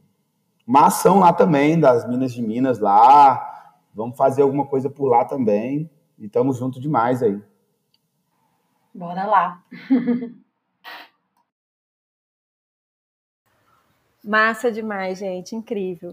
uma 0.66 0.88
ação 0.88 1.20
lá 1.20 1.32
também 1.32 1.80
das 1.80 2.06
Minas 2.06 2.34
de 2.34 2.42
Minas 2.42 2.78
lá. 2.78 3.72
Vamos 3.94 4.18
fazer 4.18 4.42
alguma 4.42 4.66
coisa 4.66 4.90
por 4.90 5.08
lá 5.08 5.24
também. 5.24 5.88
E 6.18 6.26
estamos 6.26 6.58
juntos 6.58 6.82
demais 6.82 7.22
aí. 7.22 7.40
Bora 8.94 9.24
lá. 9.24 9.64
Massa 14.22 14.70
demais, 14.70 15.18
gente, 15.18 15.56
incrível. 15.56 16.12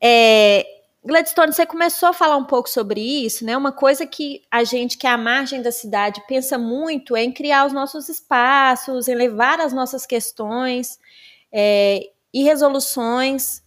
É, 0.00 0.64
Gladstone, 1.06 1.52
você 1.52 1.66
começou 1.66 2.08
a 2.08 2.14
falar 2.14 2.36
um 2.38 2.46
pouco 2.46 2.68
sobre 2.68 2.98
isso, 2.98 3.44
né? 3.44 3.54
Uma 3.54 3.72
coisa 3.72 4.06
que 4.06 4.42
a 4.50 4.64
gente 4.64 4.96
que 4.96 5.06
é 5.06 5.10
à 5.10 5.18
margem 5.18 5.60
da 5.60 5.70
cidade 5.70 6.22
pensa 6.26 6.56
muito 6.56 7.14
é 7.14 7.22
em 7.22 7.30
criar 7.30 7.66
os 7.66 7.74
nossos 7.74 8.08
espaços, 8.08 9.06
em 9.06 9.14
levar 9.14 9.60
as 9.60 9.74
nossas 9.74 10.06
questões 10.06 10.98
é, 11.52 12.00
e 12.32 12.42
resoluções 12.42 13.62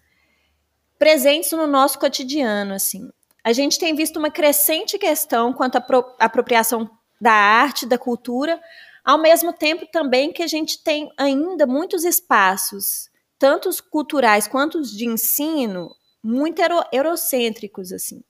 presentes 0.98 1.52
no 1.52 1.68
nosso 1.68 2.00
cotidiano, 2.00 2.74
assim. 2.74 3.08
A 3.44 3.54
gente 3.54 3.78
tem 3.78 3.94
visto 3.94 4.18
uma 4.18 4.32
crescente 4.32 4.98
questão 4.98 5.54
quanto 5.54 5.78
à 5.78 5.86
apropriação 6.20 6.90
da 7.22 7.34
arte, 7.34 7.86
da 7.86 8.00
cultura, 8.00 8.60
ao 9.06 9.20
mesmo 9.20 9.54
tempo 9.54 9.86
também 9.92 10.34
que 10.34 10.42
a 10.42 10.48
gente 10.48 10.84
tem 10.84 11.12
ainda 11.16 11.68
muitos 11.68 12.04
espaços, 12.04 13.12
tanto 13.38 13.70
os 13.70 13.80
culturais 13.80 14.48
quanto 14.48 14.80
os 14.80 14.92
de 14.92 15.06
ensino, 15.06 15.96
muito 16.28 16.62
euro 16.62 16.84
eurocêntricos, 16.92 17.92
assim. 17.94 18.22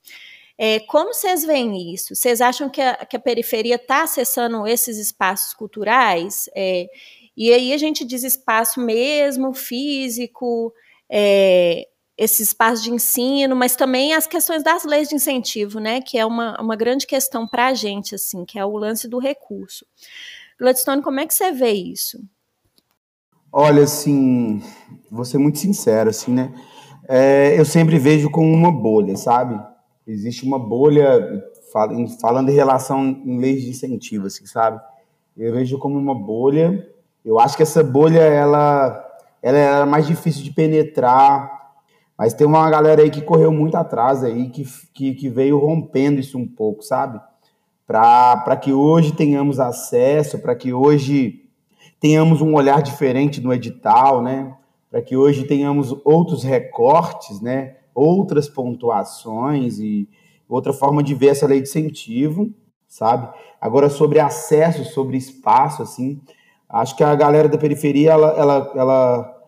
É, 0.58 0.80
como 0.82 1.14
vocês 1.14 1.44
veem 1.44 1.94
isso? 1.94 2.16
Vocês 2.16 2.42
acham 2.42 2.70
que 2.70 2.82
a, 2.82 3.06
que 3.06 3.16
a 3.16 3.20
periferia 3.20 3.76
está 3.76 4.04
acessando 4.04 4.66
esses 4.68 4.98
espaços 4.98 5.54
culturais? 5.54 6.50
É, 6.56 6.88
e 7.36 7.54
aí 7.54 7.74
a 7.74 7.78
gente 7.78 8.06
diz 8.06 8.24
espaço 8.24 8.80
mesmo, 8.80 9.54
físico, 9.54 10.74
é, 11.10 11.88
esse 12.18 12.42
espaço 12.42 12.84
de 12.84 12.92
ensino, 12.92 13.56
mas 13.56 13.76
também 13.76 14.14
as 14.14 14.26
questões 14.26 14.64
das 14.64 14.84
leis 14.84 15.08
de 15.08 15.16
incentivo, 15.16 15.80
né, 15.80 16.02
que 16.02 16.18
é 16.18 16.26
uma, 16.26 16.60
uma 16.60 16.76
grande 16.76 17.06
questão 17.06 17.48
para 17.48 17.68
a 17.68 17.74
gente, 17.76 18.16
assim, 18.16 18.44
que 18.44 18.58
é 18.58 18.66
o 18.66 18.76
lance 18.76 19.08
do 19.08 19.20
recurso. 19.20 19.86
Gladstone, 20.60 21.04
como 21.04 21.20
é 21.20 21.28
que 21.28 21.34
você 21.34 21.52
vê 21.52 21.72
isso? 21.72 22.20
Olha, 23.52 23.84
assim, 23.84 24.64
vou 25.12 25.24
ser 25.24 25.38
muito 25.38 25.60
sincero, 25.60 26.10
assim, 26.10 26.32
né, 26.32 26.52
é, 27.08 27.58
eu 27.58 27.64
sempre 27.64 27.98
vejo 27.98 28.30
como 28.30 28.52
uma 28.52 28.72
bolha, 28.72 29.16
sabe? 29.16 29.60
Existe 30.06 30.46
uma 30.46 30.60
bolha, 30.60 31.44
falando 32.22 32.50
em 32.50 32.56
relação 32.56 33.04
em 33.04 33.40
leis 33.40 33.62
de 33.62 33.70
incentivo, 33.70 34.28
assim, 34.28 34.46
sabe? 34.46 34.80
Eu 35.38 35.54
vejo 35.54 35.78
como 35.78 35.98
uma 35.98 36.16
bolha, 36.16 36.88
eu 37.24 37.40
acho 37.40 37.56
que 37.56 37.64
essa 37.64 37.84
bolha, 37.84 38.20
ela, 38.20 39.06
ela 39.42 39.58
é 39.58 39.86
mais 39.86 40.08
difícil 40.08 40.44
de 40.44 40.52
penetrar, 40.52 41.74
mas 42.18 42.34
tem 42.34 42.48
uma 42.48 42.70
galera 42.70 43.02
aí 43.02 43.10
que 43.10 43.22
correu 43.22 43.52
muito 43.52 43.76
atrás 43.76 44.24
aí, 44.24 44.50
que, 44.50 44.66
que, 44.94 45.14
que 45.14 45.30
veio 45.30 45.60
rompendo 45.60 46.20
isso 46.20 46.38
um 46.38 46.48
pouco, 46.48 46.82
sabe? 46.82 47.22
Para 47.86 48.58
que 48.58 48.74
hoje 48.74 49.14
tenhamos 49.14 49.60
acesso, 49.60 50.40
para 50.40 50.56
que 50.56 50.74
hoje 50.74 51.46
tenhamos 52.00 52.42
um 52.42 52.54
olhar 52.56 52.82
diferente 52.82 53.40
no 53.40 53.54
edital, 53.54 54.22
né? 54.22 54.57
Para 54.90 55.02
que 55.02 55.18
hoje 55.18 55.46
tenhamos 55.46 55.96
outros 56.04 56.44
recortes, 56.44 57.42
né? 57.42 57.78
Outras 57.94 58.48
pontuações 58.48 59.80
e 59.80 60.08
outra 60.48 60.72
forma 60.72 61.04
de 61.04 61.14
ver 61.14 61.28
essa 61.28 61.46
lei 61.46 61.62
de 61.62 61.68
incentivo, 61.68 62.54
sabe? 62.88 63.30
Agora 63.60 63.90
sobre 63.90 64.20
acesso, 64.20 64.86
sobre 64.86 65.18
espaço, 65.18 65.82
assim, 65.82 66.22
acho 66.70 66.96
que 66.96 67.04
a 67.04 67.16
galera 67.16 67.50
da 67.50 67.58
periferia 67.58 68.12
ela, 68.12 68.30
ela, 68.30 68.72
ela, 68.76 69.44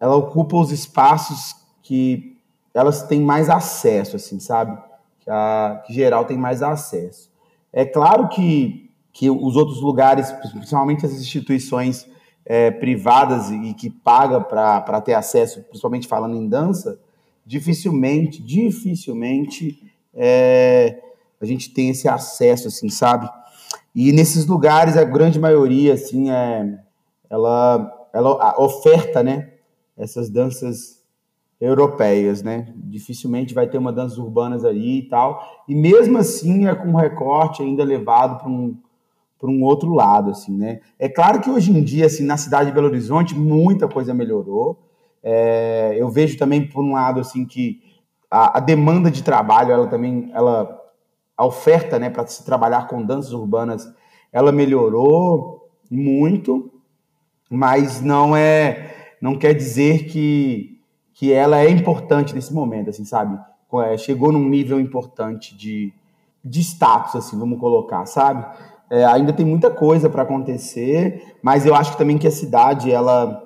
ela 0.00 0.16
ocupa 0.16 0.56
os 0.56 0.70
espaços 0.70 1.56
que 1.82 2.38
elas 2.74 3.02
têm 3.02 3.20
mais 3.20 3.50
acesso, 3.50 4.16
assim, 4.16 4.38
sabe? 4.38 4.78
Que, 5.20 5.30
a, 5.30 5.82
que 5.86 5.92
geral 5.92 6.24
tem 6.24 6.38
mais 6.38 6.62
acesso. 6.62 7.30
É 7.72 7.84
claro 7.84 8.28
que, 8.28 8.90
que 9.12 9.30
os 9.30 9.56
outros 9.56 9.80
lugares, 9.80 10.32
principalmente 10.32 11.04
as 11.04 11.12
instituições 11.12 12.06
é, 12.44 12.70
privadas 12.70 13.50
e 13.50 13.74
que 13.74 13.88
paga 13.88 14.40
para 14.40 15.00
ter 15.00 15.14
acesso, 15.14 15.62
principalmente 15.64 16.08
falando 16.08 16.36
em 16.36 16.48
dança, 16.48 16.98
dificilmente, 17.46 18.42
dificilmente 18.42 19.82
é, 20.14 21.00
a 21.40 21.46
gente 21.46 21.70
tem 21.70 21.90
esse 21.90 22.08
acesso, 22.08 22.68
assim, 22.68 22.88
sabe? 22.88 23.28
E 23.94 24.12
nesses 24.12 24.46
lugares, 24.46 24.96
a 24.96 25.04
grande 25.04 25.38
maioria, 25.38 25.94
assim, 25.94 26.30
é, 26.30 26.78
ela, 27.28 28.08
ela 28.12 28.60
oferta, 28.60 29.22
né, 29.22 29.50
essas 29.96 30.30
danças 30.30 31.02
europeias, 31.60 32.42
né? 32.42 32.72
Dificilmente 32.76 33.54
vai 33.54 33.68
ter 33.68 33.78
uma 33.78 33.92
dança 33.92 34.20
urbanas 34.20 34.64
aí 34.64 34.98
e 34.98 35.08
tal. 35.08 35.64
E 35.68 35.74
mesmo 35.74 36.18
assim 36.18 36.66
é 36.66 36.74
com 36.74 36.96
recorte 36.96 37.62
ainda 37.62 37.84
levado 37.84 38.38
para 38.40 38.48
um, 38.48 38.76
para 39.42 39.50
um 39.50 39.64
outro 39.64 39.92
lado, 39.92 40.30
assim, 40.30 40.56
né? 40.56 40.78
É 40.96 41.08
claro 41.08 41.40
que 41.40 41.50
hoje 41.50 41.76
em 41.76 41.82
dia, 41.82 42.06
assim, 42.06 42.24
na 42.24 42.36
cidade 42.36 42.66
de 42.66 42.74
Belo 42.76 42.86
Horizonte, 42.86 43.36
muita 43.36 43.88
coisa 43.88 44.14
melhorou. 44.14 44.78
É, 45.20 45.96
eu 45.98 46.08
vejo 46.08 46.38
também, 46.38 46.64
por 46.64 46.84
um 46.84 46.92
lado, 46.92 47.18
assim, 47.18 47.44
que 47.44 47.82
a, 48.30 48.58
a 48.58 48.60
demanda 48.60 49.10
de 49.10 49.20
trabalho, 49.20 49.72
ela 49.72 49.88
também, 49.88 50.30
ela, 50.32 50.80
a 51.36 51.44
oferta, 51.44 51.98
né, 51.98 52.08
para 52.08 52.24
se 52.24 52.44
trabalhar 52.44 52.86
com 52.86 53.02
danças 53.02 53.32
urbanas, 53.32 53.92
ela 54.32 54.52
melhorou 54.52 55.68
muito, 55.90 56.70
mas 57.50 58.00
não 58.00 58.36
é, 58.36 58.94
não 59.20 59.36
quer 59.36 59.54
dizer 59.54 60.04
que, 60.04 60.78
que 61.14 61.32
ela 61.32 61.58
é 61.58 61.68
importante 61.68 62.32
nesse 62.32 62.54
momento, 62.54 62.90
assim, 62.90 63.04
sabe? 63.04 63.36
É, 63.86 63.96
chegou 63.96 64.30
num 64.30 64.48
nível 64.48 64.78
importante 64.78 65.56
de, 65.56 65.92
de 66.44 66.60
status, 66.60 67.16
assim, 67.16 67.36
vamos 67.36 67.58
colocar, 67.58 68.06
sabe? 68.06 68.46
É, 68.92 69.06
ainda 69.06 69.32
tem 69.32 69.46
muita 69.46 69.70
coisa 69.70 70.10
para 70.10 70.22
acontecer, 70.22 71.34
mas 71.42 71.64
eu 71.64 71.74
acho 71.74 71.96
também 71.96 72.18
que 72.18 72.26
a 72.26 72.30
cidade 72.30 72.92
ela, 72.92 73.42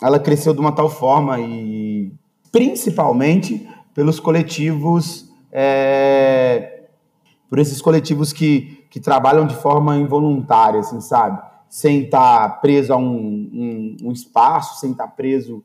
ela 0.00 0.18
cresceu 0.18 0.54
de 0.54 0.60
uma 0.60 0.72
tal 0.72 0.88
forma 0.88 1.38
e 1.38 2.10
principalmente 2.50 3.68
pelos 3.92 4.18
coletivos, 4.18 5.30
é, 5.52 6.84
por 7.50 7.58
esses 7.58 7.82
coletivos 7.82 8.32
que, 8.32 8.86
que 8.88 8.98
trabalham 8.98 9.46
de 9.46 9.54
forma 9.54 9.98
involuntária, 9.98 10.80
assim, 10.80 11.02
sabe? 11.02 11.38
Sem 11.68 12.04
estar 12.04 12.48
tá 12.48 12.54
preso 12.56 12.94
a 12.94 12.96
um, 12.96 13.04
um, 13.12 13.96
um 14.04 14.10
espaço, 14.10 14.80
sem 14.80 14.92
estar 14.92 15.06
tá 15.06 15.12
preso 15.12 15.62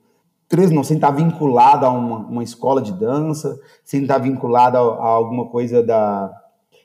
preso 0.50 0.74
não, 0.74 0.84
sem 0.84 0.98
estar 0.98 1.14
tá 1.14 1.14
vinculado 1.14 1.86
a 1.86 1.90
uma, 1.92 2.18
uma 2.18 2.44
escola 2.44 2.82
de 2.82 2.92
dança, 2.92 3.58
sem 3.86 4.02
estar 4.02 4.18
vinculado 4.18 4.76
a, 4.76 4.82
a 4.82 5.08
alguma 5.08 5.46
coisa 5.46 5.82
da, 5.82 6.30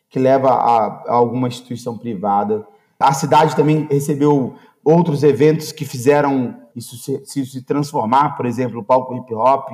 que 0.08 0.18
leva 0.18 0.50
a, 0.50 0.86
a 1.06 1.12
alguma 1.14 1.48
instituição 1.48 1.96
privada. 1.98 2.66
A 2.98 3.12
cidade 3.12 3.54
também 3.54 3.86
recebeu 3.90 4.54
outros 4.84 5.22
eventos 5.22 5.72
que 5.72 5.84
fizeram 5.84 6.66
isso 6.76 6.96
se, 6.96 7.24
se, 7.24 7.62
transformar, 7.62 8.36
por 8.36 8.44
exemplo, 8.44 8.80
o 8.80 8.84
palco 8.84 9.16
hip 9.16 9.34
hop, 9.34 9.70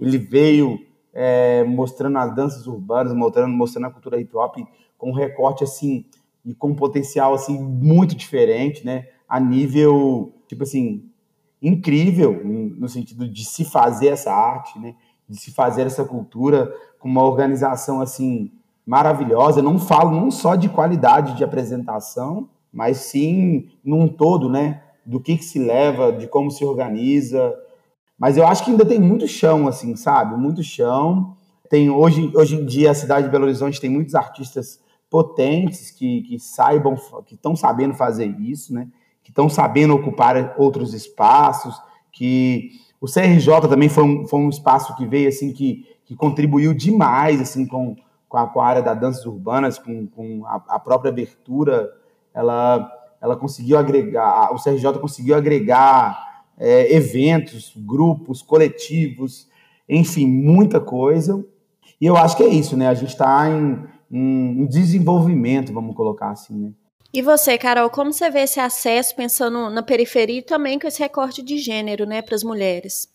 ele 0.00 0.16
veio 0.18 0.78
é, 1.12 1.64
mostrando 1.64 2.16
as 2.18 2.34
danças 2.34 2.66
urbanas, 2.66 3.12
mostrando, 3.12 3.52
mostrando 3.52 3.86
a 3.86 3.90
cultura 3.90 4.20
hip 4.20 4.34
hop 4.36 4.56
com 4.96 5.10
um 5.10 5.14
recorte 5.14 5.64
assim 5.64 6.06
e 6.44 6.54
com 6.54 6.68
um 6.68 6.74
potencial 6.74 7.34
assim 7.34 7.60
muito 7.60 8.14
diferente, 8.14 8.84
né? 8.86 9.08
A 9.28 9.40
nível 9.40 10.32
tipo 10.46 10.62
assim 10.62 11.10
incrível 11.60 12.42
no 12.44 12.88
sentido 12.88 13.28
de 13.28 13.44
se 13.44 13.64
fazer 13.64 14.08
essa 14.08 14.32
arte, 14.32 14.78
né? 14.78 14.94
De 15.28 15.36
se 15.36 15.50
fazer 15.50 15.86
essa 15.86 16.04
cultura 16.04 16.72
com 16.98 17.08
uma 17.08 17.24
organização 17.24 18.00
assim 18.00 18.52
maravilhosa. 18.86 19.60
Eu 19.60 19.64
não 19.64 19.78
falo 19.78 20.10
não 20.10 20.30
só 20.30 20.54
de 20.54 20.68
qualidade 20.68 21.36
de 21.36 21.44
apresentação, 21.44 22.48
mas 22.72 22.98
sim 22.98 23.68
num 23.84 24.08
todo, 24.08 24.48
né? 24.48 24.82
Do 25.04 25.20
que, 25.20 25.36
que 25.36 25.44
se 25.44 25.58
leva, 25.58 26.12
de 26.12 26.26
como 26.26 26.50
se 26.50 26.64
organiza. 26.64 27.54
Mas 28.18 28.36
eu 28.36 28.46
acho 28.46 28.64
que 28.64 28.70
ainda 28.70 28.84
tem 28.84 28.98
muito 28.98 29.26
chão, 29.26 29.68
assim, 29.68 29.96
sabe? 29.96 30.36
Muito 30.36 30.62
chão. 30.62 31.36
Tem 31.68 31.90
hoje, 31.90 32.30
hoje 32.34 32.56
em 32.56 32.64
dia 32.64 32.90
a 32.90 32.94
cidade 32.94 33.26
de 33.26 33.32
Belo 33.32 33.44
Horizonte 33.44 33.80
tem 33.80 33.90
muitos 33.90 34.14
artistas 34.14 34.80
potentes 35.10 35.90
que, 35.90 36.22
que 36.22 36.38
saibam, 36.38 36.96
que 37.26 37.34
estão 37.34 37.54
sabendo 37.54 37.94
fazer 37.94 38.26
isso, 38.40 38.74
né? 38.74 38.88
Que 39.22 39.30
estão 39.30 39.48
sabendo 39.48 39.94
ocupar 39.94 40.54
outros 40.58 40.92
espaços. 40.92 41.74
Que 42.12 42.70
o 43.00 43.06
CRJ 43.06 43.68
também 43.68 43.88
foi 43.88 44.04
um, 44.04 44.26
foi 44.26 44.40
um 44.40 44.48
espaço 44.48 44.96
que 44.96 45.06
veio 45.06 45.28
assim 45.28 45.52
que, 45.52 45.86
que 46.04 46.14
contribuiu 46.16 46.72
demais 46.74 47.40
assim 47.40 47.66
com 47.66 47.96
com 48.34 48.38
a, 48.38 48.46
com 48.48 48.60
a 48.60 48.66
área 48.66 48.82
da 48.82 48.94
danças 48.94 49.24
urbanas, 49.24 49.78
com, 49.78 50.08
com 50.08 50.44
a, 50.44 50.56
a, 50.70 50.80
própria 50.80 51.08
abertura, 51.08 51.88
ela, 52.34 52.90
ela 53.22 53.36
conseguiu 53.36 53.78
agregar, 53.78 54.52
o 54.52 54.60
CRJ 54.60 54.98
conseguiu 55.00 55.36
agregar 55.36 56.42
é, 56.58 56.92
eventos, 56.92 57.72
grupos, 57.76 58.42
coletivos, 58.42 59.48
enfim, 59.88 60.26
muita 60.26 60.80
coisa. 60.80 61.44
E 62.00 62.06
eu 62.06 62.16
acho 62.16 62.36
que 62.36 62.42
é 62.42 62.48
isso, 62.48 62.76
né? 62.76 62.88
A 62.88 62.94
gente 62.94 63.10
está 63.10 63.48
em, 63.48 63.86
em, 64.10 64.66
desenvolvimento, 64.66 65.72
vamos 65.72 65.94
colocar 65.94 66.30
assim, 66.30 66.58
né? 66.58 66.72
E 67.12 67.22
você, 67.22 67.56
Carol, 67.56 67.88
como 67.88 68.12
você 68.12 68.28
vê 68.30 68.40
esse 68.40 68.58
acesso 68.58 69.14
pensando 69.14 69.70
na 69.70 69.80
periferia 69.80 70.40
e 70.40 70.42
também 70.42 70.76
com 70.80 70.88
esse 70.88 71.00
recorte 71.00 71.40
de 71.40 71.56
gênero, 71.58 72.04
né, 72.04 72.20
para 72.20 72.34
as 72.34 72.42
mulheres? 72.42 73.08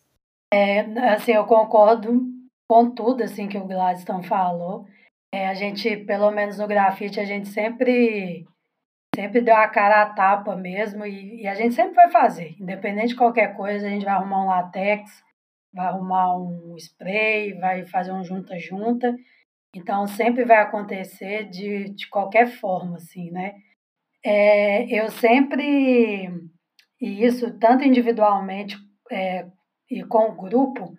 É, 0.53 0.79
assim, 1.13 1.33
eu 1.33 1.43
concordo 1.43 2.21
com 2.69 2.89
tudo 2.89 3.21
assim 3.21 3.49
que 3.49 3.57
o 3.57 3.67
Gladstone 3.67 4.25
falou. 4.25 4.85
É, 5.31 5.47
a 5.47 5.53
gente, 5.53 5.97
pelo 5.97 6.31
menos 6.31 6.57
no 6.57 6.67
grafite, 6.67 7.19
a 7.19 7.25
gente 7.25 7.49
sempre 7.49 8.45
sempre 9.15 9.41
deu 9.41 9.55
a 9.55 9.67
cara 9.67 10.03
a 10.03 10.13
tapa 10.13 10.55
mesmo 10.55 11.05
e, 11.05 11.41
e, 11.41 11.47
a 11.47 11.53
gente 11.53 11.75
sempre 11.75 11.93
vai 11.93 12.09
fazer. 12.09 12.55
Independente 12.59 13.09
de 13.09 13.15
qualquer 13.15 13.55
coisa, 13.55 13.85
a 13.85 13.89
gente 13.89 14.05
vai 14.05 14.13
arrumar 14.13 14.43
um 14.43 14.47
latex, 14.47 15.11
vai 15.73 15.87
arrumar 15.87 16.37
um 16.37 16.75
spray, 16.77 17.53
vai 17.59 17.85
fazer 17.87 18.11
um 18.11 18.23
junta-junta. 18.23 19.15
Então, 19.75 20.07
sempre 20.07 20.45
vai 20.45 20.57
acontecer 20.57 21.49
de, 21.49 21.89
de 21.89 22.09
qualquer 22.09 22.47
forma, 22.47 22.95
assim, 22.97 23.29
né? 23.31 23.53
É, 24.23 24.85
eu 24.85 25.09
sempre, 25.11 26.29
e 26.99 27.25
isso 27.25 27.57
tanto 27.59 27.83
individualmente 27.83 28.77
é, 29.11 29.45
e 29.89 30.03
com 30.03 30.29
o 30.29 30.35
grupo, 30.35 30.93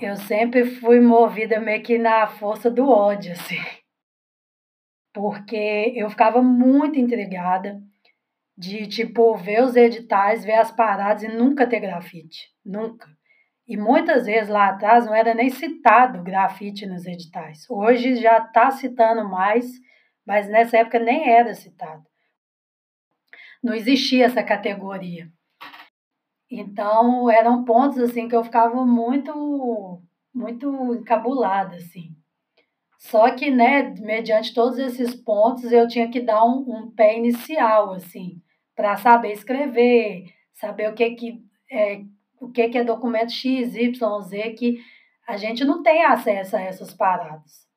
eu 0.00 0.16
sempre 0.16 0.64
fui 0.64 1.00
movida 1.00 1.60
meio 1.60 1.82
que 1.82 1.98
na 1.98 2.26
força 2.26 2.70
do 2.70 2.88
ódio, 2.88 3.32
assim. 3.32 3.60
Porque 5.12 5.92
eu 5.96 6.08
ficava 6.08 6.42
muito 6.42 6.98
intrigada 6.98 7.80
de, 8.56 8.86
tipo, 8.86 9.34
ver 9.36 9.62
os 9.62 9.76
editais, 9.76 10.44
ver 10.44 10.54
as 10.54 10.70
paradas 10.70 11.22
e 11.22 11.28
nunca 11.28 11.66
ter 11.66 11.80
grafite. 11.80 12.48
Nunca. 12.64 13.08
E 13.66 13.76
muitas 13.76 14.26
vezes 14.26 14.48
lá 14.48 14.68
atrás 14.68 15.06
não 15.06 15.14
era 15.14 15.34
nem 15.34 15.48
citado 15.48 16.22
grafite 16.22 16.86
nos 16.86 17.06
editais. 17.06 17.64
Hoje 17.70 18.16
já 18.16 18.38
está 18.38 18.70
citando 18.70 19.28
mais, 19.28 19.66
mas 20.26 20.48
nessa 20.48 20.78
época 20.78 20.98
nem 20.98 21.30
era 21.30 21.54
citado. 21.54 22.02
Não 23.62 23.74
existia 23.74 24.26
essa 24.26 24.42
categoria. 24.42 25.30
Então, 26.50 27.30
eram 27.30 27.64
pontos 27.64 27.98
assim 27.98 28.28
que 28.28 28.34
eu 28.34 28.42
ficava 28.44 28.84
muito 28.84 30.02
muito 30.34 30.94
encabulada 30.94 31.76
assim. 31.76 32.16
Só 32.98 33.34
que, 33.34 33.50
né, 33.50 33.94
mediante 34.00 34.54
todos 34.54 34.78
esses 34.78 35.14
pontos, 35.14 35.72
eu 35.72 35.88
tinha 35.88 36.10
que 36.10 36.20
dar 36.20 36.44
um, 36.44 36.64
um 36.68 36.90
pé 36.90 37.16
inicial 37.16 37.92
assim, 37.92 38.42
para 38.76 38.96
saber 38.96 39.32
escrever, 39.32 40.26
saber 40.52 40.90
o 40.90 40.94
que 40.94 41.10
que 41.12 41.44
é, 41.70 42.02
o 42.40 42.50
que 42.50 42.68
que 42.68 42.78
é 42.78 42.84
documento 42.84 43.32
X, 43.32 43.74
Y, 43.74 44.20
Z 44.22 44.50
que 44.54 44.78
a 45.26 45.36
gente 45.36 45.64
não 45.64 45.82
tem 45.82 46.04
acesso 46.04 46.56
a 46.56 46.60
essas 46.60 46.92
paradas. 46.92 47.68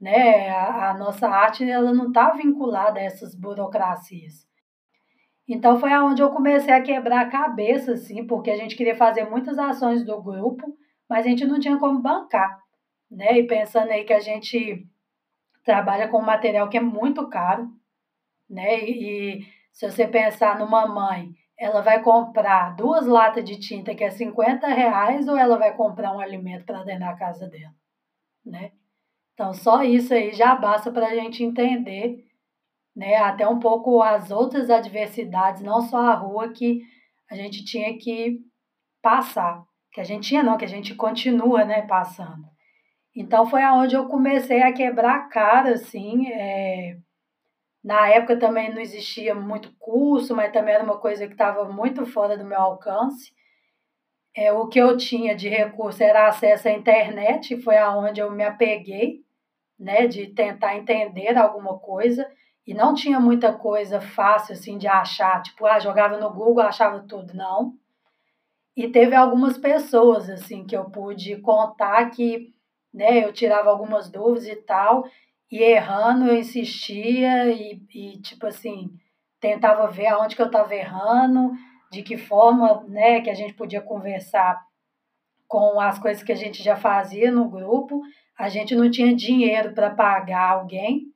Né? 0.00 0.50
A, 0.50 0.90
a 0.90 0.98
nossa 0.98 1.28
arte 1.28 1.68
ela 1.68 1.92
não 1.94 2.08
está 2.08 2.30
vinculada 2.32 2.98
a 2.98 3.02
essas 3.02 3.34
burocracias. 3.34 4.46
Então 5.48 5.78
foi 5.78 5.92
aonde 5.92 6.22
eu 6.22 6.30
comecei 6.30 6.72
a 6.72 6.82
quebrar 6.82 7.20
a 7.22 7.30
cabeça, 7.30 7.92
assim, 7.92 8.26
porque 8.26 8.50
a 8.50 8.56
gente 8.56 8.76
queria 8.76 8.96
fazer 8.96 9.28
muitas 9.28 9.58
ações 9.58 10.04
do 10.04 10.22
grupo, 10.22 10.76
mas 11.08 11.26
a 11.26 11.28
gente 11.28 11.44
não 11.44 11.58
tinha 11.58 11.78
como 11.78 12.00
bancar, 12.00 12.60
né? 13.10 13.38
E 13.38 13.46
pensando 13.46 13.90
aí 13.90 14.04
que 14.04 14.12
a 14.12 14.20
gente 14.20 14.86
trabalha 15.64 16.08
com 16.08 16.18
um 16.18 16.24
material 16.24 16.68
que 16.68 16.76
é 16.76 16.80
muito 16.80 17.28
caro, 17.28 17.68
né? 18.48 18.84
E, 18.84 19.40
e 19.40 19.46
se 19.72 19.90
você 19.90 20.06
pensar 20.06 20.58
numa 20.58 20.86
mãe, 20.86 21.34
ela 21.58 21.80
vai 21.80 22.02
comprar 22.02 22.74
duas 22.76 23.06
latas 23.06 23.44
de 23.44 23.58
tinta 23.58 23.94
que 23.94 24.04
é 24.04 24.10
50 24.10 24.66
reais 24.68 25.28
ou 25.28 25.36
ela 25.36 25.56
vai 25.58 25.74
comprar 25.76 26.14
um 26.14 26.20
alimento 26.20 26.64
para 26.64 26.82
dentro 26.82 27.00
da 27.00 27.14
casa 27.14 27.48
dela, 27.48 27.74
né? 28.44 28.72
Então 29.34 29.52
só 29.54 29.82
isso 29.82 30.12
aí 30.14 30.32
já 30.32 30.54
basta 30.54 30.90
para 30.90 31.08
a 31.08 31.14
gente 31.14 31.42
entender 31.42 32.26
né, 32.94 33.16
até 33.16 33.46
um 33.48 33.58
pouco 33.58 34.02
as 34.02 34.30
outras 34.30 34.70
adversidades, 34.70 35.62
não 35.62 35.80
só 35.80 35.98
a 35.98 36.14
rua 36.14 36.52
que 36.52 36.82
a 37.30 37.34
gente 37.34 37.64
tinha 37.64 37.96
que 37.98 38.38
passar. 39.02 39.64
que 39.92 40.00
a 40.00 40.04
gente 40.04 40.28
tinha 40.28 40.42
não, 40.42 40.56
que 40.56 40.64
a 40.64 40.68
gente 40.68 40.94
continua, 40.94 41.64
né, 41.64 41.82
passando. 41.82 42.46
Então 43.14 43.46
foi 43.46 43.62
aonde 43.62 43.94
eu 43.94 44.06
comecei 44.06 44.62
a 44.62 44.72
quebrar 44.72 45.16
a 45.16 45.28
cara, 45.28 45.74
assim, 45.74 46.28
é... 46.32 46.96
na 47.84 48.08
época 48.08 48.38
também 48.38 48.72
não 48.72 48.80
existia 48.80 49.34
muito 49.34 49.74
curso, 49.78 50.34
mas 50.34 50.52
também 50.52 50.74
era 50.74 50.84
uma 50.84 50.98
coisa 50.98 51.26
que 51.26 51.32
estava 51.34 51.64
muito 51.66 52.06
fora 52.06 52.38
do 52.38 52.44
meu 52.44 52.58
alcance. 52.58 53.32
É, 54.34 54.50
o 54.52 54.66
que 54.68 54.78
eu 54.78 54.96
tinha 54.96 55.34
de 55.36 55.48
recurso 55.48 56.02
era 56.02 56.26
acesso 56.28 56.68
à 56.68 56.72
internet, 56.72 57.60
foi 57.60 57.76
aonde 57.76 58.20
eu 58.20 58.30
me 58.30 58.44
apeguei, 58.44 59.20
né, 59.78 60.06
de 60.06 60.28
tentar 60.28 60.76
entender 60.76 61.36
alguma 61.36 61.78
coisa, 61.78 62.26
e 62.66 62.74
não 62.74 62.94
tinha 62.94 63.18
muita 63.18 63.52
coisa 63.52 64.00
fácil, 64.00 64.54
assim, 64.54 64.78
de 64.78 64.86
achar, 64.86 65.42
tipo, 65.42 65.66
ah, 65.66 65.80
jogava 65.80 66.18
no 66.18 66.30
Google, 66.30 66.62
achava 66.62 67.00
tudo, 67.00 67.34
não. 67.34 67.74
E 68.76 68.88
teve 68.88 69.14
algumas 69.14 69.58
pessoas, 69.58 70.30
assim, 70.30 70.64
que 70.64 70.76
eu 70.76 70.84
pude 70.84 71.36
contar 71.38 72.10
que, 72.10 72.54
né, 72.94 73.24
eu 73.24 73.32
tirava 73.32 73.68
algumas 73.68 74.08
dúvidas 74.08 74.46
e 74.46 74.56
tal, 74.56 75.04
e 75.50 75.58
errando 75.58 76.28
eu 76.28 76.36
insistia 76.36 77.48
e, 77.52 77.82
e 77.94 78.18
tipo 78.20 78.46
assim, 78.46 78.90
tentava 79.40 79.88
ver 79.88 80.06
aonde 80.06 80.36
que 80.36 80.40
eu 80.40 80.46
estava 80.46 80.74
errando, 80.74 81.52
de 81.90 82.02
que 82.02 82.16
forma, 82.16 82.82
né, 82.88 83.20
que 83.20 83.28
a 83.28 83.34
gente 83.34 83.52
podia 83.54 83.82
conversar 83.82 84.58
com 85.46 85.78
as 85.78 85.98
coisas 85.98 86.22
que 86.22 86.32
a 86.32 86.36
gente 86.36 86.62
já 86.62 86.76
fazia 86.76 87.30
no 87.30 87.50
grupo. 87.50 88.00
A 88.38 88.48
gente 88.48 88.74
não 88.74 88.90
tinha 88.90 89.14
dinheiro 89.14 89.74
para 89.74 89.90
pagar 89.90 90.52
alguém 90.52 91.11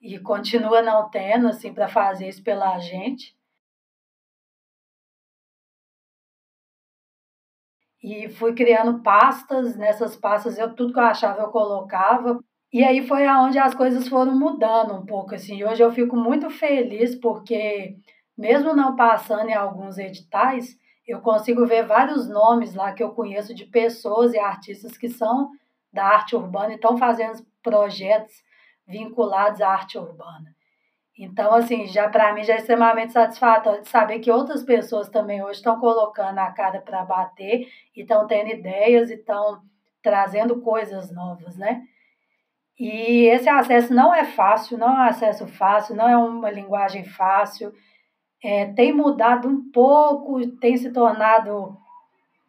e 0.00 0.18
continua 0.18 0.82
não 0.82 1.08
tendo 1.10 1.48
assim 1.48 1.72
para 1.72 1.88
fazer 1.88 2.28
isso 2.28 2.42
pela 2.42 2.78
gente. 2.78 3.36
E 8.02 8.28
fui 8.28 8.54
criando 8.54 9.02
pastas, 9.02 9.76
nessas 9.76 10.16
pastas 10.16 10.58
eu 10.58 10.74
tudo 10.74 10.92
que 10.92 10.98
eu 10.98 11.04
achava 11.04 11.40
eu 11.42 11.48
colocava. 11.48 12.38
E 12.72 12.84
aí 12.84 13.06
foi 13.06 13.26
aonde 13.26 13.58
as 13.58 13.74
coisas 13.74 14.06
foram 14.08 14.38
mudando 14.38 14.94
um 14.94 15.04
pouco 15.04 15.34
assim. 15.34 15.64
Hoje 15.64 15.82
eu 15.82 15.90
fico 15.92 16.16
muito 16.16 16.48
feliz 16.50 17.14
porque 17.14 17.96
mesmo 18.36 18.74
não 18.76 18.94
passando 18.94 19.48
em 19.48 19.54
alguns 19.54 19.98
editais, 19.98 20.76
eu 21.06 21.20
consigo 21.20 21.66
ver 21.66 21.86
vários 21.86 22.28
nomes 22.28 22.74
lá 22.74 22.92
que 22.92 23.02
eu 23.02 23.10
conheço 23.10 23.54
de 23.54 23.64
pessoas 23.66 24.34
e 24.34 24.38
artistas 24.38 24.96
que 24.98 25.08
são 25.08 25.50
da 25.92 26.04
arte 26.04 26.36
urbana 26.36 26.72
e 26.72 26.74
estão 26.76 26.98
fazendo 26.98 27.44
projetos 27.62 28.34
vinculados 28.86 29.60
à 29.60 29.68
arte 29.68 29.98
urbana. 29.98 30.54
Então, 31.18 31.54
assim, 31.54 31.86
já 31.86 32.08
para 32.08 32.32
mim 32.34 32.44
já 32.44 32.54
é 32.54 32.58
extremamente 32.58 33.12
satisfatório 33.12 33.82
de 33.82 33.88
saber 33.88 34.18
que 34.18 34.30
outras 34.30 34.62
pessoas 34.62 35.08
também 35.08 35.42
hoje 35.42 35.58
estão 35.58 35.80
colocando 35.80 36.38
a 36.38 36.50
cara 36.50 36.80
para 36.80 37.04
bater 37.04 37.66
e 37.96 38.02
estão 38.02 38.26
tendo 38.26 38.50
ideias 38.50 39.10
e 39.10 39.14
estão 39.14 39.62
trazendo 40.02 40.60
coisas 40.60 41.10
novas, 41.10 41.56
né? 41.56 41.82
E 42.78 43.24
esse 43.28 43.48
acesso 43.48 43.94
não 43.94 44.14
é 44.14 44.24
fácil, 44.24 44.76
não 44.76 44.88
é 44.88 45.06
um 45.06 45.08
acesso 45.08 45.46
fácil, 45.46 45.96
não 45.96 46.08
é 46.08 46.16
uma 46.16 46.50
linguagem 46.50 47.04
fácil 47.04 47.72
é, 48.42 48.66
tem 48.72 48.92
mudado 48.92 49.48
um 49.48 49.70
pouco, 49.70 50.46
tem 50.58 50.76
se 50.76 50.92
tornado 50.92 51.76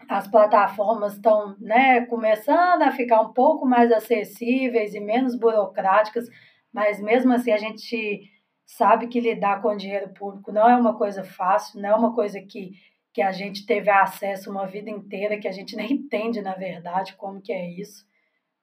as 0.07 0.27
plataformas 0.27 1.13
estão 1.13 1.55
né, 1.59 2.05
começando 2.05 2.81
a 2.81 2.91
ficar 2.91 3.21
um 3.21 3.33
pouco 3.33 3.65
mais 3.65 3.91
acessíveis 3.91 4.93
e 4.93 4.99
menos 4.99 5.35
burocráticas, 5.35 6.27
mas 6.71 7.01
mesmo 7.01 7.33
assim 7.33 7.51
a 7.51 7.57
gente 7.57 8.31
sabe 8.65 9.07
que 9.07 9.19
lidar 9.19 9.61
com 9.61 9.75
dinheiro 9.75 10.09
público 10.13 10.51
não 10.51 10.69
é 10.69 10.75
uma 10.75 10.97
coisa 10.97 11.23
fácil, 11.23 11.81
não 11.81 11.89
é 11.89 11.95
uma 11.95 12.13
coisa 12.13 12.41
que, 12.41 12.71
que 13.13 13.21
a 13.21 13.31
gente 13.31 13.65
teve 13.65 13.89
acesso 13.89 14.51
uma 14.51 14.65
vida 14.65 14.89
inteira, 14.89 15.39
que 15.39 15.47
a 15.47 15.51
gente 15.51 15.75
nem 15.75 15.91
entende, 15.93 16.41
na 16.41 16.53
verdade, 16.53 17.15
como 17.15 17.41
que 17.41 17.51
é 17.51 17.69
isso. 17.69 18.05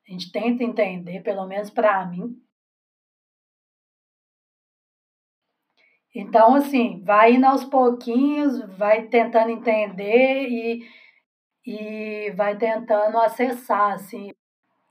A 0.08 0.12
gente 0.12 0.30
tenta 0.30 0.62
entender, 0.62 1.22
pelo 1.22 1.46
menos 1.46 1.70
para 1.70 2.04
mim, 2.06 2.36
Então, 6.14 6.54
assim, 6.54 7.02
vai 7.02 7.34
indo 7.34 7.44
aos 7.44 7.64
pouquinhos, 7.64 8.60
vai 8.78 9.02
tentando 9.08 9.50
entender 9.50 10.46
e, 10.48 10.84
e 11.66 12.30
vai 12.36 12.56
tentando 12.56 13.18
acessar, 13.18 13.92
assim. 13.92 14.32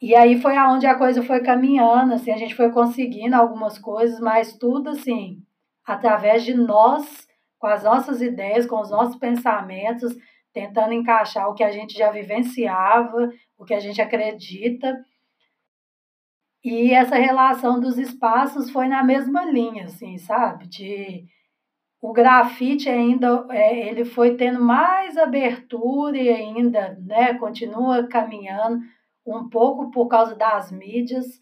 E 0.01 0.15
aí 0.15 0.41
foi 0.41 0.57
aonde 0.57 0.85
a 0.85 0.95
coisa 0.95 1.23
foi 1.23 1.41
caminhando, 1.41 2.13
assim, 2.13 2.31
a 2.31 2.37
gente 2.37 2.55
foi 2.55 2.71
conseguindo 2.71 3.35
algumas 3.35 3.79
coisas, 3.79 4.19
mas 4.19 4.57
tudo, 4.57 4.89
assim, 4.89 5.41
através 5.85 6.43
de 6.43 6.53
nós, 6.53 7.27
com 7.59 7.67
as 7.67 7.83
nossas 7.83 8.21
ideias, 8.21 8.65
com 8.65 8.79
os 8.81 8.91
nossos 8.91 9.15
pensamentos, 9.15 10.13
tentando 10.51 10.93
encaixar 10.93 11.49
o 11.49 11.53
que 11.53 11.63
a 11.63 11.71
gente 11.71 11.97
já 11.97 12.11
vivenciava, 12.11 13.31
o 13.57 13.65
que 13.65 13.73
a 13.73 13.79
gente 13.79 14.01
acredita 14.01 14.93
e 16.63 16.93
essa 16.93 17.17
relação 17.17 17.79
dos 17.79 17.97
espaços 17.97 18.69
foi 18.69 18.87
na 18.87 19.03
mesma 19.03 19.43
linha, 19.43 19.83
assim, 19.85 20.17
sabe? 20.17 20.65
De 20.67 21.25
o 22.03 22.11
grafite 22.11 22.89
ainda 22.89 23.45
é, 23.49 23.87
ele 23.87 24.03
foi 24.03 24.35
tendo 24.35 24.59
mais 24.59 25.17
abertura 25.17 26.17
e 26.17 26.27
ainda, 26.27 26.99
né, 27.01 27.33
continua 27.35 28.05
caminhando 28.07 28.81
um 29.25 29.47
pouco 29.47 29.89
por 29.89 30.09
causa 30.09 30.35
das 30.35 30.69
mídias. 30.69 31.41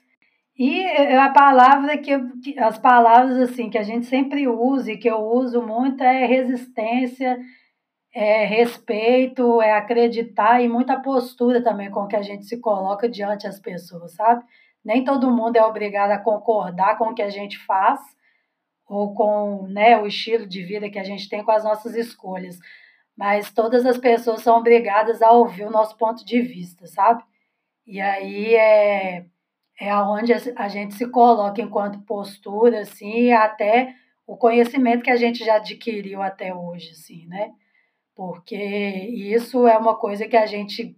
E 0.56 0.86
a 0.86 1.30
palavra 1.30 1.98
que, 1.98 2.16
que 2.44 2.60
as 2.60 2.78
palavras 2.78 3.40
assim 3.40 3.72
que 3.72 3.78
a 3.80 3.82
gente 3.82 4.06
sempre 4.06 4.48
usa 4.48 4.92
e 4.92 4.98
que 4.98 5.10
eu 5.10 5.18
uso 5.18 5.64
muito 5.64 6.04
é 6.04 6.28
resistência, 6.28 7.40
é 8.14 8.46
respeito, 8.46 9.60
é 9.64 9.74
acreditar 9.74 10.62
e 10.62 10.70
muita 10.70 11.02
postura 11.02 11.64
também 11.64 11.90
com 11.90 12.06
que 12.06 12.16
a 12.16 12.22
gente 12.22 12.46
se 12.46 12.62
coloca 12.62 13.10
diante 13.10 13.48
das 13.48 13.60
pessoas, 13.60 14.14
sabe? 14.14 14.44
Nem 14.86 15.04
todo 15.04 15.32
mundo 15.32 15.56
é 15.56 15.64
obrigado 15.64 16.12
a 16.12 16.20
concordar 16.20 17.00
com 17.00 17.06
o 17.06 17.16
que 17.16 17.24
a 17.24 17.32
gente 17.32 17.58
faz 17.66 18.00
ou 18.92 19.14
com 19.14 19.68
né, 19.68 19.98
o 19.98 20.06
estilo 20.06 20.46
de 20.46 20.62
vida 20.66 20.90
que 20.90 21.00
a 21.00 21.04
gente 21.04 21.30
tem 21.30 21.42
com 21.46 21.52
as 21.52 21.64
nossas 21.64 21.96
escolhas. 21.96 22.60
Mas 23.16 23.50
todas 23.50 23.86
as 23.86 23.98
pessoas 23.98 24.42
são 24.42 24.58
obrigadas 24.58 25.22
a 25.22 25.32
ouvir 25.32 25.64
o 25.64 25.72
nosso 25.72 25.98
ponto 25.98 26.26
de 26.26 26.42
vista, 26.42 26.86
sabe? 26.88 27.24
E 27.88 28.02
aí 28.02 28.54
é, 28.54 29.26
é 29.80 29.96
onde 29.96 30.34
a 30.34 30.68
gente 30.68 30.96
se 30.96 31.10
coloca 31.10 31.62
enquanto 31.62 32.02
postura, 32.02 32.82
assim, 32.82 33.32
até 33.32 33.96
o 34.28 34.36
conhecimento 34.36 35.04
que 35.04 35.12
a 35.12 35.16
gente 35.16 35.42
já 35.46 35.56
adquiriu 35.56 36.22
até 36.22 36.54
hoje, 36.54 36.92
assim, 36.92 37.26
né? 37.28 37.52
Porque 38.14 38.58
isso 38.58 39.68
é 39.68 39.78
uma 39.78 39.96
coisa 39.96 40.28
que 40.28 40.36
a 40.36 40.46
gente 40.46 40.98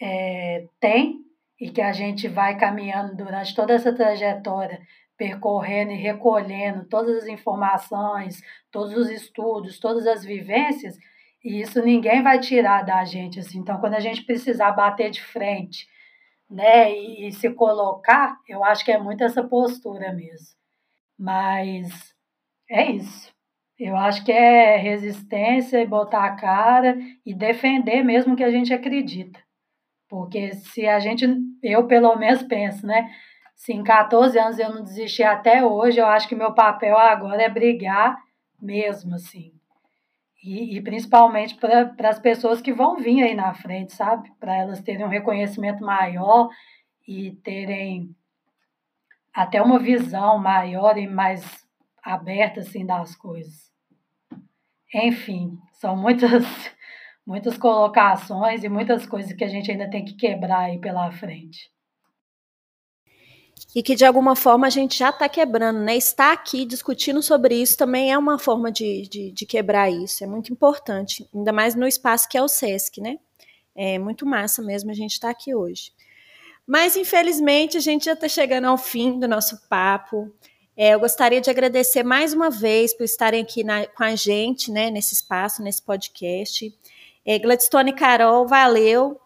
é, 0.00 0.66
tem 0.80 1.20
e 1.60 1.70
que 1.70 1.82
a 1.82 1.92
gente 1.92 2.28
vai 2.28 2.56
caminhando 2.56 3.14
durante 3.14 3.54
toda 3.54 3.74
essa 3.74 3.94
trajetória, 3.94 4.80
percorrendo 5.20 5.92
e 5.92 5.96
recolhendo 5.96 6.86
todas 6.86 7.24
as 7.24 7.28
informações, 7.28 8.42
todos 8.70 8.94
os 8.96 9.10
estudos, 9.10 9.78
todas 9.78 10.06
as 10.06 10.24
vivências, 10.24 10.96
e 11.44 11.60
isso 11.60 11.82
ninguém 11.82 12.22
vai 12.22 12.40
tirar 12.40 12.82
da 12.86 13.04
gente 13.04 13.38
assim. 13.38 13.58
Então, 13.58 13.78
quando 13.80 13.92
a 13.92 14.00
gente 14.00 14.24
precisar 14.24 14.72
bater 14.72 15.10
de 15.10 15.20
frente, 15.20 15.86
né, 16.48 16.90
e, 16.90 17.28
e 17.28 17.32
se 17.32 17.50
colocar, 17.50 18.38
eu 18.48 18.64
acho 18.64 18.82
que 18.82 18.90
é 18.90 18.96
muito 18.96 19.22
essa 19.22 19.42
postura 19.44 20.10
mesmo. 20.10 20.56
Mas 21.18 22.14
é 22.70 22.90
isso. 22.90 23.30
Eu 23.78 23.96
acho 23.96 24.24
que 24.24 24.32
é 24.32 24.76
resistência 24.78 25.82
e 25.82 25.86
botar 25.86 26.24
a 26.24 26.36
cara 26.36 26.96
e 27.26 27.34
defender 27.34 28.02
mesmo 28.02 28.36
que 28.36 28.44
a 28.44 28.50
gente 28.50 28.72
acredita. 28.72 29.38
Porque 30.08 30.54
se 30.54 30.86
a 30.86 30.98
gente, 30.98 31.26
eu 31.62 31.86
pelo 31.86 32.16
menos 32.16 32.42
penso, 32.42 32.86
né? 32.86 33.10
Se 33.60 33.74
em 33.74 33.84
14 33.84 34.38
anos 34.38 34.58
eu 34.58 34.74
não 34.74 34.82
desisti 34.82 35.22
até 35.22 35.62
hoje, 35.62 36.00
eu 36.00 36.06
acho 36.06 36.26
que 36.26 36.34
meu 36.34 36.54
papel 36.54 36.96
agora 36.96 37.42
é 37.42 37.48
brigar 37.48 38.16
mesmo, 38.58 39.14
assim. 39.16 39.52
E, 40.42 40.78
e 40.78 40.80
principalmente 40.80 41.56
para 41.56 42.08
as 42.08 42.18
pessoas 42.18 42.62
que 42.62 42.72
vão 42.72 42.96
vir 42.96 43.22
aí 43.22 43.34
na 43.34 43.52
frente, 43.52 43.92
sabe? 43.92 44.32
Para 44.40 44.56
elas 44.56 44.80
terem 44.80 45.04
um 45.04 45.10
reconhecimento 45.10 45.84
maior 45.84 46.48
e 47.06 47.32
terem 47.44 48.16
até 49.30 49.60
uma 49.60 49.78
visão 49.78 50.38
maior 50.38 50.96
e 50.96 51.06
mais 51.06 51.68
aberta, 52.02 52.60
assim, 52.60 52.86
das 52.86 53.14
coisas. 53.14 53.70
Enfim, 54.94 55.58
são 55.74 55.94
muitas 55.94 56.30
muitas 57.26 57.58
colocações 57.58 58.64
e 58.64 58.70
muitas 58.70 59.04
coisas 59.04 59.34
que 59.34 59.44
a 59.44 59.48
gente 59.48 59.70
ainda 59.70 59.90
tem 59.90 60.02
que 60.02 60.14
quebrar 60.14 60.60
aí 60.60 60.78
pela 60.78 61.12
frente. 61.12 61.70
E 63.74 63.82
que 63.82 63.94
de 63.94 64.04
alguma 64.04 64.34
forma 64.34 64.66
a 64.66 64.70
gente 64.70 64.98
já 64.98 65.10
está 65.10 65.28
quebrando, 65.28 65.80
né? 65.80 65.96
Estar 65.96 66.32
aqui 66.32 66.64
discutindo 66.64 67.22
sobre 67.22 67.54
isso 67.54 67.76
também 67.76 68.12
é 68.12 68.18
uma 68.18 68.38
forma 68.38 68.70
de, 68.70 69.08
de, 69.08 69.30
de, 69.32 69.46
quebrar 69.46 69.90
isso. 69.90 70.24
É 70.24 70.26
muito 70.26 70.52
importante, 70.52 71.28
ainda 71.34 71.52
mais 71.52 71.74
no 71.74 71.86
espaço 71.86 72.28
que 72.28 72.38
é 72.38 72.42
o 72.42 72.48
SESC, 72.48 73.00
né? 73.00 73.18
É 73.74 73.98
muito 73.98 74.26
massa 74.26 74.62
mesmo 74.62 74.90
a 74.90 74.94
gente 74.94 75.12
estar 75.12 75.28
tá 75.28 75.32
aqui 75.32 75.54
hoje. 75.54 75.92
Mas 76.66 76.96
infelizmente 76.96 77.76
a 77.76 77.80
gente 77.80 78.04
já 78.04 78.12
está 78.12 78.28
chegando 78.28 78.66
ao 78.66 78.78
fim 78.78 79.18
do 79.18 79.28
nosso 79.28 79.60
papo. 79.68 80.32
É, 80.76 80.94
eu 80.94 81.00
gostaria 81.00 81.40
de 81.40 81.50
agradecer 81.50 82.02
mais 82.02 82.32
uma 82.32 82.50
vez 82.50 82.94
por 82.94 83.04
estarem 83.04 83.42
aqui 83.42 83.62
na, 83.62 83.86
com 83.86 84.04
a 84.04 84.14
gente, 84.14 84.70
né, 84.70 84.90
nesse 84.90 85.14
espaço, 85.14 85.62
nesse 85.62 85.82
podcast. 85.82 86.72
É, 87.24 87.38
Gladstone 87.38 87.90
e 87.90 87.94
Carol, 87.94 88.46
valeu 88.46 89.20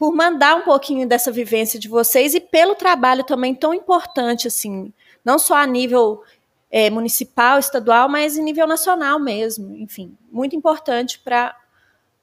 por 0.00 0.14
mandar 0.14 0.56
um 0.56 0.62
pouquinho 0.62 1.06
dessa 1.06 1.30
vivência 1.30 1.78
de 1.78 1.86
vocês 1.86 2.34
e 2.34 2.40
pelo 2.40 2.74
trabalho 2.74 3.22
também 3.22 3.54
tão 3.54 3.74
importante, 3.74 4.48
assim, 4.48 4.90
não 5.22 5.38
só 5.38 5.56
a 5.56 5.66
nível 5.66 6.22
é, 6.70 6.88
municipal, 6.88 7.58
estadual, 7.58 8.08
mas 8.08 8.38
em 8.38 8.42
nível 8.42 8.66
nacional 8.66 9.20
mesmo. 9.20 9.76
Enfim, 9.76 10.16
muito 10.32 10.56
importante 10.56 11.18
para 11.18 11.54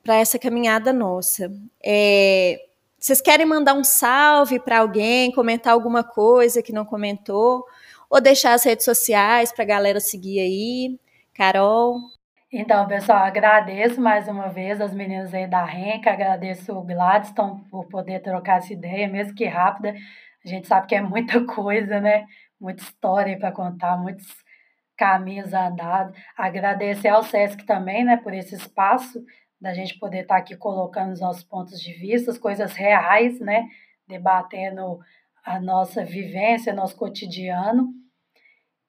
essa 0.07 0.39
caminhada 0.39 0.91
nossa. 0.91 1.51
É, 1.86 2.59
vocês 2.97 3.21
querem 3.21 3.45
mandar 3.45 3.75
um 3.75 3.84
salve 3.84 4.59
para 4.59 4.80
alguém, 4.80 5.32
comentar 5.32 5.71
alguma 5.71 6.03
coisa 6.03 6.63
que 6.63 6.73
não 6.73 6.84
comentou, 6.84 7.63
ou 8.09 8.19
deixar 8.19 8.53
as 8.53 8.63
redes 8.63 8.86
sociais 8.86 9.51
para 9.51 9.63
a 9.63 9.67
galera 9.67 9.99
seguir 9.99 10.39
aí? 10.39 10.99
Carol? 11.32 12.16
Então, 12.51 12.87
pessoal, 12.87 13.25
agradeço 13.25 13.99
mais 13.99 14.25
uma 14.29 14.47
vez 14.47 14.79
as 14.79 14.93
meninas 14.93 15.33
aí 15.33 15.45
da 15.45 15.65
Renca, 15.65 16.11
agradeço 16.11 16.71
o 16.73 16.81
Gladstone 16.81 17.65
por 17.69 17.89
poder 17.89 18.21
trocar 18.21 18.59
essa 18.59 18.71
ideia, 18.71 19.05
mesmo 19.09 19.35
que 19.35 19.43
rápida. 19.45 19.93
A 20.45 20.47
gente 20.47 20.65
sabe 20.65 20.87
que 20.87 20.95
é 20.95 21.01
muita 21.01 21.43
coisa, 21.45 21.99
né? 21.99 22.25
Muita 22.59 22.83
história 22.83 23.37
para 23.37 23.51
contar, 23.51 23.97
muitos 23.97 24.27
caminhos 24.95 25.53
andados. 25.53 26.17
Agradecer 26.37 27.09
ao 27.09 27.21
SESC 27.21 27.65
também, 27.65 28.05
né, 28.05 28.15
por 28.15 28.33
esse 28.33 28.55
espaço 28.55 29.21
da 29.59 29.73
gente 29.73 29.99
poder 29.99 30.21
estar 30.21 30.35
tá 30.35 30.39
aqui 30.39 30.55
colocando 30.55 31.11
os 31.11 31.19
nossos 31.19 31.43
pontos 31.43 31.77
de 31.81 31.93
vista, 31.93 32.31
as 32.31 32.37
coisas 32.37 32.73
reais, 32.73 33.41
né, 33.41 33.67
debatendo 34.07 34.99
a 35.43 35.59
nossa 35.59 36.03
vivência, 36.05 36.73
nosso 36.73 36.95
cotidiano. 36.95 37.93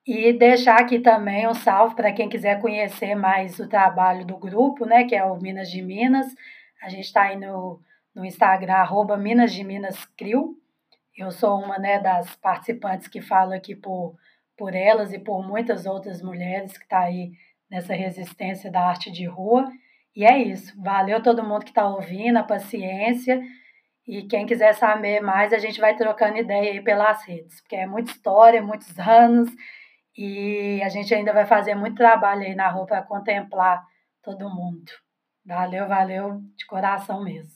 E 0.08 0.32
deixar 0.32 0.80
aqui 0.80 1.00
também 1.00 1.46
um 1.46 1.52
salve 1.52 1.94
para 1.94 2.10
quem 2.10 2.30
quiser 2.30 2.62
conhecer 2.62 3.14
mais 3.14 3.58
o 3.58 3.68
trabalho 3.68 4.24
do 4.24 4.38
grupo, 4.38 4.86
né, 4.86 5.04
que 5.04 5.14
é 5.14 5.22
o 5.22 5.36
Minas 5.36 5.70
de 5.70 5.82
Minas. 5.82 6.34
A 6.82 6.88
gente 6.88 7.04
está 7.04 7.24
aí 7.24 7.36
no, 7.36 7.78
no 8.14 8.24
Instagram, 8.24 8.72
arroba 8.72 9.18
Minas 9.18 9.52
de 9.52 9.62
Minas 9.62 10.06
Crio. 10.16 10.56
Eu 11.14 11.30
sou 11.30 11.62
uma 11.62 11.78
né, 11.78 11.98
das 11.98 12.34
participantes 12.36 13.06
que 13.06 13.20
falo 13.20 13.52
aqui 13.52 13.76
por, 13.76 14.16
por 14.56 14.74
elas 14.74 15.12
e 15.12 15.18
por 15.18 15.46
muitas 15.46 15.84
outras 15.84 16.22
mulheres 16.22 16.72
que 16.78 16.84
estão 16.84 17.00
tá 17.00 17.04
aí 17.04 17.32
nessa 17.70 17.92
resistência 17.92 18.72
da 18.72 18.80
arte 18.80 19.10
de 19.12 19.26
rua. 19.26 19.70
E 20.16 20.24
é 20.24 20.38
isso. 20.38 20.72
Valeu 20.80 21.22
todo 21.22 21.44
mundo 21.44 21.66
que 21.66 21.70
está 21.70 21.86
ouvindo, 21.86 22.38
a 22.38 22.42
paciência. 22.42 23.42
E 24.06 24.22
quem 24.22 24.46
quiser 24.46 24.72
saber 24.72 25.20
mais, 25.20 25.52
a 25.52 25.58
gente 25.58 25.78
vai 25.78 25.94
trocando 25.94 26.38
ideia 26.38 26.72
aí 26.72 26.80
pelas 26.80 27.22
redes, 27.26 27.60
porque 27.60 27.76
é 27.76 27.86
muita 27.86 28.10
história, 28.10 28.62
muitos 28.62 28.98
anos. 28.98 29.50
E 30.18 30.82
a 30.82 30.88
gente 30.88 31.14
ainda 31.14 31.32
vai 31.32 31.46
fazer 31.46 31.76
muito 31.76 31.96
trabalho 31.96 32.42
aí 32.42 32.52
na 32.52 32.68
rua 32.68 32.84
para 32.86 33.02
contemplar 33.02 33.86
todo 34.20 34.50
mundo. 34.50 34.90
Valeu, 35.46 35.86
valeu 35.86 36.40
de 36.56 36.66
coração 36.66 37.22
mesmo. 37.22 37.52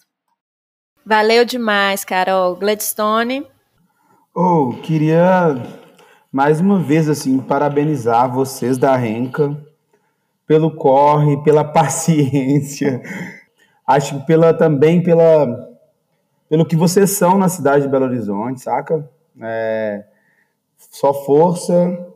Valeu 1.05 1.45
demais, 1.45 2.05
Carol. 2.05 2.55
Gladstone. 2.55 3.45
Oh, 4.33 4.75
queria 4.81 5.57
mais 6.31 6.61
uma 6.61 6.79
vez 6.79 7.09
assim 7.09 7.41
parabenizar 7.41 8.33
vocês 8.33 8.79
da 8.79 8.95
Renca 8.95 9.61
pelo 10.47 10.77
corre, 10.77 11.43
pela 11.43 11.65
paciência. 11.67 13.03
Acho 13.85 14.21
que 14.21 14.27
pela 14.27 14.55
também 14.55 15.03
pela 15.03 15.69
pelo 16.49 16.65
que 16.65 16.77
vocês 16.77 17.11
são 17.11 17.37
na 17.37 17.49
cidade 17.49 17.83
de 17.83 17.89
Belo 17.89 18.05
Horizonte, 18.05 18.61
saca? 18.61 19.11
É, 19.41 20.05
só 20.77 21.13
força, 21.13 22.12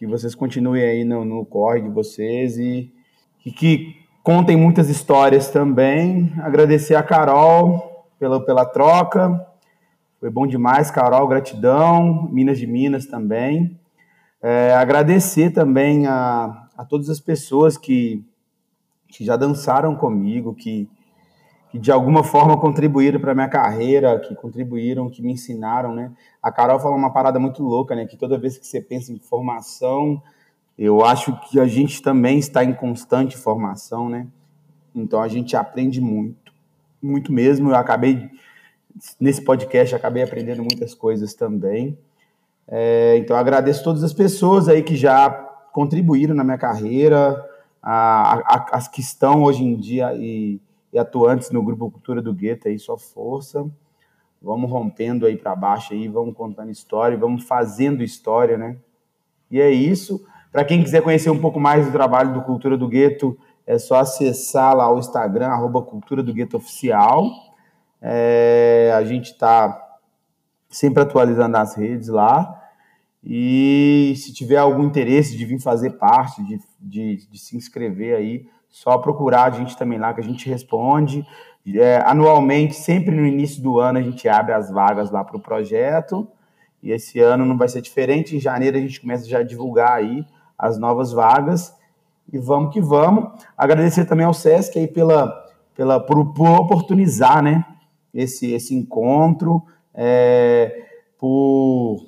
que 0.00 0.06
vocês 0.06 0.34
continuem 0.34 0.82
aí 0.82 1.04
no, 1.04 1.26
no 1.26 1.44
corre 1.44 1.82
de 1.82 1.90
vocês 1.90 2.56
e, 2.56 2.90
e, 3.44 3.52
que 3.52 3.96
contem 4.22 4.56
muitas 4.56 4.88
histórias 4.88 5.50
também. 5.50 6.32
Agradecer 6.38 6.94
a 6.94 7.02
Carol 7.02 8.08
pela, 8.18 8.42
pela 8.42 8.64
troca. 8.64 9.46
Foi 10.18 10.30
bom 10.30 10.46
demais, 10.46 10.90
Carol, 10.90 11.28
gratidão. 11.28 12.30
Minas 12.32 12.58
de 12.58 12.66
Minas 12.66 13.04
também. 13.04 13.78
É, 14.42 14.72
agradecer 14.72 15.50
também 15.50 16.06
a, 16.06 16.66
a 16.78 16.82
todas 16.82 17.10
as 17.10 17.20
pessoas 17.20 17.76
que, 17.76 18.24
que 19.06 19.22
já 19.22 19.36
dançaram 19.36 19.94
comigo, 19.94 20.54
que, 20.54 20.88
que 21.70 21.78
de 21.78 21.92
alguma 21.92 22.24
forma 22.24 22.56
contribuíram 22.58 23.20
para 23.20 23.34
minha 23.34 23.48
carreira, 23.48 24.18
que 24.18 24.34
contribuíram, 24.34 25.08
que 25.08 25.22
me 25.22 25.32
ensinaram, 25.32 25.94
né? 25.94 26.10
A 26.42 26.50
Carol 26.50 26.80
falou 26.80 26.98
uma 26.98 27.12
parada 27.12 27.38
muito 27.38 27.62
louca, 27.62 27.94
né? 27.94 28.06
Que 28.06 28.16
toda 28.16 28.38
vez 28.38 28.58
que 28.58 28.66
você 28.66 28.80
pensa 28.80 29.12
em 29.12 29.18
formação, 29.18 30.20
eu 30.76 31.04
acho 31.04 31.38
que 31.48 31.60
a 31.60 31.66
gente 31.66 32.02
também 32.02 32.38
está 32.38 32.64
em 32.64 32.74
constante 32.74 33.36
formação, 33.36 34.08
né? 34.08 34.26
Então 34.94 35.22
a 35.22 35.28
gente 35.28 35.54
aprende 35.54 36.00
muito, 36.00 36.52
muito 37.00 37.32
mesmo. 37.32 37.70
Eu 37.70 37.76
acabei 37.76 38.28
nesse 39.20 39.42
podcast 39.42 39.94
acabei 39.94 40.22
aprendendo 40.24 40.62
muitas 40.62 40.92
coisas 40.92 41.34
também. 41.34 41.96
É, 42.66 43.16
então 43.18 43.36
agradeço 43.36 43.84
todas 43.84 44.02
as 44.02 44.12
pessoas 44.12 44.68
aí 44.68 44.82
que 44.82 44.96
já 44.96 45.30
contribuíram 45.72 46.34
na 46.34 46.42
minha 46.42 46.58
carreira, 46.58 47.44
a, 47.80 48.34
a, 48.38 48.66
as 48.72 48.88
que 48.88 49.00
estão 49.00 49.42
hoje 49.42 49.62
em 49.62 49.76
dia 49.76 50.12
e 50.14 50.60
e 50.92 50.98
atuantes 50.98 51.50
no 51.50 51.62
Grupo 51.62 51.90
Cultura 51.90 52.20
do 52.20 52.34
Gueto 52.34 52.68
aí, 52.68 52.78
só 52.78 52.96
força. 52.96 53.68
Vamos 54.42 54.70
rompendo 54.70 55.26
aí 55.26 55.36
para 55.36 55.54
baixo 55.54 55.92
aí, 55.92 56.08
vamos 56.08 56.34
contando 56.34 56.70
história, 56.70 57.16
vamos 57.16 57.44
fazendo 57.44 58.02
história, 58.02 58.56
né? 58.56 58.76
E 59.50 59.60
é 59.60 59.70
isso. 59.70 60.24
Para 60.50 60.64
quem 60.64 60.82
quiser 60.82 61.02
conhecer 61.02 61.30
um 61.30 61.40
pouco 61.40 61.60
mais 61.60 61.86
do 61.86 61.92
trabalho 61.92 62.32
do 62.32 62.42
Cultura 62.42 62.76
do 62.76 62.88
Gueto, 62.88 63.38
é 63.66 63.78
só 63.78 63.96
acessar 63.96 64.74
lá 64.74 64.92
o 64.92 64.98
Instagram, 64.98 65.48
arroba 65.48 65.82
Cultura 65.82 66.22
do 66.22 66.32
Gueto 66.32 66.56
Oficial. 66.56 67.24
É, 68.00 68.92
a 68.96 69.04
gente 69.04 69.32
está 69.32 69.98
sempre 70.68 71.02
atualizando 71.02 71.56
as 71.56 71.74
redes 71.74 72.08
lá. 72.08 72.56
E 73.22 74.14
se 74.16 74.32
tiver 74.32 74.56
algum 74.56 74.84
interesse 74.84 75.36
de 75.36 75.44
vir 75.44 75.60
fazer 75.60 75.90
parte, 75.90 76.42
de, 76.42 76.58
de, 76.80 77.28
de 77.30 77.38
se 77.38 77.56
inscrever 77.56 78.16
aí, 78.16 78.48
só 78.70 78.96
procurar 78.98 79.44
a 79.44 79.50
gente 79.50 79.76
também 79.76 79.98
lá 79.98 80.14
que 80.14 80.20
a 80.20 80.24
gente 80.24 80.48
responde. 80.48 81.26
É, 81.66 81.98
anualmente, 82.06 82.74
sempre 82.74 83.14
no 83.14 83.26
início 83.26 83.62
do 83.62 83.78
ano, 83.78 83.98
a 83.98 84.02
gente 84.02 84.28
abre 84.28 84.52
as 84.52 84.70
vagas 84.70 85.10
lá 85.10 85.24
para 85.24 85.36
o 85.36 85.40
projeto. 85.40 86.26
E 86.82 86.92
esse 86.92 87.20
ano 87.20 87.44
não 87.44 87.58
vai 87.58 87.68
ser 87.68 87.82
diferente. 87.82 88.36
Em 88.36 88.40
janeiro 88.40 88.78
a 88.78 88.80
gente 88.80 89.00
começa 89.00 89.28
já 89.28 89.40
a 89.40 89.42
divulgar 89.42 89.92
aí 89.92 90.24
as 90.56 90.78
novas 90.78 91.12
vagas. 91.12 91.76
E 92.32 92.38
vamos 92.38 92.72
que 92.72 92.80
vamos. 92.80 93.32
Agradecer 93.58 94.04
também 94.04 94.24
ao 94.24 94.32
SESC 94.32 94.78
aí 94.78 94.86
pela, 94.86 95.44
pela, 95.74 95.98
por, 95.98 96.32
por 96.32 96.48
oportunizar 96.48 97.42
né, 97.42 97.64
esse, 98.14 98.52
esse 98.52 98.74
encontro, 98.74 99.62
é, 99.92 100.86
por, 101.18 102.06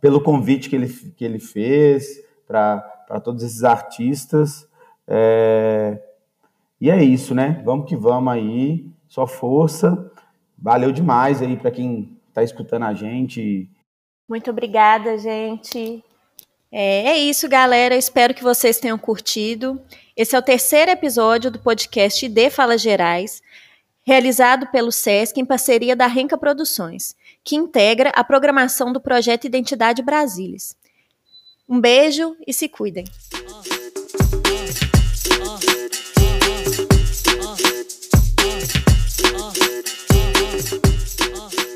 pelo 0.00 0.20
convite 0.20 0.70
que 0.70 0.76
ele, 0.76 0.88
que 0.88 1.24
ele 1.24 1.38
fez 1.38 2.06
para 2.46 3.20
todos 3.22 3.42
esses 3.42 3.62
artistas. 3.62 4.65
É... 5.06 5.98
E 6.80 6.90
é 6.90 7.02
isso, 7.02 7.34
né? 7.34 7.62
Vamos 7.64 7.88
que 7.88 7.96
vamos 7.96 8.32
aí, 8.32 8.86
só 9.08 9.26
força. 9.26 10.10
Valeu 10.58 10.92
demais 10.92 11.40
aí 11.40 11.56
para 11.56 11.70
quem 11.70 12.16
está 12.28 12.42
escutando 12.42 12.84
a 12.84 12.94
gente. 12.94 13.68
Muito 14.28 14.50
obrigada, 14.50 15.16
gente. 15.16 16.02
É, 16.70 17.08
é, 17.08 17.18
isso, 17.18 17.48
galera. 17.48 17.94
Espero 17.94 18.34
que 18.34 18.42
vocês 18.42 18.78
tenham 18.78 18.98
curtido. 18.98 19.80
Esse 20.16 20.34
é 20.34 20.38
o 20.38 20.42
terceiro 20.42 20.90
episódio 20.90 21.50
do 21.50 21.58
podcast 21.58 22.28
De 22.28 22.50
Falas 22.50 22.80
Gerais, 22.80 23.42
realizado 24.04 24.66
pelo 24.66 24.92
SESC 24.92 25.40
em 25.40 25.44
parceria 25.44 25.94
da 25.94 26.06
Renca 26.06 26.36
Produções, 26.36 27.14
que 27.44 27.56
integra 27.56 28.10
a 28.10 28.24
programação 28.24 28.92
do 28.92 29.00
projeto 29.00 29.46
Identidade 29.46 30.02
Brasilis. 30.02 30.76
Um 31.68 31.80
beijo 31.80 32.36
e 32.46 32.52
se 32.52 32.68
cuidem. 32.68 33.04
Ah, 39.34 39.52
ah, 39.52 40.30
ah, 41.34 41.50
ah. 41.58 41.75